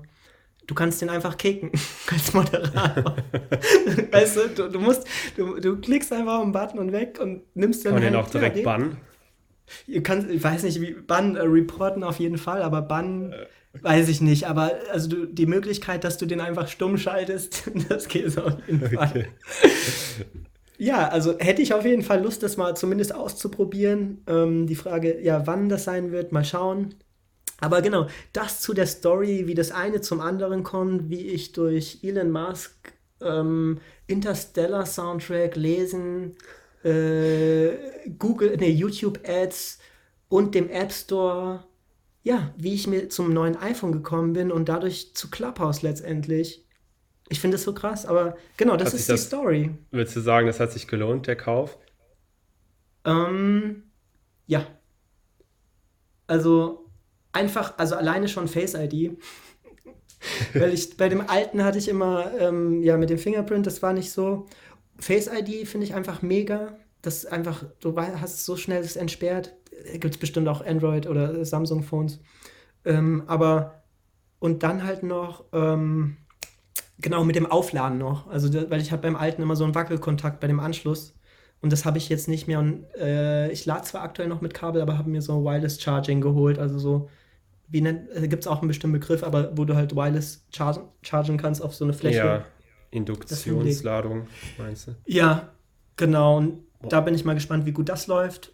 Du 0.66 0.74
kannst 0.74 1.00
den 1.00 1.10
einfach 1.10 1.38
kicken 1.38 1.70
als 2.12 2.34
Moderator. 2.34 3.18
weißt 4.12 4.36
du, 4.36 4.48
du, 4.56 4.70
du 4.70 4.80
musst, 4.80 5.06
du, 5.38 5.60
du 5.60 5.78
klickst 5.80 6.12
einfach 6.12 6.40
auf 6.40 6.44
den 6.44 6.54
Button 6.54 6.80
und 6.80 6.92
weg 6.92 7.20
und 7.22 7.44
nimmst 7.56 7.86
dann 7.86 7.94
Kann 7.94 8.02
man 8.02 8.12
den 8.14 8.18
halt- 8.18 8.26
auch 8.26 8.32
direkt 8.32 8.58
ja, 8.58 8.64
bannen? 8.64 8.98
Ihr 9.88 10.04
kannst, 10.04 10.30
ich 10.30 10.44
weiß 10.44 10.64
nicht, 10.64 10.82
wie 10.82 10.94
Bann 10.94 11.36
äh, 11.36 11.42
reporten 11.42 12.04
auf 12.04 12.20
jeden 12.20 12.38
Fall, 12.38 12.62
aber 12.62 12.82
Bann 12.82 13.34
weiß 13.82 14.10
ich 14.10 14.22
nicht. 14.22 14.48
Aber 14.48 14.72
also 14.92 15.10
du, 15.10 15.26
die 15.26 15.46
Möglichkeit, 15.46 16.04
dass 16.04 16.18
du 16.18 16.26
den 16.26 16.42
einfach 16.42 16.68
stumm 16.68 16.98
schaltest, 16.98 17.72
das 17.90 18.08
geht 18.08 18.38
auf 18.38 18.58
jeden 18.68 18.90
Fall. 18.90 19.10
Okay. 19.10 19.28
Ja, 20.78 21.10
also 21.10 21.38
hätte 21.38 21.62
ich 21.62 21.76
auf 21.76 21.86
jeden 21.86 22.02
Fall 22.02 22.24
Lust, 22.24 22.42
das 22.42 22.58
mal 22.58 22.76
zumindest 22.76 23.14
auszuprobieren. 23.14 24.24
Ähm, 24.26 24.66
die 24.66 24.76
Frage, 24.76 25.22
ja, 25.22 25.46
wann 25.46 25.70
das 25.70 25.84
sein 25.84 26.12
wird, 26.12 26.32
mal 26.32 26.44
schauen. 26.44 26.96
Aber 27.60 27.84
genau, 27.84 28.08
das 28.34 28.62
zu 28.62 28.74
der 28.74 28.88
Story, 28.88 29.46
wie 29.46 29.54
das 29.54 29.72
eine 29.72 30.02
zum 30.02 30.20
anderen 30.20 30.64
kommt, 30.64 31.12
wie 31.12 31.28
ich 31.28 31.52
durch 31.52 32.00
Elon 32.02 32.32
Musk 32.32 32.94
ähm, 33.22 33.80
Interstellar 34.08 34.88
Soundtrack 34.88 35.56
lesen, 35.56 36.36
äh, 36.84 38.10
Google, 38.18 38.58
nee, 38.58 38.72
YouTube 38.72 39.20
Ads 39.28 39.80
und 40.30 40.56
dem 40.56 40.70
App 40.70 40.92
Store, 40.92 41.66
ja, 42.24 42.54
wie 42.58 42.74
ich 42.74 42.88
mir 42.88 43.10
zum 43.10 43.34
neuen 43.34 43.58
iPhone 43.58 43.92
gekommen 43.92 44.34
bin 44.34 44.52
und 44.52 44.70
dadurch 44.70 45.14
zu 45.16 45.30
Clubhouse 45.30 45.82
letztendlich. 45.82 46.66
Ich 47.30 47.40
finde 47.40 47.56
das 47.56 47.64
so 47.64 47.74
krass, 47.74 48.06
aber 48.06 48.36
genau, 48.58 48.76
das 48.78 48.90
Hat 48.90 48.94
ist 48.96 49.08
die 49.08 49.12
das- 49.14 49.26
Story. 49.28 49.72
Würdest 49.92 50.16
du 50.16 50.20
sagen, 50.22 50.48
das 50.48 50.60
hat 50.60 50.72
sich 50.72 50.88
gelohnt, 50.88 51.28
der 51.28 51.36
Kauf? 51.38 51.78
Ähm, 53.06 53.84
ja. 54.48 54.66
Also 56.28 56.86
einfach, 57.32 57.78
also 57.78 57.96
alleine 57.96 58.28
schon 58.28 58.48
Face 58.48 58.74
ID. 58.76 59.18
Weil 60.54 60.74
ich 60.74 60.98
bei 60.98 61.10
dem 61.10 61.22
alten 61.28 61.64
hatte 61.64 61.78
ich 61.80 61.88
immer, 61.90 62.32
ähm, 62.40 62.84
ja, 62.84 62.98
mit 62.98 63.10
dem 63.10 63.18
Fingerprint, 63.18 63.66
das 63.66 63.82
war 63.82 63.94
nicht 63.94 64.12
so. 64.12 64.46
Face 65.02 65.28
ID 65.28 65.68
finde 65.68 65.86
ich 65.86 65.94
einfach 65.94 66.22
mega. 66.22 66.78
Das 67.02 67.26
einfach, 67.26 67.64
du 67.80 67.96
hast 67.98 68.46
so 68.46 68.56
schnell 68.56 68.82
es 68.82 68.96
entsperrt. 68.96 69.54
Gibt 69.94 70.14
es 70.14 70.20
bestimmt 70.20 70.48
auch 70.48 70.64
Android 70.66 71.08
oder 71.08 71.44
Samsung-Phones. 71.44 72.20
Ähm, 72.86 73.24
aber, 73.28 73.84
und 74.40 74.64
dann 74.64 74.84
halt 74.84 75.04
noch, 75.04 75.46
ähm, 75.54 76.18
genau 77.00 77.24
mit 77.24 77.36
dem 77.36 77.48
Aufladen 77.48 77.98
noch. 77.98 78.28
Also, 78.28 78.54
weil 78.70 78.80
ich 78.80 78.92
habe 78.92 79.02
beim 79.02 79.16
alten 79.16 79.42
immer 79.42 79.56
so 79.56 79.64
einen 79.64 79.76
Wackelkontakt 79.76 80.40
bei 80.40 80.48
dem 80.48 80.60
Anschluss. 80.60 81.16
Und 81.62 81.72
das 81.72 81.86
habe 81.86 81.98
ich 81.98 82.10
jetzt 82.10 82.28
nicht 82.28 82.48
mehr. 82.48 82.60
Und 82.60 82.86
äh, 82.96 83.52
ich 83.52 83.66
lade 83.66 83.84
zwar 83.84 84.04
aktuell 84.04 84.28
noch 84.28 84.42
mit 84.42 84.54
Kabel, 84.54 84.82
aber 84.82 84.98
habe 84.98 85.10
mir 85.10 85.22
so 85.22 85.44
Wireless 85.44 85.82
Charging 85.82 86.22
geholt. 86.22 86.60
Also 86.60 86.78
so, 86.78 87.10
wie 87.68 87.82
nennt, 87.82 88.10
äh, 88.16 88.28
gibt 88.28 88.44
es 88.44 88.48
auch 88.48 88.60
einen 88.60 88.68
bestimmten 88.68 89.00
Begriff, 89.00 89.24
aber 89.24 89.58
wo 89.58 89.66
du 89.66 89.76
halt 89.76 89.96
Wireless 89.96 90.46
chargen, 90.52 90.84
chargen 91.02 91.38
kannst 91.38 91.64
auf 91.64 91.74
so 91.74 91.86
eine 91.86 91.94
Fläche. 91.94 92.18
Ja, 92.18 92.46
Induktionsladung, 92.92 94.28
meinst 94.58 94.88
du? 94.88 94.96
Ja, 95.06 95.54
genau. 95.96 96.38
Und 96.38 96.64
da 96.82 97.02
bin 97.02 97.14
ich 97.16 97.26
mal 97.26 97.34
gespannt, 97.36 97.66
wie 97.66 97.72
gut 97.72 97.90
das 97.90 98.08
läuft. 98.08 98.54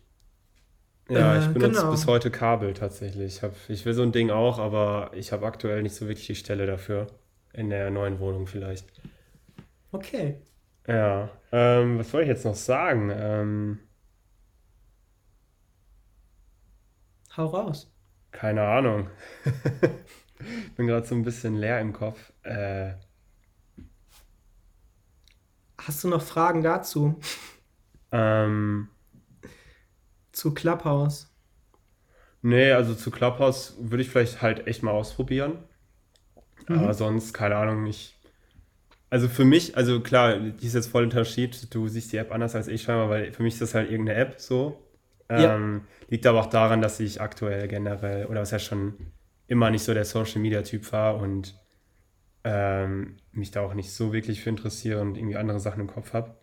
Ja, 1.09 1.35
Äh, 1.35 1.39
ich 1.39 1.47
benutze 1.49 1.81
genau. 1.81 1.91
bis 1.91 2.05
heute 2.07 2.31
Kabel 2.31 2.73
tatsächlich. 2.73 3.37
Ich, 3.37 3.43
hab, 3.43 3.53
ich 3.69 3.85
will 3.85 3.93
so 3.93 4.03
ein 4.03 4.11
Ding 4.11 4.29
auch, 4.29 4.59
aber 4.59 5.11
ich 5.13 5.31
habe 5.31 5.45
aktuell 5.45 5.81
nicht 5.83 5.95
so 5.95 6.07
wirklich 6.07 6.27
die 6.27 6.35
Stelle 6.35 6.65
dafür. 6.65 7.07
In 7.53 7.69
der 7.69 7.89
neuen 7.91 8.19
Wohnung 8.19 8.45
vielleicht. 8.47 8.85
Okay. 9.91 10.41
Ja, 10.87 11.29
ähm, 11.51 11.99
was 11.99 12.11
wollte 12.13 12.23
ich 12.25 12.29
jetzt 12.35 12.45
noch 12.45 12.55
sagen? 12.55 13.11
Ähm, 13.13 13.79
Hau 17.37 17.45
raus. 17.47 17.87
keine 18.31 18.61
Ahnung. 18.63 19.09
Bin 20.75 20.87
gerade 20.87 21.05
so 21.05 21.15
ein 21.15 21.23
bisschen 21.23 21.55
leer 21.55 21.79
im 21.81 21.93
Kopf. 21.93 22.31
Äh, 22.43 22.93
Hast 25.87 26.03
du 26.03 26.09
noch 26.09 26.21
Fragen 26.21 26.63
dazu? 26.63 27.15
ähm, 28.11 28.89
Zu 30.31 30.53
Clubhouse? 30.53 31.27
nee, 32.41 32.71
also 32.71 32.95
zu 32.95 33.11
Clubhouse 33.11 33.75
würde 33.79 34.03
ich 34.03 34.09
vielleicht 34.09 34.41
halt 34.41 34.67
echt 34.67 34.83
mal 34.83 34.91
ausprobieren. 34.91 35.63
Aber 36.67 36.93
sonst, 36.93 37.33
keine 37.33 37.55
Ahnung, 37.55 37.85
ich. 37.85 38.15
Also 39.09 39.29
für 39.29 39.45
mich, 39.45 39.77
also 39.77 40.01
klar, 40.01 40.37
die 40.37 40.67
ist 40.67 40.73
jetzt 40.75 40.87
voll 40.87 41.03
Unterschied. 41.03 41.73
Du 41.73 41.87
siehst 41.87 42.11
die 42.11 42.17
App 42.17 42.31
anders 42.31 42.55
als 42.55 42.67
ich 42.67 42.81
scheinbar, 42.83 43.09
weil 43.09 43.31
für 43.31 43.43
mich 43.43 43.53
ist 43.53 43.61
das 43.61 43.73
halt 43.73 43.89
irgendeine 43.89 44.19
App 44.19 44.39
so. 44.39 44.83
Ja. 45.29 45.55
Ähm, 45.55 45.87
liegt 46.09 46.25
aber 46.25 46.41
auch 46.41 46.47
daran, 46.47 46.81
dass 46.81 46.99
ich 46.99 47.21
aktuell 47.21 47.67
generell, 47.67 48.25
oder 48.25 48.41
was 48.41 48.51
ja 48.51 48.59
schon 48.59 48.95
immer 49.47 49.69
nicht 49.69 49.83
so 49.83 49.93
der 49.93 50.05
Social 50.05 50.41
Media 50.41 50.61
Typ 50.61 50.91
war 50.91 51.17
und 51.17 51.57
ähm, 52.47 53.17
mich 53.33 53.51
da 53.51 53.61
auch 53.61 53.73
nicht 53.73 53.91
so 53.91 54.13
wirklich 54.13 54.41
für 54.41 54.49
interessiere 54.49 55.01
und 55.01 55.17
irgendwie 55.17 55.35
andere 55.35 55.59
Sachen 55.59 55.81
im 55.81 55.87
Kopf 55.87 56.13
habe. 56.13 56.33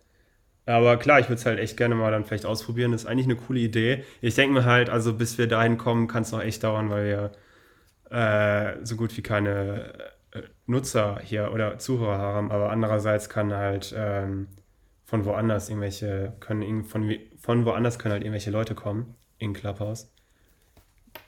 Aber 0.66 0.98
klar, 0.98 1.18
ich 1.18 1.26
würde 1.28 1.40
es 1.40 1.46
halt 1.46 1.58
echt 1.58 1.76
gerne 1.76 1.94
mal 1.94 2.10
dann 2.10 2.24
vielleicht 2.24 2.46
ausprobieren. 2.46 2.92
Das 2.92 3.02
ist 3.02 3.06
eigentlich 3.06 3.26
eine 3.26 3.36
coole 3.36 3.60
Idee. 3.60 4.04
Ich 4.20 4.34
denke 4.34 4.54
mir 4.54 4.64
halt, 4.64 4.90
also 4.90 5.14
bis 5.14 5.38
wir 5.38 5.46
dahin 5.46 5.78
kommen, 5.78 6.06
kann 6.06 6.22
es 6.22 6.32
noch 6.32 6.42
echt 6.42 6.62
dauern, 6.62 6.90
weil 6.90 7.06
wir 7.06 7.32
äh, 8.10 8.84
so 8.84 8.96
gut 8.96 9.16
wie 9.16 9.22
keine 9.22 9.94
äh, 10.32 10.42
Nutzer 10.66 11.20
hier 11.22 11.52
oder 11.52 11.78
Zuhörer 11.78 12.18
haben. 12.18 12.50
Aber 12.50 12.70
andererseits 12.70 13.28
kann 13.30 13.52
halt 13.54 13.94
ähm, 13.96 14.48
von 15.04 15.24
woanders 15.24 15.70
irgendwelche, 15.70 16.34
können 16.40 16.84
von, 16.84 17.14
von 17.38 17.64
woanders 17.64 17.98
können 17.98 18.12
halt 18.12 18.22
irgendwelche 18.22 18.50
Leute 18.50 18.74
kommen 18.74 19.14
in 19.38 19.54
Clubhouse. 19.54 20.10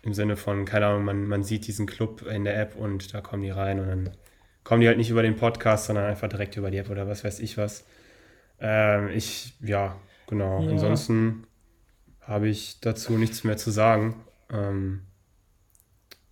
Im 0.02 0.14
Sinne 0.14 0.36
von, 0.36 0.64
keine 0.66 0.86
Ahnung, 0.86 1.04
man, 1.04 1.26
man 1.26 1.44
sieht 1.44 1.66
diesen 1.66 1.86
Club 1.86 2.22
in 2.22 2.44
der 2.44 2.60
App 2.60 2.76
und 2.76 3.14
da 3.14 3.20
kommen 3.20 3.42
die 3.42 3.50
rein 3.50 3.80
und 3.80 3.88
dann 3.88 4.10
kommen 4.66 4.80
die 4.80 4.88
halt 4.88 4.98
nicht 4.98 5.10
über 5.10 5.22
den 5.22 5.36
Podcast, 5.36 5.86
sondern 5.86 6.06
einfach 6.06 6.28
direkt 6.28 6.56
über 6.56 6.72
die 6.72 6.78
App 6.78 6.90
oder 6.90 7.06
was 7.06 7.22
weiß 7.22 7.38
ich 7.38 7.56
was. 7.56 7.84
Ähm, 8.58 9.10
ich, 9.10 9.54
ja, 9.60 9.94
genau. 10.26 10.60
Ja. 10.60 10.70
Ansonsten 10.70 11.46
habe 12.20 12.48
ich 12.48 12.80
dazu 12.80 13.12
nichts 13.12 13.44
mehr 13.44 13.56
zu 13.56 13.70
sagen. 13.70 14.16
Ähm, 14.52 15.02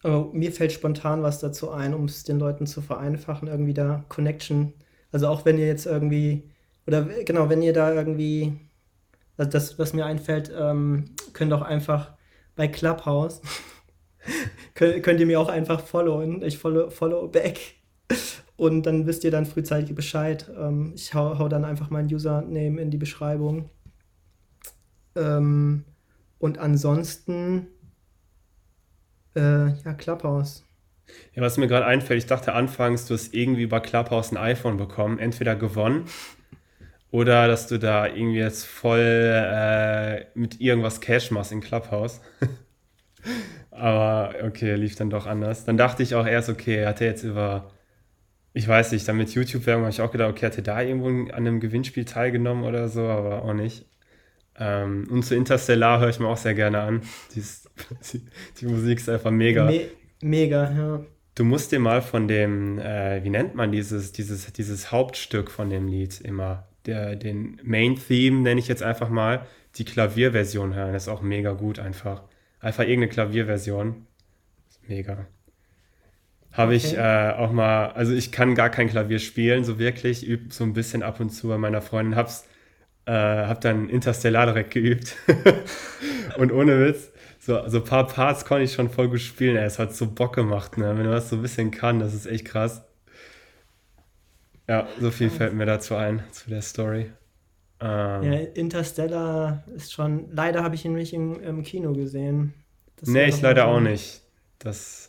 Oh, 0.02 0.30
mir 0.34 0.52
fällt 0.52 0.72
spontan 0.72 1.22
was 1.22 1.38
dazu 1.38 1.70
ein, 1.70 1.94
um 1.94 2.04
es 2.04 2.24
den 2.24 2.38
Leuten 2.38 2.66
zu 2.66 2.82
vereinfachen, 2.82 3.48
irgendwie 3.48 3.72
da 3.72 4.04
Connection. 4.08 4.74
Also 5.12 5.28
auch 5.28 5.46
wenn 5.46 5.56
ihr 5.56 5.66
jetzt 5.66 5.86
irgendwie, 5.86 6.50
oder 6.86 7.04
genau, 7.24 7.48
wenn 7.48 7.62
ihr 7.62 7.72
da 7.72 7.94
irgendwie, 7.94 8.52
also 9.38 9.50
das, 9.50 9.78
was 9.78 9.94
mir 9.94 10.04
einfällt, 10.04 10.52
ähm, 10.54 11.14
könnt 11.32 11.54
auch 11.54 11.62
einfach 11.62 12.12
bei 12.56 12.68
Clubhouse, 12.68 13.40
könnt, 14.74 15.02
könnt 15.04 15.20
ihr 15.20 15.26
mir 15.26 15.40
auch 15.40 15.48
einfach 15.48 15.80
followen. 15.80 16.42
Ich 16.42 16.58
follow, 16.58 16.90
follow 16.90 17.28
back. 17.28 17.76
Und 18.56 18.84
dann 18.86 19.06
wisst 19.06 19.24
ihr 19.24 19.30
dann 19.30 19.46
frühzeitig 19.46 19.94
Bescheid. 19.94 20.50
Ähm, 20.56 20.92
ich 20.94 21.14
hau, 21.14 21.38
hau 21.38 21.48
dann 21.48 21.64
einfach 21.64 21.90
mein 21.90 22.06
Username 22.06 22.80
in 22.80 22.90
die 22.90 22.98
Beschreibung. 22.98 23.70
Ähm, 25.16 25.84
und 26.38 26.58
ansonsten, 26.58 27.66
äh, 29.34 29.68
ja, 29.68 29.94
Clubhouse. 29.96 30.64
Ja, 31.34 31.42
was 31.42 31.58
mir 31.58 31.68
gerade 31.68 31.86
einfällt, 31.86 32.18
ich 32.18 32.26
dachte 32.26 32.54
anfangs, 32.54 33.06
du 33.06 33.14
hast 33.14 33.34
irgendwie 33.34 33.66
bei 33.66 33.80
Clubhouse 33.80 34.32
ein 34.32 34.36
iPhone 34.38 34.76
bekommen, 34.76 35.18
entweder 35.18 35.54
gewonnen 35.56 36.06
oder 37.14 37.46
dass 37.46 37.68
du 37.68 37.78
da 37.78 38.06
irgendwie 38.06 38.38
jetzt 38.38 38.66
voll 38.66 38.98
äh, 38.98 40.24
mit 40.34 40.60
irgendwas 40.60 41.00
Cash 41.00 41.30
machst 41.30 41.52
in 41.52 41.60
Clubhouse. 41.60 42.20
Aber 43.70 44.34
okay, 44.42 44.74
lief 44.74 44.96
dann 44.96 45.10
doch 45.10 45.26
anders. 45.26 45.64
Dann 45.64 45.76
dachte 45.76 46.02
ich 46.02 46.16
auch 46.16 46.26
erst, 46.26 46.48
okay, 46.48 46.84
hat 46.84 47.00
er 47.00 47.06
jetzt 47.06 47.22
über, 47.22 47.70
ich 48.54 48.68
weiß 48.68 48.92
nicht, 48.92 49.06
dann 49.06 49.16
mit 49.16 49.34
YouTube-Werbung 49.34 49.82
habe 49.82 49.92
ich 49.92 50.00
auch 50.00 50.12
gedacht, 50.12 50.30
okay, 50.30 50.46
er 50.46 50.62
da 50.62 50.80
irgendwo 50.80 51.08
an 51.08 51.30
einem 51.32 51.58
Gewinnspiel 51.58 52.04
teilgenommen 52.04 52.62
oder 52.62 52.88
so, 52.88 53.02
aber 53.02 53.42
auch 53.42 53.52
nicht. 53.52 53.84
Ähm, 54.56 55.08
und 55.10 55.24
zu 55.24 55.34
Interstellar 55.34 55.98
höre 55.98 56.10
ich 56.10 56.20
mir 56.20 56.28
auch 56.28 56.36
sehr 56.36 56.54
gerne 56.54 56.80
an. 56.80 57.02
Die, 57.34 57.40
ist, 57.40 57.68
die, 58.12 58.22
die 58.60 58.66
Musik 58.66 58.98
ist 58.98 59.08
einfach 59.08 59.32
mega. 59.32 59.64
Me 59.64 59.88
mega, 60.22 60.70
ja. 60.70 61.04
Du 61.34 61.44
musst 61.44 61.72
dir 61.72 61.80
mal 61.80 62.00
von 62.00 62.28
dem, 62.28 62.78
äh, 62.78 63.24
wie 63.24 63.30
nennt 63.30 63.56
man 63.56 63.72
dieses, 63.72 64.12
dieses, 64.12 64.52
dieses 64.52 64.92
Hauptstück 64.92 65.50
von 65.50 65.68
dem 65.68 65.88
Lied 65.88 66.20
immer, 66.20 66.68
der, 66.86 67.16
den 67.16 67.60
Main 67.64 67.96
Theme 67.96 68.40
nenne 68.40 68.60
ich 68.60 68.68
jetzt 68.68 68.84
einfach 68.84 69.08
mal, 69.08 69.46
die 69.74 69.84
Klavierversion 69.84 70.74
hören. 70.74 70.92
Das 70.92 71.04
ist 71.04 71.08
auch 71.08 71.22
mega 71.22 71.52
gut 71.54 71.80
einfach. 71.80 72.22
Einfach 72.60 72.84
irgendeine 72.84 73.08
Klavierversion. 73.08 74.06
Mega. 74.86 75.26
Habe 76.54 76.76
okay. 76.76 76.86
ich 76.86 76.96
äh, 76.96 77.34
auch 77.36 77.50
mal, 77.50 77.88
also 77.88 78.12
ich 78.12 78.30
kann 78.30 78.54
gar 78.54 78.70
kein 78.70 78.88
Klavier 78.88 79.18
spielen, 79.18 79.64
so 79.64 79.78
wirklich, 79.80 80.24
übe 80.24 80.54
so 80.54 80.62
ein 80.62 80.72
bisschen 80.72 81.02
ab 81.02 81.18
und 81.18 81.30
zu 81.30 81.48
bei 81.48 81.58
meiner 81.58 81.82
Freundin, 81.82 82.14
hab's, 82.14 82.46
äh, 83.06 83.12
hab 83.12 83.60
dann 83.60 83.88
Interstellar 83.88 84.46
direkt 84.46 84.70
geübt. 84.70 85.16
und 86.38 86.52
ohne 86.52 86.86
Witz, 86.86 87.10
so, 87.40 87.68
so 87.68 87.78
ein 87.78 87.84
paar 87.84 88.06
Parts 88.06 88.44
konnte 88.44 88.64
ich 88.64 88.72
schon 88.72 88.88
voll 88.88 89.08
gut 89.08 89.20
spielen, 89.20 89.56
ey, 89.56 89.64
es 89.64 89.80
hat 89.80 89.94
so 89.94 90.06
Bock 90.06 90.36
gemacht, 90.36 90.78
ne? 90.78 90.96
Wenn 90.96 91.04
du 91.04 91.10
das 91.10 91.28
so 91.28 91.36
ein 91.36 91.42
bisschen 91.42 91.72
kann, 91.72 91.98
das 91.98 92.14
ist 92.14 92.26
echt 92.26 92.44
krass. 92.44 92.82
Ja, 94.68 94.86
so 95.00 95.10
viel 95.10 95.30
fällt 95.30 95.54
mir 95.54 95.66
dazu 95.66 95.96
ein, 95.96 96.22
zu 96.30 96.48
der 96.48 96.62
Story. 96.62 97.10
Ähm, 97.80 98.22
ja, 98.22 98.38
Interstellar 98.54 99.64
ist 99.74 99.92
schon, 99.92 100.28
leider 100.30 100.62
habe 100.62 100.76
ich 100.76 100.84
ihn 100.84 100.94
nicht 100.94 101.12
im, 101.12 101.42
im 101.42 101.62
Kino 101.64 101.92
gesehen. 101.92 102.54
Das 102.96 103.08
nee, 103.08 103.26
ich 103.26 103.42
leider 103.42 103.66
auch 103.66 103.80
nicht. 103.80 104.22
Das 104.60 105.03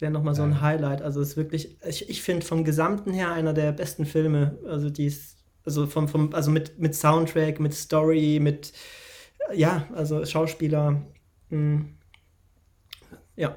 wäre 0.00 0.12
nochmal 0.12 0.34
so 0.34 0.42
ein. 0.42 0.60
Highlight. 0.60 1.02
Also 1.02 1.20
es 1.20 1.30
ist 1.30 1.36
wirklich, 1.36 1.76
ich, 1.86 2.08
ich 2.08 2.22
finde 2.22 2.44
vom 2.46 2.64
Gesamten 2.64 3.12
her 3.12 3.32
einer 3.32 3.52
der 3.52 3.72
besten 3.72 4.06
Filme. 4.06 4.58
Also 4.66 4.90
die 4.90 5.06
ist, 5.06 5.38
also 5.64 5.86
vom, 5.86 6.08
vom, 6.08 6.34
also 6.34 6.50
mit, 6.50 6.78
mit 6.78 6.94
Soundtrack, 6.94 7.60
mit 7.60 7.74
Story, 7.74 8.38
mit 8.40 8.72
ja, 9.54 9.86
also 9.94 10.24
Schauspieler. 10.24 11.02
Mh, 11.50 11.50
hm, 11.50 11.96
ja, 13.36 13.56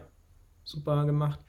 super 0.63 1.05
gemacht. 1.05 1.39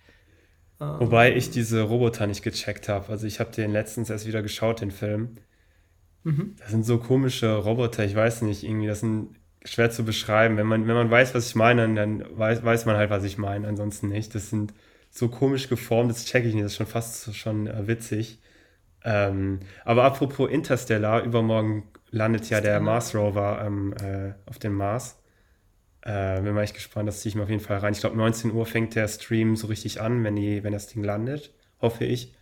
Ähm, 0.81 0.97
Wobei 0.99 1.35
ich 1.35 1.51
diese 1.51 1.83
Roboter 1.83 2.27
nicht 2.27 2.43
gecheckt 2.43 2.89
habe. 2.89 3.09
Also 3.09 3.27
ich 3.27 3.41
habe 3.41 3.53
den 3.53 3.71
letztens 3.71 4.11
erst 4.11 4.27
wieder 4.27 4.43
geschaut, 4.43 4.81
den 4.81 4.91
Film. 4.91 5.37
Mhm. 6.25 6.57
Das 6.59 6.71
sind 6.71 6.85
so 6.85 6.99
komische 6.99 7.55
Roboter, 7.57 8.05
ich 8.05 8.15
weiß 8.15 8.43
nicht, 8.43 8.65
irgendwie, 8.65 8.87
das 8.87 9.01
sind 9.01 9.37
schwer 9.65 9.91
zu 9.91 10.05
beschreiben. 10.05 10.57
Wenn 10.57 10.67
man, 10.67 10.87
wenn 10.87 10.95
man 10.95 11.11
weiß, 11.11 11.35
was 11.35 11.49
ich 11.49 11.55
meine, 11.55 11.93
dann 11.95 12.25
weiß, 12.37 12.65
weiß 12.65 12.87
man 12.87 12.97
halt, 12.97 13.11
was 13.11 13.25
ich 13.25 13.39
meine, 13.39 13.69
ansonsten 13.69 14.09
nicht. 14.09 14.35
Das 14.35 14.51
sind 14.51 14.75
so 15.15 15.29
komisch 15.29 15.69
geformt, 15.69 16.11
das 16.11 16.25
checke 16.25 16.49
ich 16.49 16.55
nicht, 16.55 16.65
das 16.65 16.73
ist 16.73 16.79
schon 16.79 16.87
fast 16.87 17.37
schon 17.37 17.69
äh, 17.69 17.87
witzig. 17.87 18.41
Ähm, 19.05 19.61
aber 19.85 20.03
apropos 20.03 20.51
Interstellar, 20.51 21.23
übermorgen 21.23 21.85
landet 22.11 22.51
ja 22.51 22.61
der 22.61 22.81
Mars 22.81 23.15
Rover 23.15 23.63
ähm, 23.65 23.95
äh, 24.03 24.33
auf 24.47 24.59
dem 24.59 24.75
Mars. 24.75 25.23
Äh, 26.03 26.41
bin 26.41 26.55
mal 26.55 26.63
echt 26.63 26.75
gespannt, 26.75 27.09
das 27.09 27.21
ziehe 27.21 27.31
ich 27.31 27.37
mir 27.37 27.45
auf 27.45 27.49
jeden 27.49 27.63
Fall 27.63 27.79
rein. 27.79 27.93
Ich 27.93 28.01
glaube, 28.01 28.17
19 28.17 28.53
Uhr 28.53 28.67
fängt 28.67 28.97
der 28.97 29.07
Stream 29.07 29.55
so 29.55 29.69
richtig 29.69 30.01
an, 30.01 30.25
wenn, 30.25 30.35
die, 30.35 30.65
wenn 30.65 30.73
das 30.73 30.89
Ding 30.89 31.05
landet, 31.05 31.55
hoffe 31.81 32.05
ich. 32.05 32.35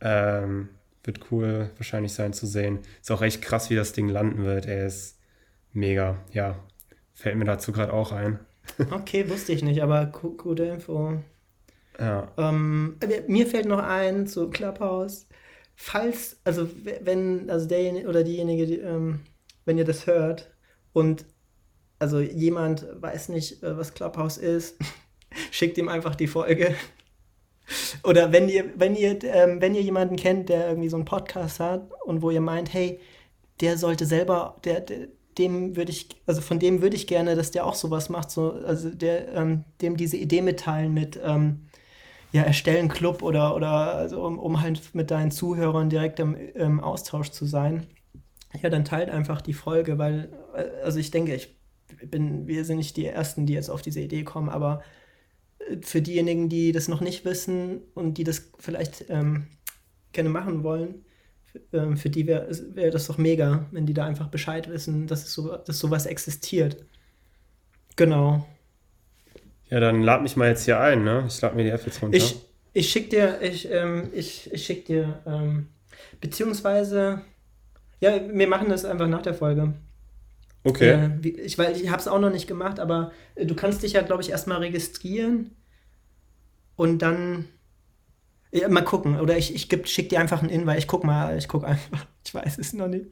Ähm, 0.00 0.70
wird 1.04 1.30
cool 1.30 1.70
wahrscheinlich 1.76 2.12
sein 2.12 2.32
zu 2.32 2.46
sehen. 2.46 2.80
Ist 3.00 3.12
auch 3.12 3.22
echt 3.22 3.40
krass, 3.40 3.70
wie 3.70 3.76
das 3.76 3.92
Ding 3.92 4.08
landen 4.08 4.44
wird. 4.44 4.66
Er 4.66 4.86
ist 4.86 5.20
mega, 5.72 6.18
ja. 6.32 6.58
Fällt 7.14 7.36
mir 7.36 7.44
dazu 7.44 7.70
gerade 7.70 7.92
auch 7.92 8.10
ein. 8.10 8.40
okay, 8.90 9.30
wusste 9.30 9.52
ich 9.52 9.62
nicht, 9.62 9.80
aber 9.82 10.06
gute 10.06 10.64
Info. 10.64 11.22
Ja. 11.98 12.32
Ähm, 12.36 12.98
mir 13.28 13.46
fällt 13.46 13.66
noch 13.66 13.78
ein 13.78 14.26
zu 14.26 14.50
Clubhouse. 14.50 15.26
Falls, 15.76 16.40
also 16.44 16.68
wenn, 17.02 17.50
also 17.50 17.66
derjenige 17.66 18.08
oder 18.08 18.22
diejenige, 18.22 18.66
die, 18.66 18.78
ähm, 18.78 19.20
wenn 19.64 19.78
ihr 19.78 19.84
das 19.84 20.06
hört 20.06 20.52
und 20.92 21.26
also 21.98 22.20
jemand 22.20 22.86
weiß 23.00 23.28
nicht, 23.30 23.62
äh, 23.62 23.76
was 23.76 23.94
Clubhouse 23.94 24.38
ist, 24.38 24.76
schickt 25.50 25.78
ihm 25.78 25.88
einfach 25.88 26.14
die 26.14 26.26
Folge. 26.26 26.74
Oder 28.04 28.30
wenn 28.30 28.50
ihr, 28.50 28.72
wenn 28.76 28.94
ihr, 28.94 29.24
ähm, 29.24 29.60
wenn 29.62 29.74
ihr 29.74 29.80
jemanden 29.80 30.16
kennt, 30.16 30.50
der 30.50 30.68
irgendwie 30.68 30.90
so 30.90 30.96
einen 30.96 31.06
Podcast 31.06 31.60
hat 31.60 31.90
und 32.04 32.20
wo 32.20 32.30
ihr 32.30 32.42
meint, 32.42 32.74
hey, 32.74 33.00
der 33.62 33.78
sollte 33.78 34.04
selber, 34.04 34.60
der, 34.64 34.80
der 34.80 35.08
dem 35.38 35.76
würde 35.76 35.90
ich, 35.90 36.08
also 36.26 36.40
von 36.40 36.58
dem 36.58 36.82
würde 36.82 36.96
ich 36.96 37.06
gerne, 37.06 37.34
dass 37.34 37.50
der 37.50 37.66
auch 37.66 37.74
sowas 37.74 38.08
macht, 38.08 38.30
so, 38.30 38.52
also 38.52 38.90
der, 38.90 39.32
ähm, 39.34 39.64
dem 39.80 39.96
diese 39.96 40.16
Idee 40.16 40.42
mitteilen 40.42 40.94
mit, 40.94 41.18
ähm, 41.24 41.66
ja, 42.34 42.42
erstellen 42.42 42.88
Club 42.88 43.22
oder, 43.22 43.54
oder 43.54 43.94
also 43.94 44.26
um, 44.26 44.40
um 44.40 44.60
halt 44.60 44.92
mit 44.92 45.12
deinen 45.12 45.30
Zuhörern 45.30 45.88
direkt 45.88 46.18
im, 46.18 46.34
im 46.34 46.80
Austausch 46.80 47.30
zu 47.30 47.46
sein. 47.46 47.86
Ja, 48.60 48.70
dann 48.70 48.84
teilt 48.84 49.08
einfach 49.08 49.40
die 49.40 49.52
Folge, 49.52 49.98
weil, 49.98 50.32
äh, 50.52 50.82
also 50.82 50.98
ich 50.98 51.12
denke, 51.12 51.32
ich 51.32 51.56
bin, 52.10 52.48
wir 52.48 52.64
sind 52.64 52.78
nicht 52.78 52.96
die 52.96 53.06
Ersten, 53.06 53.46
die 53.46 53.52
jetzt 53.52 53.70
auf 53.70 53.82
diese 53.82 54.00
Idee 54.00 54.24
kommen, 54.24 54.48
aber 54.48 54.82
äh, 55.60 55.76
für 55.82 56.02
diejenigen, 56.02 56.48
die 56.48 56.72
das 56.72 56.88
noch 56.88 57.00
nicht 57.00 57.24
wissen 57.24 57.82
und 57.94 58.18
die 58.18 58.24
das 58.24 58.50
vielleicht 58.58 59.04
ähm, 59.10 59.46
gerne 60.10 60.28
machen 60.28 60.64
wollen, 60.64 61.04
ähm, 61.72 61.96
für 61.96 62.10
die 62.10 62.26
wäre 62.26 62.48
wär 62.74 62.90
das 62.90 63.06
doch 63.06 63.16
mega, 63.16 63.66
wenn 63.70 63.86
die 63.86 63.94
da 63.94 64.06
einfach 64.06 64.26
Bescheid 64.26 64.68
wissen, 64.68 65.06
dass, 65.06 65.22
es 65.22 65.34
so, 65.34 65.56
dass 65.56 65.78
sowas 65.78 66.06
existiert. 66.06 66.84
Genau. 67.94 68.44
Ja, 69.70 69.80
dann 69.80 70.02
lad 70.02 70.22
mich 70.22 70.36
mal 70.36 70.48
jetzt 70.48 70.64
hier 70.64 70.80
ein, 70.80 71.04
ne? 71.04 71.24
Ich 71.26 71.40
lade 71.40 71.56
mir 71.56 71.64
die 71.64 71.70
App 71.70 71.84
jetzt 71.84 72.02
runter. 72.02 72.16
Ich, 72.16 72.36
ich 72.72 72.90
schick 72.90 73.10
dir, 73.10 73.40
ich, 73.40 73.70
ähm, 73.70 74.10
ich, 74.12 74.52
ich 74.52 74.64
schick 74.64 74.84
dir, 74.86 75.20
ähm, 75.26 75.68
beziehungsweise, 76.20 77.22
ja, 78.00 78.20
wir 78.30 78.48
machen 78.48 78.68
das 78.68 78.84
einfach 78.84 79.08
nach 79.08 79.22
der 79.22 79.34
Folge. 79.34 79.74
Okay. 80.64 80.90
Äh, 80.90 81.28
ich 81.28 81.58
ich 81.58 81.90
habe 81.90 82.00
es 82.00 82.08
auch 82.08 82.18
noch 82.18 82.30
nicht 82.30 82.46
gemacht, 82.46 82.80
aber 82.80 83.12
äh, 83.34 83.46
du 83.46 83.54
kannst 83.54 83.82
dich 83.82 83.92
ja, 83.92 84.02
glaube 84.02 84.22
ich, 84.22 84.30
erstmal 84.30 84.58
registrieren 84.58 85.50
und 86.76 87.00
dann 87.00 87.46
ja, 88.54 88.68
mal 88.68 88.84
gucken. 88.84 89.20
Oder 89.20 89.36
ich, 89.36 89.54
ich 89.54 89.68
schicke 89.88 90.08
dir 90.08 90.20
einfach 90.20 90.40
einen 90.40 90.50
In, 90.50 90.66
weil 90.66 90.78
ich 90.78 90.86
guck 90.86 91.04
mal, 91.04 91.36
ich 91.36 91.48
guck 91.48 91.64
einfach. 91.64 92.06
Ich 92.26 92.32
weiß 92.32 92.56
es 92.56 92.72
noch 92.72 92.88
nicht. 92.88 93.04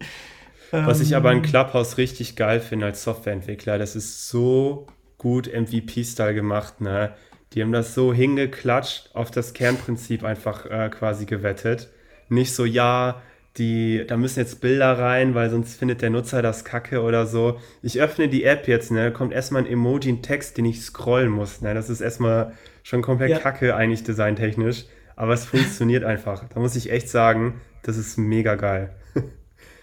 Was 0.71 0.99
ähm, 0.99 1.05
ich 1.05 1.15
aber 1.15 1.33
in 1.33 1.43
Clubhouse 1.43 1.99
richtig 1.99 2.35
geil 2.35 2.61
finde 2.61 2.87
als 2.87 3.05
Softwareentwickler, 3.05 3.77
das 3.77 3.95
ist 3.95 4.27
so 4.27 4.87
gut 5.23 5.47
MVP-Style 5.47 6.35
gemacht, 6.35 6.81
ne? 6.81 7.15
Die 7.53 7.63
haben 7.63 7.73
das 7.73 7.95
so 7.95 8.13
hingeklatscht, 8.13 9.11
auf 9.15 9.31
das 9.31 9.53
Kernprinzip 9.53 10.25
einfach 10.25 10.67
äh, 10.67 10.89
quasi 10.89 11.27
gewettet. 11.27 11.91
Nicht 12.29 12.55
so, 12.55 12.65
ja, 12.65 13.21
die, 13.59 14.05
da 14.07 14.17
müssen 14.17 14.41
jetzt 14.41 14.61
Bilder 14.63 14.99
rein, 14.99 15.35
weil 15.35 15.51
sonst 15.51 15.79
findet 15.79 16.01
der 16.01 16.11
Nutzer 16.11 16.41
das 16.41 16.65
kacke 16.65 17.03
oder 17.03 17.27
so. 17.27 17.61
Ich 17.83 18.01
öffne 18.01 18.29
die 18.29 18.45
App 18.45 18.67
jetzt, 18.67 18.91
ne, 18.91 19.13
kommt 19.13 19.33
erstmal 19.33 19.63
ein 19.63 19.71
Emoji, 19.71 20.11
ein 20.11 20.23
Text, 20.23 20.57
den 20.57 20.65
ich 20.65 20.81
scrollen 20.81 21.31
muss, 21.31 21.61
ne. 21.61 21.75
Das 21.75 21.91
ist 21.91 22.01
erstmal 22.01 22.55
schon 22.83 23.03
komplett 23.03 23.31
ja. 23.31 23.39
kacke, 23.39 23.77
eigentlich 23.77 24.03
designtechnisch. 24.03 24.87
Aber 25.15 25.35
es 25.35 25.45
funktioniert 25.45 26.05
einfach. 26.13 26.49
Da 26.49 26.59
muss 26.59 26.75
ich 26.75 26.91
echt 26.91 27.11
sagen, 27.11 27.61
das 27.83 27.97
ist 27.97 28.19
mega 28.19 28.55
geil. 28.57 28.95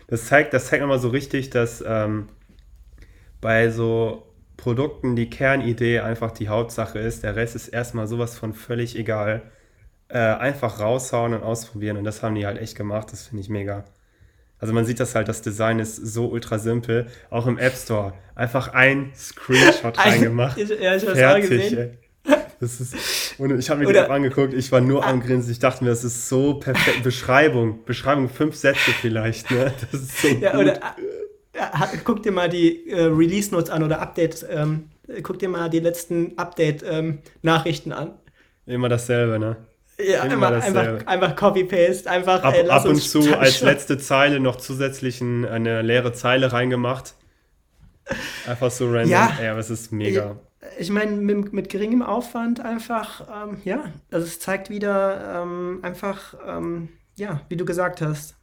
Das 0.07 0.25
zeigt, 0.25 0.55
das 0.55 0.65
zeigt 0.65 0.81
nochmal 0.81 0.97
so 0.97 1.09
richtig, 1.09 1.51
dass 1.51 1.83
ähm, 1.85 2.29
bei 3.41 3.69
so 3.69 4.28
Produkten 4.59 5.15
die 5.15 5.29
Kernidee 5.29 5.99
einfach 5.99 6.31
die 6.31 6.49
Hauptsache 6.49 6.99
ist. 6.99 7.23
Der 7.23 7.37
Rest 7.37 7.55
ist 7.55 7.69
erstmal 7.69 8.07
sowas 8.07 8.37
von 8.37 8.53
völlig 8.53 8.97
egal. 8.97 9.41
Äh, 10.09 10.17
einfach 10.17 10.79
raushauen 10.79 11.33
und 11.33 11.43
ausprobieren. 11.43 11.95
Und 11.95 12.03
das 12.03 12.21
haben 12.23 12.35
die 12.35 12.45
halt 12.45 12.59
echt 12.59 12.75
gemacht. 12.75 13.11
Das 13.11 13.27
finde 13.27 13.41
ich 13.41 13.49
mega. 13.49 13.85
Also 14.59 14.73
man 14.73 14.83
sieht 14.83 14.99
das 14.99 15.15
halt, 15.15 15.29
das 15.29 15.41
Design 15.41 15.79
ist 15.79 15.95
so 15.95 16.27
ultra 16.27 16.59
simpel. 16.59 17.07
Auch 17.29 17.47
im 17.47 17.57
App 17.57 17.73
Store. 17.73 18.13
Einfach 18.35 18.73
ein 18.73 19.11
Screenshot 19.15 19.97
reingemacht. 20.05 20.57
ja, 20.57 20.95
ich 20.95 21.07
habe 21.07 21.39
es 21.39 21.49
gesehen. 21.49 21.97
Das 22.59 22.81
ist, 22.81 23.39
und 23.39 23.57
ich 23.57 23.69
habe 23.69 23.79
mir 23.79 23.87
Oder, 23.87 24.03
die 24.03 24.11
angeguckt, 24.11 24.53
ich 24.53 24.69
war 24.73 24.81
nur 24.81 25.05
am 25.05 25.21
Grinsen. 25.21 25.49
Ich 25.53 25.59
dachte 25.59 25.81
mir, 25.85 25.91
das 25.91 26.03
ist 26.03 26.27
so 26.27 26.55
perfekt. 26.55 27.03
Beschreibung, 27.03 27.85
Beschreibung, 27.85 28.27
fünf 28.27 28.55
Sätze 28.55 28.91
vielleicht. 28.99 29.49
Ne? 29.51 29.71
Das 29.89 30.01
ist 30.01 30.21
so 30.21 30.27
ja, 30.27 30.51
gut. 30.51 30.61
Oder, 30.61 30.95
guck 32.03 32.23
dir 32.23 32.31
mal 32.31 32.49
die 32.49 32.89
äh, 32.89 33.05
Release 33.05 33.51
Notes 33.53 33.69
an 33.69 33.83
oder 33.83 34.01
Updates. 34.01 34.45
Ähm, 34.49 34.89
guck 35.23 35.39
dir 35.39 35.49
mal 35.49 35.69
die 35.69 35.79
letzten 35.79 36.37
Update-Nachrichten 36.37 37.91
ähm, 37.91 37.97
an. 37.97 38.13
Immer 38.65 38.89
dasselbe, 38.89 39.39
ne? 39.39 39.57
Ja, 39.97 40.23
immer 40.23 40.51
einfach, 40.51 41.05
einfach 41.07 41.35
Copy-Paste, 41.35 42.09
einfach. 42.09 42.43
Ab, 42.43 42.53
ey, 42.55 42.69
ab 42.69 42.85
und 42.85 42.95
zu 42.95 43.37
als 43.37 43.61
letzte 43.61 43.97
Zeile 43.97 44.39
noch 44.39 44.55
zusätzlich 44.55 45.21
eine 45.21 45.81
leere 45.81 46.13
Zeile 46.13 46.53
reingemacht. 46.53 47.15
Einfach 48.47 48.71
so 48.71 48.85
random. 48.85 49.09
Ja, 49.09 49.37
ey, 49.41 49.49
aber 49.49 49.59
es 49.59 49.69
ist 49.69 49.91
mega 49.91 50.37
ich 50.77 50.89
meine, 50.89 51.11
mit, 51.11 51.53
mit, 51.53 51.69
geringem 51.69 52.01
Aufwand 52.01 52.59
einfach, 52.59 53.27
ähm, 53.29 53.61
ja, 53.63 53.93
also 54.11 54.25
es 54.25 54.39
zeigt 54.39 54.69
wieder 54.69 55.41
ähm, 55.41 55.79
einfach, 55.81 56.35
ähm, 56.45 56.89
ja, 57.15 57.41
wie 57.49 57.55
du 57.55 57.65
gesagt 57.65 58.01
hast, 58.01 58.35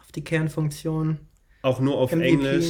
auf 0.00 0.12
die 0.12 0.24
Kernfunktion. 0.24 1.18
Auch 1.66 1.80
nur 1.80 1.98
auf 1.98 2.12
MVP 2.12 2.28
Englisch. 2.28 2.66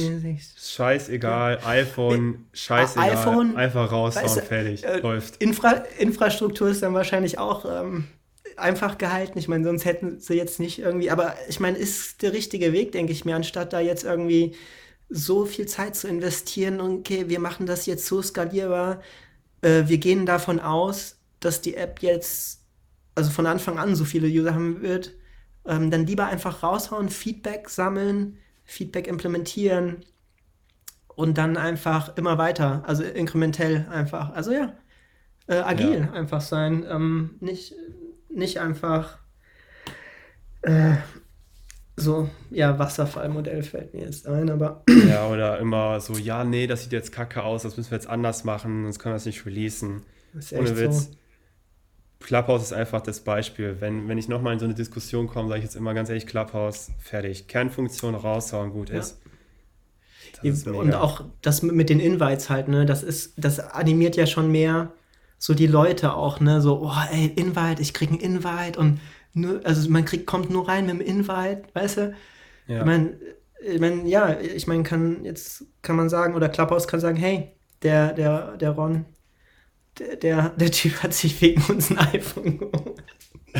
Scheißegal, 0.57 1.59
ja. 1.61 1.67
iPhone, 1.67 2.47
scheißegal. 2.51 3.11
iPhone, 3.11 3.55
einfach 3.55 3.91
raushauen, 3.91 4.25
weißt 4.25 4.37
du, 4.37 4.41
fertig, 4.41 4.83
äh, 4.83 4.97
läuft. 5.01 5.37
Infra 5.37 5.83
Infrastruktur 5.99 6.69
ist 6.69 6.81
dann 6.81 6.95
wahrscheinlich 6.95 7.37
auch 7.37 7.65
ähm, 7.65 8.05
einfach 8.55 8.97
gehalten. 8.97 9.37
Ich 9.37 9.47
meine, 9.47 9.63
sonst 9.65 9.85
hätten 9.85 10.19
sie 10.19 10.33
jetzt 10.33 10.59
nicht 10.59 10.79
irgendwie, 10.79 11.11
aber 11.11 11.35
ich 11.47 11.59
meine, 11.59 11.77
ist 11.77 12.23
der 12.23 12.33
richtige 12.33 12.73
Weg, 12.73 12.91
denke 12.91 13.11
ich 13.11 13.23
mir, 13.23 13.35
anstatt 13.35 13.71
da 13.71 13.79
jetzt 13.79 14.03
irgendwie 14.03 14.55
so 15.09 15.45
viel 15.45 15.67
Zeit 15.67 15.95
zu 15.95 16.07
investieren 16.07 16.81
okay, 16.81 17.29
wir 17.29 17.39
machen 17.39 17.67
das 17.67 17.85
jetzt 17.85 18.07
so 18.07 18.23
skalierbar. 18.23 19.03
Äh, 19.61 19.83
wir 19.85 19.99
gehen 19.99 20.25
davon 20.25 20.59
aus, 20.59 21.19
dass 21.39 21.61
die 21.61 21.75
App 21.75 22.01
jetzt, 22.01 22.61
also 23.13 23.29
von 23.29 23.45
Anfang 23.45 23.77
an 23.77 23.95
so 23.95 24.05
viele 24.05 24.27
User 24.27 24.55
haben 24.55 24.81
wird. 24.81 25.13
Ähm, 25.67 25.91
dann 25.91 26.07
lieber 26.07 26.25
einfach 26.25 26.63
raushauen, 26.63 27.09
Feedback 27.09 27.69
sammeln, 27.69 28.39
Feedback 28.67 29.07
implementieren 29.07 30.05
und 31.07 31.39
dann 31.39 31.57
einfach 31.57 32.15
immer 32.17 32.37
weiter, 32.37 32.83
also 32.85 33.03
inkrementell 33.03 33.87
einfach. 33.89 34.33
Also 34.33 34.51
ja, 34.51 34.73
äh, 35.47 35.55
agil 35.55 36.01
ja. 36.01 36.11
einfach 36.11 36.41
sein. 36.41 36.85
Ähm, 36.87 37.35
nicht, 37.39 37.73
nicht 38.29 38.59
einfach 38.59 39.17
äh, 40.61 40.95
so, 41.95 42.29
ja, 42.51 42.77
Wasserfallmodell 42.77 43.63
fällt 43.63 43.93
mir 43.93 44.03
jetzt 44.03 44.27
ein, 44.27 44.51
aber. 44.51 44.83
Ja, 45.07 45.27
oder 45.27 45.57
immer 45.57 45.99
so, 45.99 46.13
ja, 46.13 46.43
nee, 46.43 46.67
das 46.67 46.83
sieht 46.83 46.91
jetzt 46.91 47.11
kacke 47.11 47.41
aus, 47.41 47.63
das 47.63 47.77
müssen 47.77 47.89
wir 47.89 47.97
jetzt 47.97 48.07
anders 48.07 48.43
machen, 48.43 48.83
sonst 48.83 48.99
können 48.99 49.13
wir 49.13 49.17
es 49.17 49.25
nicht 49.25 49.45
releasen. 49.45 50.03
Ohne 50.51 50.77
Witz. 50.77 51.05
So. 51.05 51.11
Clubhouse 52.19 52.63
ist 52.63 52.73
einfach 52.73 53.01
das 53.01 53.21
Beispiel. 53.21 53.77
Wenn, 53.79 54.07
wenn 54.07 54.17
ich 54.17 54.27
nochmal 54.27 54.53
in 54.53 54.59
so 54.59 54.65
eine 54.65 54.73
Diskussion 54.73 55.27
komme, 55.27 55.49
sage 55.49 55.59
ich 55.59 55.65
jetzt 55.65 55.75
immer 55.75 55.93
ganz 55.93 56.09
ehrlich, 56.09 56.27
Clubhouse, 56.27 56.91
fertig. 56.99 57.47
Kernfunktion 57.47 58.15
raushauen, 58.15 58.71
gut 58.71 58.89
ja. 58.89 58.99
ist. 58.99 59.21
ist 60.41 60.67
und 60.67 60.93
auch 60.93 61.23
das 61.41 61.61
mit 61.61 61.89
den 61.89 61.99
Invites 61.99 62.49
halt, 62.49 62.67
ne, 62.67 62.85
das 62.85 63.03
ist, 63.03 63.33
das 63.37 63.59
animiert 63.59 64.15
ja 64.15 64.25
schon 64.25 64.51
mehr 64.51 64.91
so 65.37 65.53
die 65.53 65.67
Leute 65.67 66.13
auch, 66.15 66.39
ne, 66.39 66.61
so, 66.61 66.81
oh, 66.83 67.11
ey, 67.11 67.27
Invite, 67.35 67.81
ich 67.81 67.93
krieg 67.93 68.09
einen 68.09 68.19
Invite 68.19 68.79
und 68.79 68.99
nur, 69.33 69.61
also 69.63 69.87
man 69.89 70.03
kriegt, 70.03 70.25
kommt 70.25 70.49
nur 70.49 70.67
rein 70.67 70.87
mit 70.87 70.95
dem 70.95 71.01
Invite, 71.01 71.63
weißt 71.73 71.97
du? 71.97 72.15
Ja. 72.67 72.79
Ich 72.79 72.85
meine, 72.85 73.17
ich 73.61 73.79
mein, 73.79 74.07
ja, 74.07 74.39
ich 74.39 74.67
meine, 74.67 74.83
kann 74.83 75.23
jetzt 75.23 75.65
kann 75.81 75.95
man 75.95 76.09
sagen, 76.09 76.35
oder 76.35 76.49
Clubhouse 76.49 76.87
kann 76.87 76.99
sagen, 76.99 77.17
hey, 77.17 77.51
der, 77.83 78.13
der, 78.13 78.57
der 78.57 78.71
Ron, 78.71 79.05
der, 79.99 80.15
der, 80.15 80.49
der 80.49 80.71
Typ 80.71 81.03
hat 81.03 81.13
sich 81.13 81.41
wegen 81.41 81.61
uns 81.63 81.91
ein 81.91 81.97
iPhone 81.97 82.57
geholt. 82.59 83.03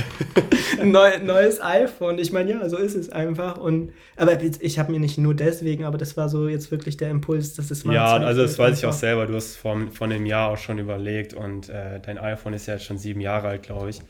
Neu, 0.84 1.20
neues 1.20 1.62
iPhone. 1.62 2.20
Ich 2.20 2.32
meine, 2.32 2.52
ja, 2.52 2.70
so 2.70 2.78
ist 2.78 2.96
es 2.96 3.10
einfach. 3.10 3.58
Und, 3.58 3.94
aber 4.16 4.42
ich 4.42 4.80
habe 4.80 4.92
mir 4.92 5.00
nicht 5.00 5.18
nur 5.18 5.34
deswegen, 5.34 5.86
aber 5.86 5.98
das 5.98 6.18
war 6.18 6.30
so 6.30 6.48
jetzt 6.48 6.72
wirklich 6.72 6.98
der 6.98 7.10
Impuls, 7.10 7.54
dass 7.56 7.72
es 7.72 7.86
mal. 7.86 7.96
Ja, 7.96 8.18
also 8.18 8.42
das 8.42 8.60
weiß 8.60 8.78
ich 8.78 8.86
auch 8.86 8.94
selber. 8.94 9.26
Du 9.26 9.36
hast 9.36 9.56
vor, 9.56 9.80
vor 9.92 10.08
einem 10.08 10.26
Jahr 10.26 10.50
auch 10.50 10.58
schon 10.58 10.78
überlegt 10.78 11.34
und 11.34 11.70
äh, 11.70 12.00
dein 12.00 12.18
iPhone 12.18 12.54
ist 12.54 12.68
ja 12.68 12.76
jetzt 12.76 12.86
schon 12.86 12.98
sieben 12.98 13.22
Jahre 13.22 13.48
alt, 13.48 13.64
glaube 13.64 13.90
ich. 13.90 14.02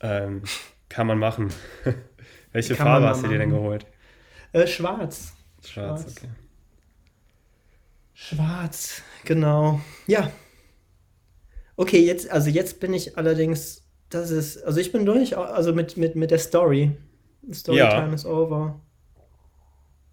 Ähm, 0.00 0.42
kann 0.88 1.06
man 1.06 1.18
machen. 1.18 1.48
Welche 2.52 2.74
kann 2.74 2.86
Farbe 2.86 3.08
hast 3.08 3.24
du 3.24 3.28
dir 3.28 3.38
denn 3.38 3.50
geholt? 3.50 3.86
Äh, 4.52 4.66
schwarz. 4.66 5.32
Schwarz. 5.64 6.02
Schwarz, 6.02 6.16
okay. 6.16 6.28
Schwarz, 8.14 9.02
genau. 9.24 9.80
Ja. 10.06 10.30
Okay, 11.76 12.00
jetzt, 12.00 12.30
also 12.30 12.50
jetzt 12.50 12.80
bin 12.80 12.94
ich 12.94 13.16
allerdings, 13.18 13.82
das 14.10 14.30
ist, 14.30 14.62
also 14.62 14.80
ich 14.80 14.92
bin 14.92 15.04
durch, 15.04 15.36
also 15.36 15.72
mit, 15.72 15.96
mit, 15.96 16.14
mit 16.14 16.30
der 16.30 16.38
Story. 16.38 16.92
Storytime 17.52 18.08
ja. 18.08 18.12
is 18.12 18.24
over. 18.24 18.80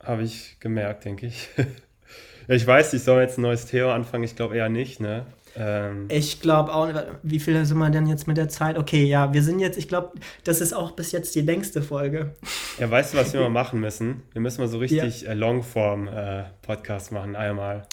Habe 0.03 0.23
ich 0.23 0.57
gemerkt, 0.59 1.05
denke 1.05 1.27
ich. 1.27 1.49
ich 2.47 2.65
weiß, 2.65 2.93
ich 2.93 3.03
soll 3.03 3.21
jetzt 3.21 3.37
ein 3.37 3.41
neues 3.41 3.65
Theo 3.65 3.91
anfangen, 3.91 4.23
ich 4.23 4.35
glaube 4.35 4.57
eher 4.57 4.69
nicht, 4.69 4.99
ne? 4.99 5.25
Ähm, 5.55 6.07
ich 6.09 6.39
glaube 6.39 6.73
auch, 6.73 6.89
wie 7.23 7.39
viel 7.39 7.65
sind 7.65 7.77
wir 7.77 7.89
denn 7.89 8.07
jetzt 8.07 8.27
mit 8.27 8.37
der 8.37 8.49
Zeit? 8.49 8.77
Okay, 8.77 9.03
ja, 9.03 9.33
wir 9.33 9.43
sind 9.43 9.59
jetzt, 9.59 9.77
ich 9.77 9.87
glaube, 9.87 10.13
das 10.43 10.61
ist 10.61 10.73
auch 10.73 10.91
bis 10.91 11.11
jetzt 11.11 11.35
die 11.35 11.41
längste 11.41 11.81
Folge. 11.81 12.35
Ja, 12.79 12.89
weißt 12.89 13.13
du, 13.13 13.17
was 13.17 13.33
wir 13.33 13.41
mal 13.41 13.49
machen 13.49 13.79
müssen? 13.79 14.23
Wir 14.31 14.41
müssen 14.41 14.61
mal 14.61 14.67
so 14.67 14.77
richtig 14.77 15.21
ja. 15.21 15.29
äh, 15.29 15.33
Longform-Podcast 15.33 17.11
äh, 17.11 17.13
machen, 17.13 17.35
einmal. 17.35 17.83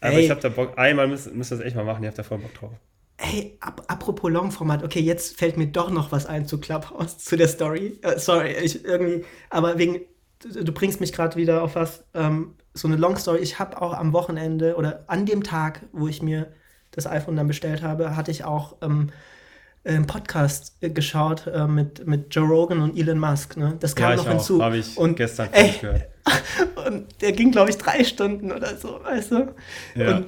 Aber 0.00 0.14
Ey. 0.14 0.24
ich 0.24 0.30
habe 0.30 0.40
da 0.40 0.48
Bock, 0.48 0.78
einmal 0.78 1.08
müssen, 1.08 1.36
müssen 1.36 1.50
wir 1.50 1.58
das 1.58 1.66
echt 1.66 1.76
mal 1.76 1.84
machen, 1.84 2.02
ihr 2.02 2.08
habt 2.08 2.18
da 2.18 2.22
voll 2.22 2.38
Bock 2.38 2.54
drauf. 2.54 2.72
Hey, 3.24 3.56
ap 3.60 3.84
apropos 3.86 4.30
Longformat, 4.30 4.82
okay, 4.82 4.98
jetzt 4.98 5.38
fällt 5.38 5.56
mir 5.56 5.68
doch 5.68 5.90
noch 5.90 6.10
was 6.10 6.26
ein 6.26 6.46
zu 6.46 6.58
Clubhouse, 6.58 7.18
zu 7.18 7.36
der 7.36 7.46
Story. 7.46 8.00
Uh, 8.04 8.18
sorry, 8.18 8.52
ich 8.60 8.84
irgendwie, 8.84 9.24
aber 9.48 9.78
wegen, 9.78 10.00
du, 10.40 10.64
du 10.64 10.72
bringst 10.72 11.00
mich 11.00 11.12
gerade 11.12 11.36
wieder 11.36 11.62
auf 11.62 11.76
was, 11.76 12.02
ähm, 12.14 12.56
so 12.74 12.88
eine 12.88 12.96
Long 12.96 13.16
Story. 13.16 13.38
Ich 13.38 13.60
habe 13.60 13.80
auch 13.80 13.92
am 13.92 14.12
Wochenende 14.12 14.74
oder 14.74 15.04
an 15.06 15.24
dem 15.24 15.44
Tag, 15.44 15.82
wo 15.92 16.08
ich 16.08 16.20
mir 16.20 16.52
das 16.90 17.06
iPhone 17.06 17.36
dann 17.36 17.46
bestellt 17.46 17.82
habe, 17.82 18.16
hatte 18.16 18.32
ich 18.32 18.42
auch 18.42 18.76
ähm, 18.82 19.10
einen 19.84 20.06
Podcast 20.06 20.76
äh, 20.80 20.90
geschaut 20.90 21.46
äh, 21.46 21.66
mit, 21.66 22.06
mit 22.06 22.34
Joe 22.34 22.46
Rogan 22.46 22.80
und 22.80 22.98
Elon 22.98 23.18
Musk. 23.18 23.56
Ne? 23.56 23.76
Das 23.78 23.94
kam 23.94 24.10
ja, 24.10 24.16
noch 24.16 24.28
hinzu. 24.28 24.62
Habe 24.62 24.78
ich 24.78 24.96
und, 24.96 25.16
gestern 25.16 25.48
ey, 25.52 25.74
gehört. 25.80 26.08
und 26.86 27.20
der 27.20 27.32
ging, 27.32 27.50
glaube 27.50 27.70
ich, 27.70 27.78
drei 27.78 28.04
Stunden 28.04 28.52
oder 28.52 28.76
so, 28.76 29.00
weißt 29.02 29.30
du? 29.32 29.54
Ja. 29.94 30.16
Und 30.16 30.26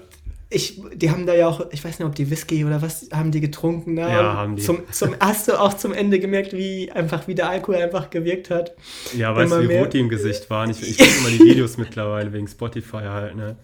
ich, 0.50 0.80
die 0.94 1.10
haben 1.10 1.26
da 1.26 1.34
ja 1.34 1.48
auch, 1.48 1.66
ich 1.72 1.84
weiß 1.84 1.98
nicht, 1.98 2.06
ob 2.06 2.14
die 2.14 2.30
Whisky 2.30 2.64
oder 2.64 2.80
was 2.82 3.08
haben 3.12 3.32
die 3.32 3.40
getrunken. 3.40 3.94
Ne? 3.94 4.02
Ja, 4.02 4.34
haben 4.34 4.56
die. 4.56 4.62
Zum, 4.62 4.80
zum, 4.90 5.16
hast 5.18 5.48
du 5.48 5.60
auch 5.60 5.74
zum 5.74 5.92
Ende 5.92 6.18
gemerkt, 6.20 6.52
wie 6.52 6.90
einfach 6.92 7.26
wie 7.26 7.34
der 7.34 7.48
Alkohol 7.48 7.76
einfach 7.76 8.10
gewirkt 8.10 8.50
hat? 8.50 8.74
Ja, 9.16 9.34
weißt 9.34 9.52
du, 9.52 9.68
wie 9.68 9.76
rot 9.76 9.92
die 9.92 10.00
im 10.00 10.08
Gesicht 10.08 10.48
waren? 10.50 10.70
Ich, 10.70 10.82
ich 10.82 10.98
gucke 10.98 11.10
immer 11.18 11.30
die 11.30 11.40
Videos 11.40 11.76
mittlerweile 11.76 12.32
wegen 12.32 12.46
Spotify 12.46 13.02
halt, 13.02 13.36
ne? 13.36 13.56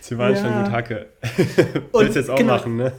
Sie 0.00 0.16
waren 0.18 0.34
ja. 0.34 0.42
schon 0.42 0.62
gut 0.62 0.72
Hacke. 0.72 1.06
Willst 1.92 2.14
du 2.14 2.20
jetzt 2.20 2.30
auch 2.30 2.36
genau, 2.36 2.54
machen, 2.54 2.76
ne? 2.76 2.92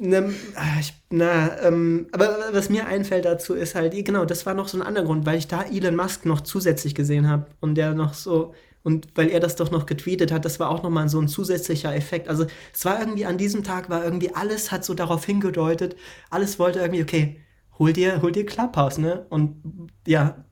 Ne, 0.00 0.32
ah, 0.54 0.80
ich, 0.80 0.94
na, 1.10 1.60
ähm, 1.62 2.06
aber 2.12 2.38
was 2.52 2.70
mir 2.70 2.86
einfällt 2.86 3.26
dazu 3.26 3.54
ist 3.54 3.74
halt, 3.74 3.92
genau, 4.04 4.24
das 4.24 4.46
war 4.46 4.54
noch 4.54 4.66
so 4.66 4.78
ein 4.78 4.82
anderer 4.82 5.04
Grund, 5.04 5.26
weil 5.26 5.36
ich 5.36 5.46
da 5.46 5.62
Elon 5.62 5.94
Musk 5.94 6.24
noch 6.24 6.40
zusätzlich 6.40 6.94
gesehen 6.94 7.28
habe 7.28 7.46
und 7.60 7.74
der 7.74 7.92
noch 7.92 8.14
so, 8.14 8.54
und 8.82 9.08
weil 9.14 9.28
er 9.28 9.40
das 9.40 9.56
doch 9.56 9.70
noch 9.70 9.86
getweetet 9.86 10.32
hat, 10.32 10.44
das 10.44 10.58
war 10.58 10.70
auch 10.70 10.82
nochmal 10.82 11.08
so 11.08 11.20
ein 11.20 11.28
zusätzlicher 11.28 11.94
Effekt. 11.94 12.28
Also 12.28 12.46
es 12.72 12.84
war 12.84 12.98
irgendwie 12.98 13.26
an 13.26 13.38
diesem 13.38 13.62
Tag, 13.62 13.90
war 13.90 14.04
irgendwie 14.04 14.34
alles 14.34 14.72
hat 14.72 14.84
so 14.84 14.94
darauf 14.94 15.24
hingedeutet, 15.24 15.96
alles 16.30 16.58
wollte 16.58 16.80
irgendwie, 16.80 17.02
okay, 17.02 17.40
hol 17.78 17.92
dir, 17.92 18.22
hol 18.22 18.32
dir 18.32 18.46
Clubhouse, 18.46 18.98
ne? 18.98 19.26
Und 19.28 19.90
ja, 20.06 20.44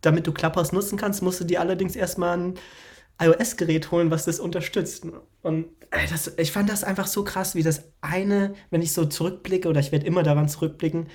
damit 0.00 0.26
du 0.26 0.32
Clubhouse 0.32 0.72
nutzen 0.72 0.98
kannst, 0.98 1.22
musst 1.22 1.40
du 1.40 1.44
dir 1.44 1.60
allerdings 1.60 1.96
erstmal 1.96 2.36
ein 2.36 2.54
iOS-Gerät 3.24 3.90
holen, 3.90 4.10
was 4.10 4.24
das 4.24 4.40
unterstützt. 4.40 5.06
Und 5.42 5.66
ey, 5.90 6.06
das, 6.10 6.32
ich 6.36 6.52
fand 6.52 6.68
das 6.68 6.84
einfach 6.84 7.06
so 7.06 7.24
krass, 7.24 7.54
wie 7.54 7.62
das 7.62 7.84
eine, 8.00 8.54
wenn 8.70 8.82
ich 8.82 8.92
so 8.92 9.04
zurückblicke, 9.04 9.68
oder 9.68 9.80
ich 9.80 9.92
werde 9.92 10.06
immer 10.06 10.22
daran 10.22 10.48
zurückblicken, 10.48 11.06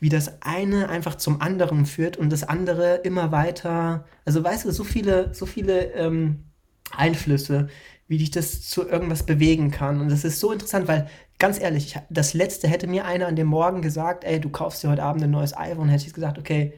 wie 0.00 0.08
das 0.08 0.42
eine 0.42 0.88
einfach 0.88 1.16
zum 1.16 1.40
anderen 1.40 1.86
führt 1.86 2.16
und 2.16 2.30
das 2.30 2.44
andere 2.44 2.96
immer 2.96 3.32
weiter. 3.32 4.04
Also 4.24 4.42
weißt 4.42 4.64
du, 4.64 4.72
so 4.72 4.84
viele, 4.84 5.34
so 5.34 5.46
viele 5.46 5.92
ähm, 5.92 6.44
Einflüsse, 6.90 7.68
wie 8.08 8.18
dich 8.18 8.30
das 8.30 8.68
zu 8.68 8.86
irgendwas 8.86 9.24
bewegen 9.24 9.70
kann. 9.70 10.00
Und 10.00 10.10
das 10.10 10.24
ist 10.24 10.40
so 10.40 10.52
interessant, 10.52 10.88
weil 10.88 11.08
ganz 11.38 11.60
ehrlich, 11.60 11.96
das 12.10 12.34
letzte 12.34 12.68
hätte 12.68 12.86
mir 12.86 13.04
einer 13.04 13.26
an 13.26 13.36
dem 13.36 13.46
Morgen 13.46 13.82
gesagt, 13.82 14.24
ey, 14.24 14.40
du 14.40 14.50
kaufst 14.50 14.82
dir 14.82 14.90
heute 14.90 15.02
Abend 15.02 15.24
ein 15.24 15.30
neues 15.30 15.56
iPhone, 15.56 15.88
hätte 15.88 16.06
ich 16.06 16.12
gesagt, 16.12 16.38
okay, 16.38 16.74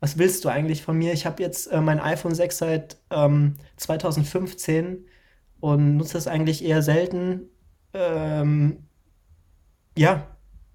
was 0.00 0.18
willst 0.18 0.44
du 0.44 0.48
eigentlich 0.48 0.82
von 0.82 0.96
mir? 0.96 1.12
Ich 1.12 1.26
habe 1.26 1.42
jetzt 1.42 1.66
äh, 1.66 1.80
mein 1.80 2.00
iPhone 2.00 2.34
6 2.34 2.58
seit 2.58 2.96
ähm, 3.10 3.56
2015 3.76 5.06
und 5.60 5.96
nutze 5.98 6.14
das 6.14 6.26
eigentlich 6.26 6.64
eher 6.64 6.82
selten. 6.82 7.42
Ähm, 7.92 8.78
ja, 9.96 10.26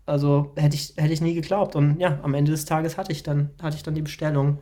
also 0.05 0.53
hätte 0.55 0.75
ich, 0.75 0.93
hätte 0.97 1.13
ich 1.13 1.21
nie 1.21 1.33
geglaubt. 1.33 1.75
Und 1.75 1.99
ja, 1.99 2.19
am 2.21 2.35
Ende 2.35 2.51
des 2.51 2.65
Tages 2.65 2.97
hatte 2.97 3.11
ich 3.11 3.23
dann, 3.23 3.49
hatte 3.61 3.75
ich 3.75 3.83
dann 3.83 3.95
die 3.95 4.03
Bestellung. 4.03 4.59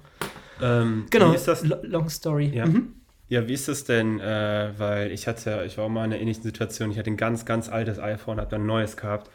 Ähm, 0.61 1.07
genau, 1.09 1.31
wie 1.31 1.35
ist 1.35 1.47
das? 1.47 1.63
long 1.63 2.09
story. 2.09 2.51
Ja. 2.53 2.65
Mhm. 2.65 2.93
Ja, 3.27 3.47
wie 3.47 3.53
ist 3.53 3.67
das 3.67 3.83
denn? 3.83 4.19
Äh, 4.19 4.73
weil 4.77 5.11
ich 5.11 5.27
hatte, 5.27 5.63
ich 5.65 5.77
war 5.77 5.85
auch 5.85 5.89
mal 5.89 6.05
in 6.05 6.13
einer 6.13 6.21
ähnlichen 6.21 6.43
Situation. 6.43 6.91
Ich 6.91 6.97
hatte 6.97 7.09
ein 7.09 7.17
ganz, 7.17 7.45
ganz 7.45 7.67
altes 7.67 7.99
iPhone, 7.99 8.39
habe 8.39 8.49
dann 8.49 8.61
ein 8.61 8.67
neues 8.67 8.95
gehabt. 8.95 9.29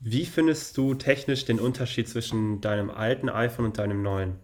Wie 0.00 0.26
findest 0.26 0.76
du 0.76 0.94
technisch 0.94 1.46
den 1.46 1.58
Unterschied 1.58 2.08
zwischen 2.08 2.60
deinem 2.60 2.90
alten 2.90 3.30
iPhone 3.30 3.66
und 3.66 3.78
deinem 3.78 4.02
neuen? 4.02 4.34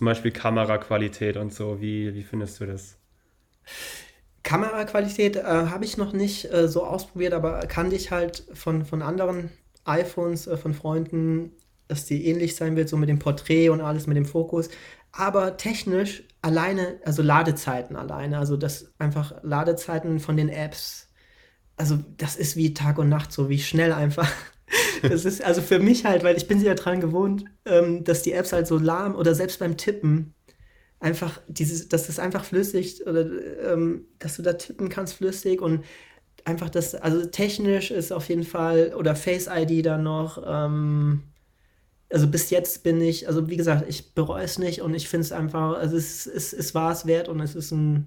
Zum 0.00 0.06
Beispiel 0.06 0.30
Kameraqualität 0.30 1.36
und 1.36 1.52
so. 1.52 1.82
Wie, 1.82 2.14
wie 2.14 2.22
findest 2.22 2.58
du 2.58 2.64
das? 2.64 2.96
Kameraqualität 4.42 5.36
äh, 5.36 5.42
habe 5.42 5.84
ich 5.84 5.98
noch 5.98 6.14
nicht 6.14 6.50
äh, 6.50 6.68
so 6.68 6.86
ausprobiert, 6.86 7.34
aber 7.34 7.60
kannte 7.66 7.96
ich 7.96 8.10
halt 8.10 8.44
von, 8.54 8.86
von 8.86 9.02
anderen 9.02 9.50
iPhones, 9.84 10.46
äh, 10.46 10.56
von 10.56 10.72
Freunden, 10.72 11.52
dass 11.86 12.06
die 12.06 12.24
ähnlich 12.28 12.56
sein 12.56 12.76
wird, 12.76 12.88
so 12.88 12.96
mit 12.96 13.10
dem 13.10 13.18
Porträt 13.18 13.68
und 13.68 13.82
alles 13.82 14.06
mit 14.06 14.16
dem 14.16 14.24
Fokus. 14.24 14.70
Aber 15.12 15.58
technisch 15.58 16.22
alleine, 16.40 16.98
also 17.04 17.20
Ladezeiten 17.20 17.94
alleine, 17.94 18.38
also 18.38 18.56
das 18.56 18.94
einfach 18.98 19.34
Ladezeiten 19.42 20.18
von 20.18 20.34
den 20.34 20.48
Apps, 20.48 21.10
also 21.76 21.98
das 22.16 22.36
ist 22.36 22.56
wie 22.56 22.72
Tag 22.72 22.96
und 22.96 23.10
Nacht, 23.10 23.32
so 23.32 23.50
wie 23.50 23.58
schnell 23.58 23.92
einfach 23.92 24.32
das 25.02 25.24
ist 25.24 25.42
also 25.42 25.62
für 25.62 25.78
mich 25.78 26.04
halt, 26.04 26.22
weil 26.24 26.36
ich 26.36 26.48
bin 26.48 26.62
ja 26.62 26.74
dran 26.74 27.00
gewohnt, 27.00 27.44
ähm, 27.64 28.04
dass 28.04 28.22
die 28.22 28.32
Apps 28.32 28.52
halt 28.52 28.66
so 28.66 28.78
lahm 28.78 29.14
oder 29.16 29.34
selbst 29.34 29.58
beim 29.58 29.76
Tippen 29.76 30.34
einfach 31.00 31.40
dieses, 31.48 31.88
dass 31.88 32.06
das 32.06 32.18
einfach 32.18 32.44
flüssig 32.44 33.06
oder 33.06 33.26
ähm, 33.72 34.06
dass 34.18 34.36
du 34.36 34.42
da 34.42 34.52
tippen 34.52 34.88
kannst 34.90 35.14
flüssig 35.14 35.60
und 35.62 35.84
einfach 36.44 36.70
das, 36.70 36.94
also 36.94 37.26
technisch 37.26 37.90
ist 37.90 38.12
auf 38.12 38.28
jeden 38.28 38.44
Fall 38.44 38.94
oder 38.96 39.16
Face 39.16 39.48
ID 39.50 39.84
dann 39.86 40.02
noch, 40.02 40.42
ähm, 40.46 41.22
also 42.10 42.26
bis 42.26 42.50
jetzt 42.50 42.82
bin 42.82 43.00
ich, 43.00 43.28
also 43.28 43.48
wie 43.48 43.56
gesagt, 43.56 43.88
ich 43.88 44.14
bereue 44.14 44.44
es 44.44 44.58
nicht 44.58 44.82
und 44.82 44.94
ich 44.94 45.08
finde 45.08 45.24
es 45.24 45.32
einfach, 45.32 45.76
also 45.76 45.96
es, 45.96 46.26
es, 46.26 46.52
es 46.52 46.74
war 46.74 46.92
es 46.92 47.06
wert 47.06 47.28
und 47.28 47.40
es 47.40 47.54
ist 47.54 47.70
ein 47.72 48.06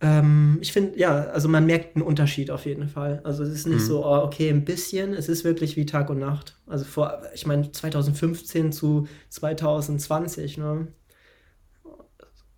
Ähm, 0.00 0.58
ich 0.60 0.72
finde, 0.72 0.98
ja, 0.98 1.24
also 1.28 1.48
man 1.48 1.64
merkt 1.66 1.96
einen 1.96 2.04
Unterschied 2.04 2.50
auf 2.50 2.66
jeden 2.66 2.88
Fall. 2.88 3.20
Also 3.24 3.42
es 3.44 3.50
ist 3.50 3.66
nicht 3.66 3.80
Mhm. 3.80 3.86
so, 3.86 4.04
oh, 4.04 4.18
okay, 4.24 4.50
ein 4.50 4.64
bisschen, 4.64 5.14
es 5.14 5.28
ist 5.28 5.44
wirklich 5.44 5.76
wie 5.76 5.86
Tag 5.86 6.10
und 6.10 6.18
Nacht. 6.18 6.58
Also 6.66 6.84
vor, 6.84 7.22
ich 7.34 7.46
meine, 7.46 7.72
2015 7.72 8.72
zu 8.72 9.08
2020, 9.30 10.58
ne? 10.58 10.88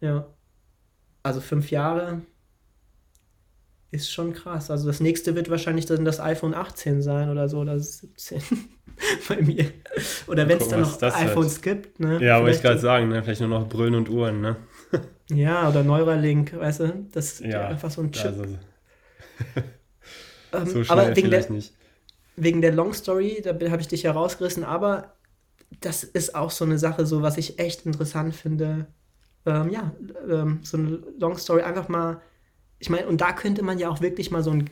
Ja. 0.00 0.26
Also 1.22 1.40
fünf 1.40 1.70
Jahre 1.70 2.22
ist 3.90 4.10
schon 4.12 4.34
krass. 4.34 4.70
Also 4.70 4.86
das 4.86 5.00
nächste 5.00 5.34
wird 5.34 5.50
wahrscheinlich 5.50 5.86
dann 5.86 6.04
das 6.04 6.20
iPhone 6.20 6.54
18 6.54 7.00
sein 7.02 7.30
oder 7.30 7.48
so, 7.48 7.58
oder 7.60 7.78
17 7.78 8.42
bei 9.28 9.40
mir. 9.40 9.66
Oder 10.26 10.46
wenn 10.48 10.58
es 10.58 10.68
dann 10.68 10.82
noch 10.82 11.00
iPhones 11.02 11.62
gibt, 11.62 11.98
ne? 12.00 12.22
Ja, 12.22 12.40
wollte 12.42 12.56
ich 12.56 12.62
gerade 12.62 12.78
sagen, 12.78 13.08
ne? 13.08 13.22
vielleicht 13.22 13.40
nur 13.40 13.48
noch 13.50 13.68
Brüllen 13.68 13.94
und 13.94 14.10
Uhren, 14.10 14.40
ne? 14.40 14.56
Ja, 15.30 15.68
oder 15.68 15.84
Neuralink, 15.84 16.56
weißt 16.58 16.80
du? 16.80 17.08
Das 17.12 17.40
ist 17.40 17.40
Ja, 17.44 17.68
einfach 17.68 17.90
so 17.90 18.02
ein 18.02 18.12
Chip. 18.12 18.38
Also, 18.38 18.58
Ähm, 20.52 20.66
so 20.66 20.82
aber 20.88 21.14
wegen 21.16 21.30
der, 21.30 21.50
nicht. 21.50 21.74
wegen 22.36 22.62
der 22.62 22.72
Long 22.72 22.94
Story, 22.94 23.42
da 23.44 23.50
habe 23.70 23.80
ich 23.82 23.88
dich 23.88 24.02
ja 24.04 24.12
rausgerissen, 24.12 24.64
aber 24.64 25.16
das 25.80 26.04
ist 26.04 26.34
auch 26.34 26.50
so 26.50 26.64
eine 26.64 26.78
Sache, 26.78 27.06
so 27.06 27.22
was 27.22 27.36
ich 27.38 27.58
echt 27.58 27.86
interessant 27.86 28.34
finde. 28.34 28.86
Ähm, 29.46 29.70
ja, 29.70 29.94
ähm, 30.28 30.60
so 30.62 30.78
eine 30.78 31.00
Long 31.18 31.38
Story 31.38 31.62
einfach 31.62 31.88
mal. 31.88 32.22
Ich 32.78 32.90
meine, 32.90 33.08
und 33.08 33.20
da 33.20 33.32
könnte 33.32 33.62
man 33.62 33.78
ja 33.78 33.90
auch 33.90 34.00
wirklich 34.00 34.30
mal 34.30 34.42
so 34.42 34.52
einen 34.52 34.70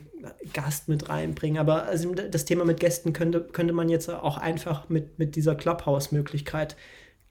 Gast 0.53 0.87
mit 0.89 1.09
reinbringen. 1.09 1.59
Aber 1.59 1.83
also 1.83 2.13
das 2.15 2.45
Thema 2.45 2.65
mit 2.65 2.79
Gästen 2.79 3.13
könnte, 3.13 3.41
könnte 3.43 3.73
man 3.73 3.89
jetzt 3.89 4.09
auch 4.09 4.37
einfach 4.37 4.89
mit, 4.89 5.19
mit 5.19 5.35
dieser 5.35 5.55
Clubhouse-Möglichkeit 5.55 6.77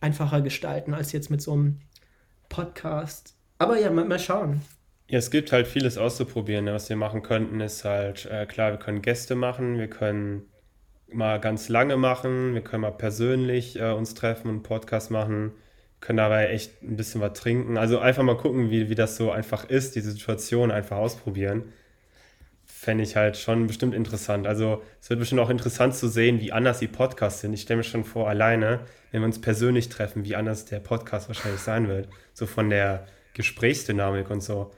einfacher 0.00 0.42
gestalten 0.42 0.94
als 0.94 1.12
jetzt 1.12 1.30
mit 1.30 1.42
so 1.42 1.52
einem 1.54 1.80
Podcast. 2.48 3.34
Aber 3.58 3.78
ja, 3.78 3.90
mal, 3.90 4.04
mal 4.04 4.18
schauen. 4.18 4.60
Ja, 5.08 5.18
es 5.18 5.30
gibt 5.30 5.52
halt 5.52 5.66
vieles 5.66 5.98
auszuprobieren. 5.98 6.64
Ne? 6.64 6.74
Was 6.74 6.88
wir 6.88 6.96
machen 6.96 7.22
könnten, 7.22 7.60
ist 7.60 7.84
halt, 7.84 8.26
äh, 8.26 8.46
klar, 8.46 8.72
wir 8.72 8.78
können 8.78 9.02
Gäste 9.02 9.34
machen, 9.36 9.78
wir 9.78 9.88
können 9.88 10.42
mal 11.08 11.38
ganz 11.40 11.68
lange 11.68 11.96
machen, 11.96 12.54
wir 12.54 12.62
können 12.62 12.82
mal 12.82 12.90
persönlich 12.90 13.78
äh, 13.78 13.92
uns 13.92 14.14
treffen 14.14 14.48
und 14.48 14.54
einen 14.54 14.62
Podcast 14.64 15.10
machen, 15.10 15.52
können 16.00 16.16
dabei 16.18 16.48
echt 16.48 16.82
ein 16.82 16.96
bisschen 16.96 17.20
was 17.20 17.38
trinken. 17.38 17.78
Also 17.78 18.00
einfach 18.00 18.24
mal 18.24 18.36
gucken, 18.36 18.70
wie, 18.70 18.90
wie 18.90 18.94
das 18.94 19.16
so 19.16 19.30
einfach 19.30 19.64
ist, 19.68 19.94
diese 19.94 20.10
Situation 20.10 20.70
einfach 20.70 20.96
ausprobieren. 20.96 21.72
Fände 22.86 23.02
ich 23.02 23.16
halt 23.16 23.36
schon 23.36 23.66
bestimmt 23.66 23.94
interessant. 23.94 24.46
Also 24.46 24.80
es 25.02 25.10
wird 25.10 25.18
bestimmt 25.18 25.40
auch 25.40 25.50
interessant 25.50 25.96
zu 25.96 26.06
sehen, 26.06 26.40
wie 26.40 26.52
anders 26.52 26.78
die 26.78 26.86
Podcasts 26.86 27.40
sind. 27.40 27.52
Ich 27.52 27.62
stelle 27.62 27.78
mir 27.78 27.82
schon 27.82 28.04
vor, 28.04 28.28
alleine, 28.28 28.78
wenn 29.10 29.22
wir 29.22 29.26
uns 29.26 29.40
persönlich 29.40 29.88
treffen, 29.88 30.24
wie 30.24 30.36
anders 30.36 30.66
der 30.66 30.78
Podcast 30.78 31.26
wahrscheinlich 31.26 31.60
sein 31.60 31.88
wird. 31.88 32.08
So 32.32 32.46
von 32.46 32.70
der 32.70 33.04
Gesprächsdynamik 33.34 34.30
und 34.30 34.40
so. 34.40 34.70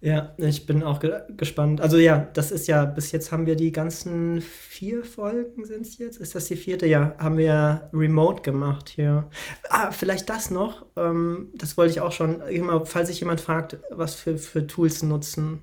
Ja, 0.00 0.32
ich 0.36 0.64
bin 0.64 0.84
auch 0.84 1.00
ge 1.00 1.22
gespannt. 1.36 1.80
Also 1.80 1.98
ja, 1.98 2.28
das 2.34 2.52
ist 2.52 2.68
ja, 2.68 2.84
bis 2.84 3.10
jetzt 3.10 3.32
haben 3.32 3.46
wir 3.46 3.56
die 3.56 3.72
ganzen 3.72 4.40
vier 4.40 5.02
Folgen, 5.02 5.64
sind 5.64 5.84
es 5.84 5.98
jetzt? 5.98 6.18
Ist 6.18 6.36
das 6.36 6.44
die 6.44 6.56
vierte? 6.56 6.86
Ja, 6.86 7.16
haben 7.18 7.36
wir 7.36 7.90
remote 7.92 8.42
gemacht 8.42 8.90
hier. 8.90 9.28
Ah, 9.70 9.90
vielleicht 9.90 10.30
das 10.30 10.52
noch. 10.52 10.86
Ähm, 10.94 11.50
das 11.56 11.76
wollte 11.76 11.90
ich 11.90 12.00
auch 12.00 12.12
schon, 12.12 12.42
immer, 12.42 12.86
falls 12.86 13.08
sich 13.08 13.18
jemand 13.18 13.40
fragt, 13.40 13.78
was 13.90 14.14
für, 14.14 14.38
für 14.38 14.68
Tools 14.68 15.02
nutzen. 15.02 15.62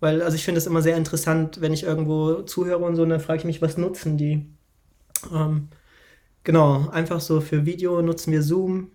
Weil, 0.00 0.22
also 0.22 0.36
ich 0.36 0.44
finde 0.44 0.58
es 0.58 0.66
immer 0.66 0.82
sehr 0.82 0.96
interessant, 0.96 1.60
wenn 1.60 1.72
ich 1.72 1.82
irgendwo 1.82 2.42
zuhöre 2.42 2.84
und 2.84 2.96
so, 2.96 3.04
dann 3.04 3.20
frage 3.20 3.38
ich 3.40 3.44
mich, 3.44 3.62
was 3.62 3.76
nutzen 3.78 4.16
die? 4.16 4.46
Ähm, 5.34 5.68
genau, 6.44 6.88
einfach 6.90 7.20
so 7.20 7.40
für 7.40 7.66
Video 7.66 8.02
nutzen 8.02 8.32
wir 8.32 8.42
Zoom. 8.42 8.92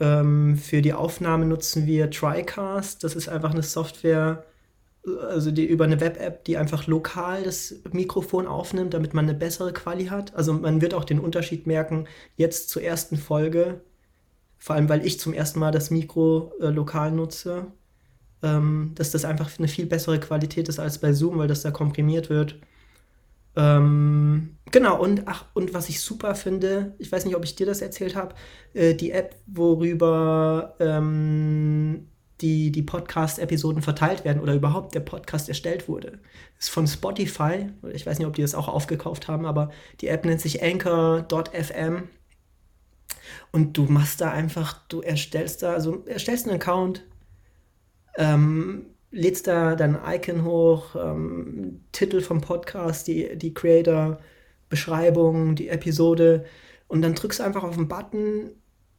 Ähm, 0.00 0.56
für 0.56 0.82
die 0.82 0.92
Aufnahme 0.94 1.46
nutzen 1.46 1.86
wir 1.86 2.10
TriCast. 2.10 3.04
Das 3.04 3.16
ist 3.16 3.28
einfach 3.28 3.50
eine 3.52 3.62
Software, 3.62 4.44
also 5.30 5.50
die 5.50 5.66
über 5.66 5.84
eine 5.84 6.00
Web-App, 6.00 6.44
die 6.44 6.56
einfach 6.56 6.86
lokal 6.86 7.42
das 7.42 7.74
Mikrofon 7.92 8.46
aufnimmt, 8.46 8.94
damit 8.94 9.14
man 9.14 9.28
eine 9.28 9.36
bessere 9.38 9.72
Quali 9.72 10.06
hat. 10.06 10.34
Also 10.34 10.52
man 10.52 10.80
wird 10.80 10.94
auch 10.94 11.04
den 11.04 11.20
Unterschied 11.20 11.66
merken, 11.66 12.06
jetzt 12.36 12.70
zur 12.70 12.82
ersten 12.82 13.16
Folge, 13.16 13.80
vor 14.58 14.76
allem 14.76 14.88
weil 14.88 15.06
ich 15.06 15.20
zum 15.20 15.32
ersten 15.34 15.58
Mal 15.60 15.72
das 15.72 15.90
Mikro 15.90 16.52
äh, 16.60 16.68
lokal 16.68 17.12
nutze, 17.12 17.66
ähm, 18.42 18.92
dass 18.94 19.10
das 19.10 19.24
einfach 19.24 19.50
eine 19.58 19.68
viel 19.68 19.86
bessere 19.86 20.20
Qualität 20.20 20.68
ist 20.68 20.78
als 20.78 20.98
bei 20.98 21.12
Zoom, 21.12 21.38
weil 21.38 21.48
das 21.48 21.62
da 21.62 21.70
komprimiert 21.70 22.30
wird. 22.30 22.56
Ähm, 23.56 24.56
genau, 24.70 25.00
und 25.00 25.22
ach, 25.26 25.46
und 25.54 25.74
was 25.74 25.88
ich 25.88 26.00
super 26.00 26.34
finde, 26.34 26.94
ich 26.98 27.10
weiß 27.10 27.24
nicht, 27.24 27.34
ob 27.34 27.44
ich 27.44 27.56
dir 27.56 27.66
das 27.66 27.80
erzählt 27.80 28.14
habe, 28.14 28.34
äh, 28.74 28.94
die 28.94 29.10
App, 29.10 29.34
worüber 29.46 30.76
ähm, 30.78 32.06
die, 32.40 32.70
die 32.70 32.82
Podcast-Episoden 32.82 33.82
verteilt 33.82 34.24
werden 34.24 34.40
oder 34.40 34.54
überhaupt 34.54 34.94
der 34.94 35.00
Podcast 35.00 35.48
erstellt 35.48 35.88
wurde, 35.88 36.20
ist 36.58 36.70
von 36.70 36.86
Spotify. 36.86 37.70
Ich 37.92 38.06
weiß 38.06 38.18
nicht, 38.18 38.28
ob 38.28 38.34
die 38.34 38.42
das 38.42 38.54
auch 38.54 38.68
aufgekauft 38.68 39.26
haben, 39.26 39.44
aber 39.44 39.70
die 40.00 40.08
App 40.08 40.24
nennt 40.24 40.40
sich 40.40 40.62
Anchor.fm. 40.62 42.08
Und 43.50 43.76
du 43.76 43.84
machst 43.84 44.20
da 44.20 44.30
einfach, 44.30 44.86
du 44.88 45.00
erstellst 45.00 45.62
da, 45.62 45.72
also 45.72 46.04
erstellst 46.06 46.46
einen 46.46 46.56
Account, 46.56 47.04
ähm, 48.16 48.86
lädst 49.10 49.46
da 49.46 49.74
dein 49.74 49.98
Icon 50.06 50.44
hoch, 50.44 50.94
ähm, 50.96 51.84
Titel 51.92 52.20
vom 52.20 52.40
Podcast, 52.40 53.06
die, 53.06 53.36
die 53.36 53.54
Creator, 53.54 54.18
Beschreibung, 54.68 55.54
die 55.54 55.68
Episode 55.68 56.44
und 56.88 57.02
dann 57.02 57.14
drückst 57.14 57.40
du 57.40 57.44
einfach 57.44 57.64
auf 57.64 57.76
den 57.76 57.88
Button 57.88 58.50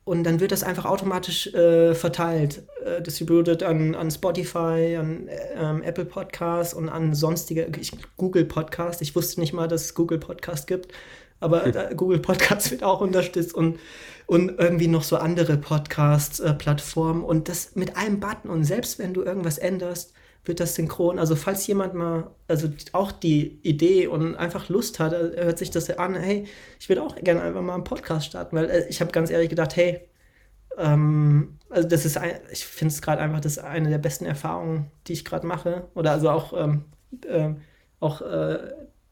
und 0.03 0.23
dann 0.23 0.39
wird 0.39 0.51
das 0.51 0.63
einfach 0.63 0.85
automatisch 0.85 1.53
äh, 1.53 1.93
verteilt, 1.93 2.63
äh, 2.83 2.99
distributed 2.99 3.61
an, 3.61 3.93
an 3.93 4.09
Spotify, 4.09 4.97
an 4.99 5.29
ähm, 5.55 5.83
Apple 5.83 6.05
Podcasts 6.05 6.73
und 6.73 6.89
an 6.89 7.13
sonstige 7.13 7.69
ich, 7.79 7.91
Google 8.17 8.45
Podcast. 8.45 9.03
Ich 9.03 9.15
wusste 9.15 9.39
nicht 9.39 9.53
mal, 9.53 9.67
dass 9.67 9.85
es 9.85 9.93
Google 9.93 10.17
Podcast 10.17 10.65
gibt, 10.65 10.91
aber 11.39 11.65
äh, 11.65 11.95
Google 11.95 12.19
Podcast 12.19 12.71
wird 12.71 12.83
auch 12.83 13.01
unterstützt 13.01 13.53
und, 13.53 13.79
und 14.27 14.59
irgendwie 14.59 14.87
noch 14.87 15.03
so 15.03 15.17
andere 15.17 15.57
Podcast-Plattformen 15.57 17.23
und 17.23 17.49
das 17.49 17.75
mit 17.75 17.97
einem 17.97 18.19
Button 18.19 18.49
und 18.49 18.63
selbst 18.63 18.99
wenn 18.99 19.13
du 19.13 19.23
irgendwas 19.23 19.57
änderst, 19.57 20.13
wird 20.45 20.59
das 20.59 20.75
synchron. 20.75 21.19
Also 21.19 21.35
falls 21.35 21.67
jemand 21.67 21.93
mal, 21.93 22.31
also 22.47 22.69
auch 22.93 23.11
die 23.11 23.59
Idee 23.61 24.07
und 24.07 24.35
einfach 24.35 24.69
Lust 24.69 24.99
hat, 24.99 25.13
äh, 25.13 25.43
hört 25.43 25.57
sich 25.57 25.71
das 25.71 25.89
an, 25.91 26.15
hey, 26.15 26.45
ich 26.79 26.89
würde 26.89 27.03
auch 27.03 27.15
gerne 27.15 27.41
einfach 27.41 27.61
mal 27.61 27.75
einen 27.75 27.83
Podcast 27.83 28.27
starten, 28.27 28.55
weil 28.55 28.69
äh, 28.69 28.87
ich 28.87 29.01
habe 29.01 29.11
ganz 29.11 29.29
ehrlich 29.29 29.49
gedacht, 29.49 29.75
hey, 29.75 30.01
ähm, 30.77 31.57
also 31.69 31.87
das 31.87 32.05
ist, 32.05 32.17
ein, 32.17 32.39
ich 32.51 32.65
finde 32.65 32.93
es 32.93 33.01
gerade 33.01 33.21
einfach, 33.21 33.41
das 33.41 33.57
ist 33.57 33.63
eine 33.63 33.89
der 33.89 33.97
besten 33.97 34.25
Erfahrungen, 34.25 34.91
die 35.07 35.13
ich 35.13 35.25
gerade 35.25 35.45
mache. 35.45 35.87
Oder 35.93 36.11
also 36.11 36.29
auch, 36.29 36.53
ähm, 36.53 36.85
äh, 37.27 37.53
auch 37.99 38.21
äh, 38.21 38.59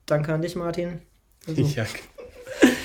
danke 0.05 0.34
an 0.34 0.41
dich, 0.41 0.55
Martin. 0.55 1.01
Also, 1.47 1.61
Ja, 1.75 1.86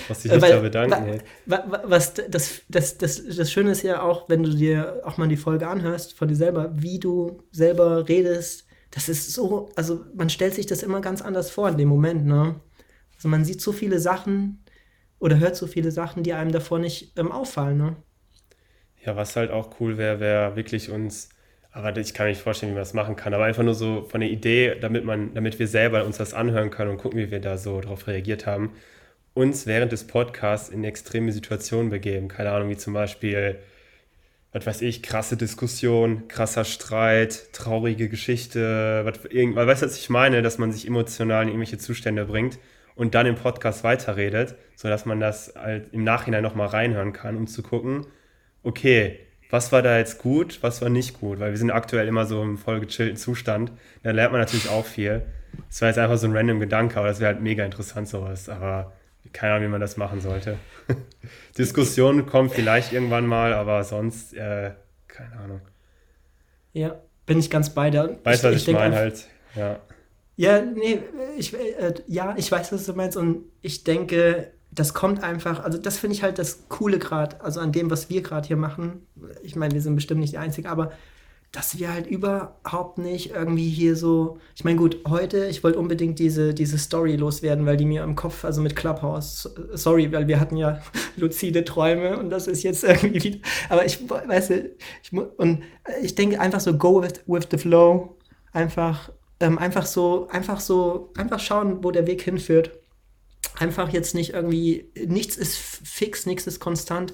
muss 0.09 0.25
ich 0.25 0.31
Äh, 0.31 0.35
mich 0.35 0.43
weil- 0.43 0.51
da 0.53 0.61
bedanken. 0.61 1.21
wa- 1.47 1.65
wa- 1.69 1.83
Was 1.87 2.15
das, 2.15 2.63
das, 2.69 2.99
das, 2.99 3.23
das 3.25 3.53
Schöne 3.53 3.73
ist 3.73 3.83
ja 3.83 4.03
auch, 4.03 4.29
wenn 4.29 4.43
du 4.43 4.51
dir 4.51 5.01
auch 5.05 5.17
mal 5.19 5.29
die 5.29 5.37
Folge 5.37 5.69
anhörst 5.69 6.15
von 6.15 6.29
dir 6.29 6.37
selber, 6.37 6.71
wie 6.75 6.99
du 6.99 7.43
selber 7.51 8.09
redest, 8.09 8.67
das 8.91 9.09
ist 9.09 9.33
so, 9.33 9.71
also 9.77 10.05
man 10.15 10.29
stellt 10.31 10.55
sich 10.55 10.67
das 10.67 10.83
immer 10.83 11.01
ganz 11.01 11.23
anders 11.23 11.51
vor 11.51 11.69
in 11.69 11.79
dem 11.79 11.89
Moment, 11.89 12.27
ne? 12.27 12.61
Also 13.17 13.29
man 13.29 13.45
sieht 13.45 13.61
so 13.61 13.73
viele 13.73 13.99
Sachen 14.01 14.65
oder 15.19 15.39
hört 15.39 15.57
so 15.57 15.67
viele 15.67 15.91
Sachen, 15.93 16.23
die 16.25 16.33
einem 16.35 16.53
davor 16.53 16.79
nicht 16.79 17.19
ähm, 17.19 17.33
auffallen, 17.33 17.79
ne? 17.79 17.97
Ja, 19.05 19.17
was 19.17 19.35
halt 19.37 19.51
auch 19.51 19.81
cool 19.81 19.99
wäre, 19.99 20.21
wäre 20.21 20.57
wirklich 20.57 20.91
uns, 20.91 21.29
aber 21.73 21.97
ich 21.97 22.15
kann 22.15 22.27
mir 22.27 22.31
nicht 22.33 22.43
vorstellen, 22.43 22.71
wie 22.73 22.75
man 22.75 22.83
das 22.83 22.95
machen 22.95 23.17
kann, 23.17 23.35
aber 23.35 23.45
einfach 23.45 23.63
nur 23.65 23.75
so 23.75 24.05
von 24.09 24.21
der 24.21 24.31
Idee, 24.31 24.77
damit 24.81 25.05
man, 25.05 25.35
damit 25.35 25.59
wir 25.59 25.67
selber 25.69 26.05
uns 26.05 26.19
das 26.19 26.35
anhören 26.35 26.71
können 26.71 26.91
und 26.91 26.99
gucken, 26.99 27.19
wie 27.19 27.31
wir 27.31 27.41
da 27.41 27.57
so 27.57 27.81
drauf 27.81 28.07
reagiert 28.07 28.47
haben, 28.47 28.73
uns 29.35 29.67
während 29.67 29.93
des 29.93 30.07
Podcasts 30.07 30.69
in 30.69 30.85
extreme 30.85 31.33
Situationen 31.33 31.91
begeben. 31.91 32.29
Keine 32.29 32.51
Ahnung, 32.51 32.69
wie 32.69 32.77
zum 32.77 32.93
Beispiel, 32.93 33.59
was 34.53 34.67
weiß 34.67 34.83
ich, 34.83 35.03
krasse 35.03 35.37
Diskussion, 35.37 36.29
krasser 36.29 36.65
Streit, 36.65 37.53
traurige 37.53 38.09
Geschichte, 38.09 39.03
was, 39.05 39.25
irgend, 39.31 39.57
weil 39.57 39.67
weißt 39.67 39.83
du, 39.83 39.87
was 39.87 39.97
ich 39.97 40.11
meine, 40.11 40.43
dass 40.43 40.59
man 40.59 40.73
sich 40.73 40.87
emotional 40.87 41.43
in 41.43 41.49
irgendwelche 41.49 41.79
Zustände 41.79 42.27
bringt 42.27 42.59
und 42.95 43.15
dann 43.15 43.27
im 43.27 43.37
Podcast 43.37 43.85
weiterredet, 43.85 44.55
sodass 44.77 45.07
man 45.07 45.21
das 45.21 45.55
halt 45.57 45.93
im 45.93 46.05
Nachhinein 46.05 46.43
nochmal 46.43 46.69
reinhören 46.69 47.15
kann, 47.15 47.37
um 47.37 47.47
zu 47.47 47.63
gucken, 47.63 48.07
okay, 48.63 49.19
was 49.49 49.73
war 49.73 49.83
da 49.83 49.99
jetzt 49.99 50.19
gut, 50.19 50.63
was 50.63 50.81
war 50.83 50.89
nicht 50.89 51.21
gut, 51.21 51.39
weil 51.39 51.51
wir 51.51 51.59
sind 51.59 51.71
aktuell 51.71 52.09
immer 52.09 52.27
so 52.27 52.43
im 52.43 52.57
voll 52.57 52.81
gechillten 52.81 53.17
Zustand. 53.17 53.73
Da 54.03 54.11
lernt 54.11 54.33
man 54.33 54.41
natürlich 54.41 54.69
auch 54.71 54.87
viel. 54.87 55.23
Das 55.69 55.83
war 55.83 55.89
jetzt 55.89 55.99
einfach 55.99 56.17
so 56.17 56.27
ein 56.27 56.35
random 56.35 56.61
Gedanke, 56.61 56.99
aber 56.99 57.09
das 57.09 57.21
wäre 57.21 57.35
halt 57.35 57.43
mega 57.43 57.65
interessant 57.65 58.09
sowas, 58.09 58.49
aber 58.49 58.93
keine 59.33 59.55
Ahnung, 59.55 59.69
wie 59.69 59.71
man 59.71 59.81
das 59.81 59.97
machen 59.97 60.21
sollte. 60.21 60.59
Diskussionen 61.59 62.27
kommen 62.27 62.51
vielleicht 62.51 62.93
irgendwann 62.93 63.27
mal, 63.27 63.55
aber 63.55 63.85
sonst, 63.85 64.35
äh, 64.35 64.73
keine 65.09 65.37
Ahnung. 65.37 65.61
Ja, 66.73 67.01
bin 67.27 67.39
ich 67.39 67.51
ganz 67.51 67.71
bei 67.71 67.91
dir. 67.91 68.19
Weißt 68.25 68.45
du, 68.45 68.49
was 68.49 68.57
ich, 68.57 68.65
denk 68.65 68.79
meine 68.79 68.97
halt? 68.97 69.27
Ja. 69.55 69.81
Ja, 70.37 70.63
nee, 70.63 71.01
ich, 71.37 71.55
äh, 71.55 71.95
ja, 72.07 72.35
ich 72.37 72.51
weiß, 72.51 72.73
was 72.73 72.87
du 72.87 72.95
meinst 72.95 73.17
und 73.17 73.45
ich 73.61 73.85
denke, 73.85 74.53
das 74.71 74.95
kommt 74.95 75.23
einfach, 75.23 75.63
also 75.63 75.77
das 75.77 75.99
finde 75.99 76.17
ich 76.17 76.23
halt 76.23 76.39
das 76.39 76.69
Coole 76.69 76.99
gerade, 76.99 77.41
also 77.43 77.61
an 77.61 77.73
dem, 77.73 77.91
was 77.91 78.09
wir 78.09 78.23
gerade 78.23 78.49
hier 78.49 78.57
machen. 78.57 79.07
Ich 79.43 79.55
meine, 79.55 79.75
wir 79.75 79.83
sind 79.83 79.95
bestimmt 79.95 80.21
nicht 80.21 80.33
die 80.33 80.39
Einzigen, 80.39 80.69
aber 80.69 80.93
dass 81.53 81.79
wir 81.79 81.93
halt 81.93 82.07
überhaupt 82.07 82.97
nicht 82.97 83.31
irgendwie 83.31 83.69
hier 83.69 83.95
so. 83.95 84.39
Ich 84.57 84.65
meine, 84.65 84.79
gut, 84.79 84.99
heute, 85.07 85.47
ich 85.47 85.63
wollte 85.63 85.79
unbedingt 85.79 86.19
diese, 86.19 86.55
diese 86.55 86.79
Story 86.79 87.17
loswerden, 87.17 87.67
weil 87.67 87.77
die 87.77 87.85
mir 87.85 88.03
im 88.05 88.17
Kopf, 88.17 88.47
also 88.47 88.63
mit 88.63 88.75
Clubhouse, 88.75 89.53
sorry, 89.75 90.11
weil 90.13 90.27
wir 90.27 90.41
hatten 90.41 90.57
ja 90.57 90.81
luzide 91.17 91.63
Träume 91.65 92.19
und 92.19 92.31
das 92.31 92.47
ist 92.47 92.63
jetzt 92.63 92.85
irgendwie 92.85 93.23
wieder. 93.23 93.39
Aber 93.69 93.85
ich 93.85 93.99
weiß, 94.09 94.51
ich, 94.51 95.13
und 95.13 95.63
ich 96.01 96.15
denke 96.15 96.41
einfach 96.41 96.61
so, 96.61 96.77
go 96.77 97.03
with, 97.03 97.23
with 97.27 97.49
the 97.51 97.59
flow. 97.59 98.17
Einfach, 98.53 99.11
ähm, 99.41 99.59
einfach 99.59 99.85
so, 99.85 100.29
einfach 100.29 100.59
so, 100.59 101.13
einfach 101.17 101.39
schauen, 101.39 101.85
wo 101.85 101.91
der 101.91 102.07
Weg 102.07 102.23
hinführt. 102.23 102.71
Einfach 103.59 103.91
jetzt 103.91 104.15
nicht 104.15 104.33
irgendwie, 104.33 104.91
nichts 105.07 105.37
ist 105.37 105.59
fix, 105.59 106.25
nichts 106.25 106.47
ist 106.47 106.61
konstant. 106.61 107.13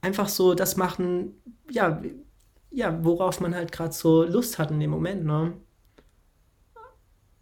Einfach 0.00 0.28
so 0.28 0.54
das 0.54 0.76
machen, 0.76 1.42
ja, 1.70 2.00
ja, 2.74 3.04
worauf 3.04 3.40
man 3.40 3.54
halt 3.54 3.72
gerade 3.72 3.92
so 3.92 4.24
Lust 4.24 4.58
hat 4.58 4.70
in 4.70 4.80
dem 4.80 4.90
Moment, 4.90 5.24
ne? 5.24 5.54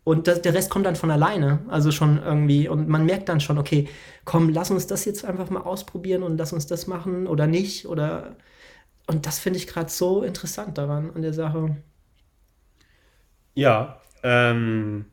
Und 0.05 0.27
das, 0.27 0.43
der 0.43 0.55
Rest 0.55 0.71
kommt 0.71 0.85
dann 0.87 0.97
von 0.97 1.11
alleine, 1.13 1.61
also 1.69 1.93
schon 1.93 2.21
irgendwie. 2.23 2.69
Und 2.69 2.89
man 2.89 3.07
merkt 3.07 3.29
dann 3.29 3.41
schon, 3.41 3.59
okay, 3.59 3.89
komm, 4.25 4.49
lass 4.49 4.71
uns 4.71 4.87
das 4.89 5.05
jetzt 5.05 5.25
einfach 5.25 5.49
mal 5.51 5.61
ausprobieren 5.63 6.23
und 6.25 6.37
lass 6.39 6.53
uns 6.53 6.67
das 6.67 6.87
machen 6.89 7.27
oder 7.29 7.47
nicht. 7.47 7.87
Oder 7.87 8.37
und 9.07 9.27
das 9.27 9.39
finde 9.39 9.59
ich 9.59 9.67
gerade 9.69 9.91
so 9.91 10.23
interessant 10.23 10.79
daran 10.79 11.13
an 11.15 11.23
der 11.23 11.33
Sache. 11.33 11.77
Ja, 13.55 14.01
ähm, 14.23 15.07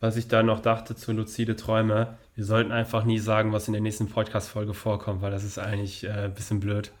was 0.00 0.16
ich 0.16 0.28
da 0.28 0.42
noch 0.42 0.60
dachte 0.60 0.94
zu 0.96 1.12
luzide 1.12 1.56
Träume, 1.56 2.18
wir 2.34 2.44
sollten 2.44 2.72
einfach 2.72 3.04
nie 3.04 3.20
sagen, 3.20 3.52
was 3.52 3.68
in 3.68 3.72
der 3.74 3.82
nächsten 3.82 4.08
Podcast-Folge 4.08 4.74
vorkommt, 4.74 5.22
weil 5.22 5.30
das 5.30 5.44
ist 5.44 5.58
eigentlich 5.58 6.04
äh, 6.04 6.10
ein 6.10 6.34
bisschen 6.34 6.58
blöd. 6.60 6.92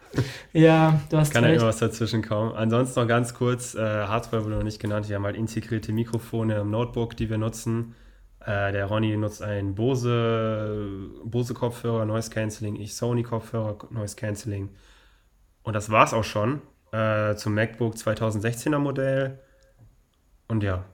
Ja, 0.52 1.00
du 1.10 1.16
hast 1.16 1.32
Kann 1.32 1.42
ja 1.42 1.50
immer 1.50 1.66
was 1.66 1.78
dazwischen 1.78 2.22
kommen. 2.22 2.54
Ansonsten 2.54 3.00
noch 3.00 3.08
ganz 3.08 3.34
kurz, 3.34 3.74
äh, 3.74 3.80
Hardware 3.80 4.44
wurde 4.44 4.54
noch 4.54 4.62
nicht 4.62 4.80
genannt. 4.80 5.08
Wir 5.08 5.16
haben 5.16 5.24
halt 5.24 5.36
integrierte 5.36 5.92
Mikrofone 5.92 6.58
im 6.60 6.70
Notebook, 6.70 7.16
die 7.16 7.28
wir 7.28 7.38
nutzen. 7.38 7.96
Äh, 8.38 8.70
der 8.70 8.86
Ronny 8.86 9.16
nutzt 9.16 9.42
einen 9.42 9.74
Bose, 9.74 11.10
Bose 11.24 11.52
Kopfhörer, 11.52 12.04
Noise 12.04 12.30
Cancelling, 12.30 12.76
ich 12.76 12.94
Sony 12.94 13.24
Kopfhörer, 13.24 13.76
Noise 13.90 14.14
Cancelling. 14.14 14.70
Und 15.64 15.72
das 15.74 15.90
war's 15.90 16.14
auch 16.14 16.22
schon 16.22 16.60
äh, 16.92 17.34
zum 17.34 17.54
MacBook 17.54 17.94
2016er 17.94 18.78
Modell. 18.78 19.40
Und 20.46 20.62
ja, 20.62 20.84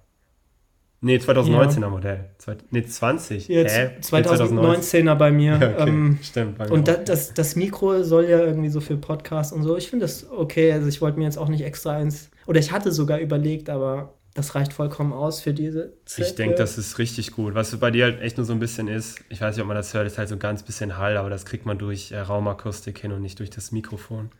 Nee, 1.03 1.17
2019er 1.17 1.81
ja. 1.81 1.89
Modell. 1.89 2.25
Nee, 2.71 2.85
20. 2.85 3.49
Jetzt 3.49 3.75
Hä? 3.75 3.91
2019er 4.03 5.15
bei 5.15 5.31
mir. 5.31 5.53
Ja, 5.59 5.71
okay. 5.71 5.89
ähm, 5.89 6.19
Stimmt. 6.23 6.59
Bei 6.59 6.67
mir 6.67 6.73
und 6.73 6.89
das, 6.89 7.05
das, 7.05 7.35
das, 7.35 7.57
Mikro 7.57 8.03
soll 8.03 8.25
ja 8.29 8.39
irgendwie 8.41 8.69
so 8.69 8.81
für 8.81 8.99
Podcasts 8.99 9.53
und 9.53 9.63
so. 9.63 9.79
Ich 9.79 9.89
finde 9.89 10.05
das 10.05 10.31
okay. 10.31 10.73
Also 10.73 10.89
ich 10.89 11.01
wollte 11.01 11.19
mir 11.19 11.25
jetzt 11.25 11.39
auch 11.39 11.49
nicht 11.49 11.65
extra 11.65 11.93
eins. 11.93 12.31
Oder 12.47 12.61
ich 12.61 12.71
hatte 12.71 12.93
sogar 12.93 13.19
überlegt, 13.19 13.71
aber 13.71 14.15
das 14.35 14.55
reicht 14.55 14.75
vollkommen 14.75 15.13
aus 15.15 15.41
für 15.41 15.55
diese 15.55 15.95
Zwecke. 16.05 16.29
Ich 16.29 16.35
denke, 16.35 16.57
das 16.57 16.77
ist 16.77 16.99
richtig 16.99 17.33
gut. 17.33 17.55
Was 17.55 17.75
bei 17.77 17.91
dir 17.91 18.05
halt 18.05 18.21
echt 18.21 18.37
nur 18.37 18.45
so 18.45 18.53
ein 18.53 18.61
bisschen 18.61 18.87
ist, 18.87 19.21
ich 19.31 19.41
weiß 19.41 19.57
nicht, 19.57 19.63
ob 19.63 19.69
man 19.69 19.77
das 19.77 19.95
hört, 19.95 20.07
ist 20.07 20.19
halt 20.19 20.29
so 20.29 20.37
ein 20.37 20.39
ganz 20.39 20.63
bisschen 20.63 20.99
Hall, 20.99 21.17
aber 21.17 21.31
das 21.31 21.47
kriegt 21.47 21.65
man 21.65 21.79
durch 21.79 22.13
äh, 22.13 22.21
Raumakustik 22.21 22.99
hin 22.99 23.13
und 23.13 23.23
nicht 23.23 23.39
durch 23.39 23.51
das 23.51 23.73
Mikrofon. 23.73 24.31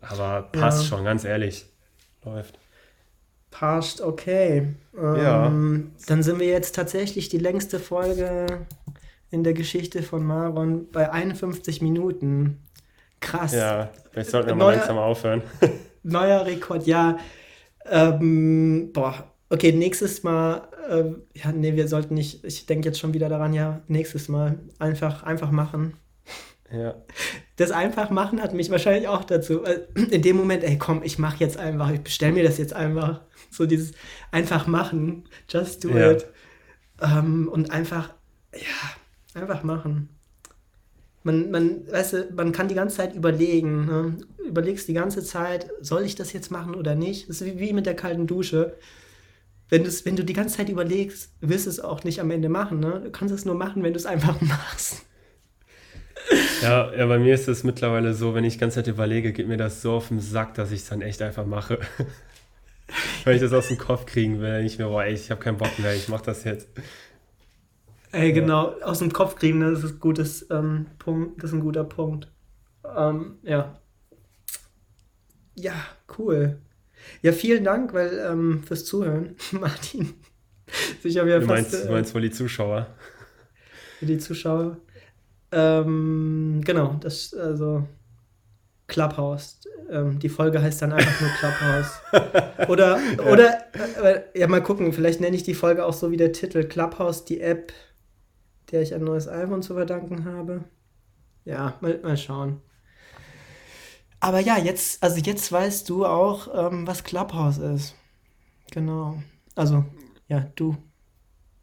Aber 0.00 0.42
passt 0.50 0.82
ja. 0.82 0.88
schon, 0.88 1.04
ganz 1.04 1.24
ehrlich. 1.24 1.66
Läuft. 2.24 2.58
Passt, 3.52 4.00
okay. 4.00 4.74
Ähm, 4.98 5.16
ja. 5.16 5.52
Dann 6.06 6.22
sind 6.22 6.40
wir 6.40 6.48
jetzt 6.48 6.74
tatsächlich 6.74 7.28
die 7.28 7.38
längste 7.38 7.78
Folge 7.78 8.46
in 9.30 9.44
der 9.44 9.52
Geschichte 9.52 10.02
von 10.02 10.24
Maron 10.24 10.90
bei 10.90 11.12
51 11.12 11.80
Minuten. 11.80 12.58
Krass. 13.20 13.52
Ja, 13.52 13.90
vielleicht 14.10 14.30
sollten 14.30 14.48
wir 14.48 14.54
mal 14.56 14.74
langsam 14.74 14.98
aufhören. 14.98 15.42
neuer 16.02 16.44
Rekord, 16.44 16.86
ja. 16.86 17.18
Ähm, 17.84 18.90
boah, 18.92 19.14
okay, 19.50 19.70
nächstes 19.72 20.22
Mal, 20.22 20.62
äh, 20.88 21.04
ja, 21.38 21.52
nee, 21.52 21.76
wir 21.76 21.88
sollten 21.88 22.14
nicht, 22.14 22.44
ich 22.44 22.66
denke 22.66 22.88
jetzt 22.88 22.98
schon 22.98 23.14
wieder 23.14 23.28
daran, 23.28 23.52
ja, 23.52 23.82
nächstes 23.86 24.28
Mal 24.28 24.58
einfach, 24.78 25.22
einfach 25.22 25.50
machen. 25.50 25.94
Ja. 26.72 26.94
Das 27.56 27.70
einfach 27.70 28.10
machen 28.10 28.42
hat 28.42 28.54
mich 28.54 28.70
wahrscheinlich 28.70 29.06
auch 29.06 29.24
dazu. 29.24 29.62
Äh, 29.64 29.80
in 29.94 30.22
dem 30.22 30.36
Moment, 30.36 30.64
ey, 30.64 30.78
komm, 30.78 31.02
ich 31.02 31.18
mach 31.18 31.36
jetzt 31.36 31.58
einfach, 31.58 31.90
ich 31.90 32.00
bestell 32.00 32.32
mir 32.32 32.42
das 32.42 32.58
jetzt 32.58 32.72
einfach. 32.72 33.20
So 33.52 33.66
dieses 33.66 33.92
einfach 34.30 34.66
machen, 34.66 35.24
just 35.48 35.84
do 35.84 35.90
ja. 35.90 36.12
it. 36.12 36.26
Ähm, 37.00 37.48
und 37.48 37.70
einfach, 37.70 38.14
ja, 38.54 39.40
einfach 39.40 39.62
machen. 39.62 40.08
Man, 41.22 41.50
man, 41.50 41.90
weißt 41.90 42.12
du, 42.14 42.28
man 42.34 42.52
kann 42.52 42.68
die 42.68 42.74
ganze 42.74 42.96
Zeit 42.96 43.14
überlegen. 43.14 43.86
Ne? 43.86 44.16
Überlegst 44.44 44.88
die 44.88 44.94
ganze 44.94 45.22
Zeit, 45.22 45.70
soll 45.80 46.02
ich 46.02 46.14
das 46.14 46.32
jetzt 46.32 46.50
machen 46.50 46.74
oder 46.74 46.94
nicht? 46.94 47.28
Das 47.28 47.40
ist 47.40 47.46
wie, 47.46 47.60
wie 47.60 47.72
mit 47.72 47.86
der 47.86 47.94
kalten 47.94 48.26
Dusche. 48.26 48.76
Wenn, 49.68 49.86
wenn 49.86 50.16
du 50.16 50.24
die 50.24 50.32
ganze 50.32 50.56
Zeit 50.56 50.68
überlegst, 50.68 51.32
wirst 51.40 51.66
du 51.66 51.70
es 51.70 51.80
auch 51.80 52.04
nicht 52.04 52.20
am 52.20 52.30
Ende 52.30 52.48
machen. 52.48 52.80
Ne? 52.80 53.02
Du 53.04 53.10
kannst 53.10 53.34
es 53.34 53.44
nur 53.44 53.54
machen, 53.54 53.82
wenn 53.82 53.92
du 53.92 53.98
es 53.98 54.06
einfach 54.06 54.40
machst. 54.40 55.02
Ja, 56.62 56.94
ja, 56.94 57.06
bei 57.06 57.18
mir 57.18 57.34
ist 57.34 57.48
es 57.48 57.64
mittlerweile 57.64 58.14
so, 58.14 58.34
wenn 58.34 58.44
ich 58.44 58.54
die 58.54 58.60
ganze 58.60 58.76
Zeit 58.76 58.86
überlege, 58.86 59.32
geht 59.32 59.48
mir 59.48 59.56
das 59.56 59.82
so 59.82 59.92
auf 59.92 60.08
den 60.08 60.20
Sack, 60.20 60.54
dass 60.54 60.70
ich 60.70 60.80
es 60.80 60.88
dann 60.88 61.02
echt 61.02 61.20
einfach 61.22 61.46
mache. 61.46 61.78
Weil 63.24 63.36
ich 63.36 63.40
das 63.40 63.52
aus 63.52 63.68
dem 63.68 63.78
Kopf 63.78 64.06
kriegen 64.06 64.40
will. 64.40 64.64
Ich 64.64 64.78
mir, 64.78 64.86
boah, 64.86 65.04
ey, 65.04 65.14
ich 65.14 65.30
habe 65.30 65.40
keinen 65.40 65.58
Bock 65.58 65.78
mehr, 65.78 65.94
ich 65.94 66.08
mach 66.08 66.20
das 66.20 66.44
jetzt. 66.44 66.68
Ey, 68.12 68.32
genau, 68.32 68.74
aus 68.82 68.98
dem 68.98 69.12
Kopf 69.12 69.36
kriegen, 69.36 69.60
das 69.60 69.82
ist, 69.82 70.00
gutes, 70.00 70.46
ähm, 70.50 70.86
Punkt, 70.98 71.42
das 71.42 71.50
ist 71.50 71.56
ein 71.56 71.62
guter 71.62 71.84
Punkt. 71.84 72.28
Ähm, 72.96 73.38
ja. 73.42 73.78
Ja, 75.54 75.74
cool. 76.18 76.58
Ja, 77.22 77.32
vielen 77.32 77.64
Dank 77.64 77.94
weil, 77.94 78.18
ähm, 78.18 78.62
fürs 78.62 78.84
Zuhören, 78.84 79.36
Martin. 79.52 80.14
Ich 81.02 81.14
ja 81.14 81.24
du, 81.24 81.46
meinst, 81.46 81.70
fast, 81.70 81.84
äh, 81.84 81.86
du 81.86 81.92
meinst 81.92 82.14
wohl 82.14 82.22
die 82.22 82.30
Zuschauer? 82.30 82.86
Für 83.98 84.06
die 84.06 84.18
Zuschauer. 84.18 84.78
Ähm, 85.50 86.60
genau, 86.64 86.96
das, 87.00 87.34
also 87.34 87.86
Clubhouse. 88.86 89.60
Ähm, 89.90 90.18
die 90.18 90.28
Folge 90.28 90.62
heißt 90.62 90.82
dann 90.82 90.92
einfach 90.92 91.20
nur 91.20 91.30
Clubhouse. 91.38 92.68
oder, 92.68 92.98
ja. 92.98 93.32
oder, 93.32 94.04
äh, 94.04 94.38
ja, 94.38 94.46
mal 94.46 94.62
gucken, 94.62 94.92
vielleicht 94.92 95.20
nenne 95.20 95.36
ich 95.36 95.42
die 95.42 95.54
Folge 95.54 95.84
auch 95.84 95.92
so 95.92 96.10
wie 96.10 96.16
der 96.16 96.32
Titel 96.32 96.64
Clubhouse, 96.64 97.24
die 97.24 97.40
App, 97.40 97.72
der 98.70 98.82
ich 98.82 98.94
ein 98.94 99.04
neues 99.04 99.28
iPhone 99.28 99.62
zu 99.62 99.74
verdanken 99.74 100.24
habe. 100.24 100.64
Ja, 101.44 101.76
mal, 101.80 101.98
mal 102.02 102.16
schauen. 102.16 102.60
Aber 104.20 104.38
ja, 104.38 104.56
jetzt, 104.56 105.02
also 105.02 105.18
jetzt 105.18 105.50
weißt 105.50 105.88
du 105.88 106.06
auch, 106.06 106.48
ähm, 106.54 106.86
was 106.86 107.02
Clubhouse 107.02 107.58
ist. 107.58 107.96
Genau. 108.70 109.20
Also, 109.56 109.84
ja, 110.28 110.46
du, 110.54 110.76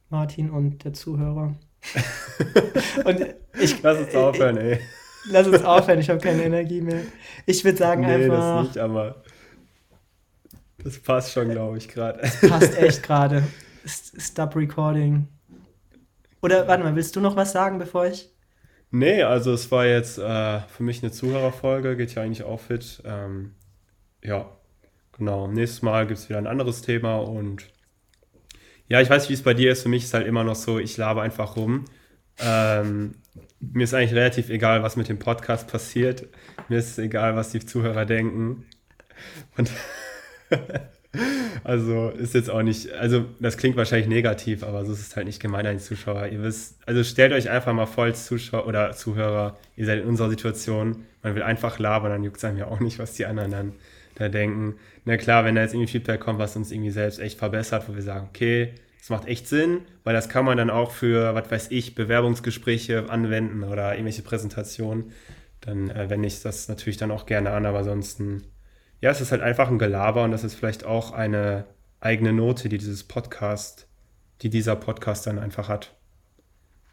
Martin 0.09 0.49
und 0.49 0.83
der 0.83 0.93
Zuhörer. 0.93 1.55
und 3.05 3.25
ich, 3.59 3.81
Lass 3.81 3.99
uns 3.99 4.13
aufhören, 4.13 4.57
ey. 4.57 4.79
Lass 5.25 5.47
uns 5.47 5.63
aufhören, 5.63 5.99
ich 5.99 6.09
habe 6.09 6.19
keine 6.19 6.43
Energie 6.43 6.81
mehr. 6.81 7.01
Ich 7.45 7.63
würde 7.63 7.77
sagen 7.77 8.01
nee, 8.01 8.13
einfach. 8.13 8.57
Das 8.57 8.67
nicht, 8.67 8.77
aber 8.77 9.23
das 10.83 10.99
passt 10.99 11.33
schon, 11.33 11.49
glaube 11.49 11.77
ich, 11.77 11.87
gerade. 11.87 12.19
Das 12.21 12.41
passt 12.41 12.77
echt 12.77 13.03
gerade. 13.03 13.43
Stop 13.85 14.55
recording. 14.55 15.27
Oder 16.41 16.67
warte 16.67 16.83
mal, 16.83 16.95
willst 16.95 17.15
du 17.15 17.21
noch 17.21 17.35
was 17.35 17.51
sagen, 17.51 17.79
bevor 17.79 18.05
ich. 18.05 18.29
Nee, 18.91 19.23
also 19.23 19.53
es 19.53 19.71
war 19.71 19.85
jetzt 19.85 20.17
äh, 20.17 20.59
für 20.61 20.83
mich 20.83 21.03
eine 21.03 21.11
Zuhörerfolge, 21.11 21.95
geht 21.95 22.15
ja 22.15 22.23
eigentlich 22.23 22.43
auch 22.43 22.59
fit. 22.59 23.01
Ähm, 23.05 23.55
ja, 24.23 24.49
genau. 25.17 25.47
Nächstes 25.47 25.81
Mal 25.81 26.07
gibt 26.07 26.19
es 26.19 26.29
wieder 26.29 26.39
ein 26.39 26.47
anderes 26.47 26.81
Thema 26.81 27.17
und 27.17 27.67
ja, 28.87 28.99
ich 29.01 29.09
weiß 29.09 29.23
nicht, 29.23 29.29
wie 29.29 29.35
es 29.35 29.43
bei 29.43 29.53
dir 29.53 29.71
ist. 29.71 29.83
Für 29.83 29.89
mich 29.89 30.05
ist 30.05 30.13
halt 30.13 30.25
immer 30.25 30.43
noch 30.43 30.55
so, 30.55 30.79
ich 30.79 30.97
labe 30.97 31.21
einfach 31.21 31.55
rum. 31.55 31.85
Ähm, 32.39 33.15
mir 33.59 33.83
ist 33.83 33.93
eigentlich 33.93 34.13
relativ 34.13 34.49
egal, 34.49 34.83
was 34.83 34.95
mit 34.95 35.09
dem 35.09 35.19
Podcast 35.19 35.67
passiert. 35.67 36.27
Mir 36.69 36.79
ist 36.79 36.97
egal, 36.97 37.35
was 37.35 37.51
die 37.51 37.65
Zuhörer 37.65 38.05
denken. 38.05 38.65
Und 39.57 39.71
also 41.63 42.09
ist 42.09 42.33
jetzt 42.33 42.49
auch 42.49 42.61
nicht, 42.61 42.91
also 42.93 43.25
das 43.39 43.57
klingt 43.57 43.75
wahrscheinlich 43.75 44.07
negativ, 44.07 44.63
aber 44.63 44.85
so 44.85 44.93
ist 44.93 45.01
es 45.01 45.15
halt 45.15 45.27
nicht 45.27 45.41
gemein 45.41 45.65
an 45.65 45.77
die 45.77 45.83
Zuschauer. 45.83 46.27
Ihr 46.27 46.41
wisst, 46.43 46.77
also 46.85 47.03
stellt 47.03 47.33
euch 47.33 47.49
einfach 47.49 47.73
mal 47.73 47.85
vor 47.85 48.05
als 48.05 48.25
Zuschauer 48.25 48.67
oder 48.67 48.91
Zuhörer, 48.91 49.57
ihr 49.75 49.85
seid 49.85 50.01
in 50.01 50.07
unserer 50.07 50.29
Situation, 50.29 51.05
man 51.21 51.35
will 51.35 51.43
einfach 51.43 51.79
labern, 51.79 52.11
dann 52.11 52.23
juckt 52.23 52.37
es 52.37 52.45
einem 52.45 52.57
ja 52.57 52.67
auch 52.67 52.79
nicht, 52.79 52.99
was 52.99 53.13
die 53.13 53.25
anderen 53.25 53.51
dann 53.51 53.73
da 54.15 54.29
denken. 54.29 54.75
Na 55.05 55.17
klar, 55.17 55.45
wenn 55.45 55.55
da 55.55 55.61
jetzt 55.61 55.73
irgendwie 55.73 55.91
Feedback 55.91 56.19
kommt, 56.19 56.39
was 56.39 56.55
uns 56.55 56.71
irgendwie 56.71 56.91
selbst 56.91 57.19
echt 57.19 57.39
verbessert, 57.39 57.87
wo 57.87 57.95
wir 57.95 58.01
sagen, 58.01 58.27
okay, 58.29 58.73
das 58.99 59.09
macht 59.09 59.27
echt 59.27 59.47
Sinn, 59.47 59.81
weil 60.03 60.13
das 60.13 60.29
kann 60.29 60.45
man 60.45 60.57
dann 60.57 60.69
auch 60.69 60.91
für, 60.91 61.33
was 61.33 61.49
weiß 61.49 61.71
ich, 61.71 61.95
Bewerbungsgespräche 61.95 63.09
anwenden 63.09 63.63
oder 63.63 63.93
irgendwelche 63.93 64.21
Präsentationen. 64.21 65.13
Dann 65.61 65.89
äh, 65.89 66.09
wende 66.09 66.27
ich 66.27 66.41
das 66.41 66.67
natürlich 66.67 66.97
dann 66.97 67.11
auch 67.11 67.25
gerne 67.25 67.51
an, 67.51 67.65
aber 67.65 67.79
ansonsten, 67.79 68.43
ja, 69.01 69.09
es 69.09 69.21
ist 69.21 69.31
halt 69.31 69.41
einfach 69.41 69.69
ein 69.69 69.79
Gelaber 69.79 70.23
und 70.23 70.31
das 70.31 70.43
ist 70.43 70.55
vielleicht 70.55 70.85
auch 70.85 71.11
eine 71.11 71.65
eigene 72.01 72.33
Note, 72.33 72.69
die 72.69 72.77
dieses 72.77 73.03
Podcast, 73.03 73.87
die 74.41 74.49
dieser 74.49 74.75
Podcast 74.75 75.27
dann 75.27 75.39
einfach 75.39 75.69
hat. 75.69 75.95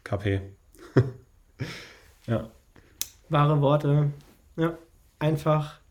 KP. 0.03 0.41
ja. 2.27 2.49
Wahre 3.29 3.59
Worte. 3.61 4.11
Ja, 4.55 4.77
einfach, 5.19 5.81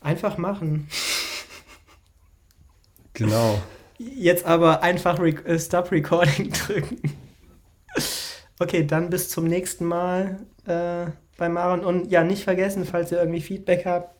einfach 0.00 0.36
machen. 0.36 0.88
Genau. 3.12 3.62
Jetzt 4.16 4.44
aber 4.44 4.82
einfach 4.82 5.18
Re 5.18 5.30
äh, 5.44 5.58
Stop 5.58 5.92
Recording 5.92 6.50
drücken. 6.66 7.00
Okay, 8.58 8.86
dann 8.86 9.10
bis 9.10 9.28
zum 9.28 9.44
nächsten 9.44 9.84
Mal 9.84 10.38
äh, 10.66 11.06
bei 11.36 11.48
Maron. 11.48 11.84
Und 11.84 12.10
ja, 12.10 12.24
nicht 12.24 12.44
vergessen, 12.44 12.84
falls 12.84 13.12
ihr 13.12 13.18
irgendwie 13.18 13.40
Feedback 13.40 13.86
habt, 13.86 14.14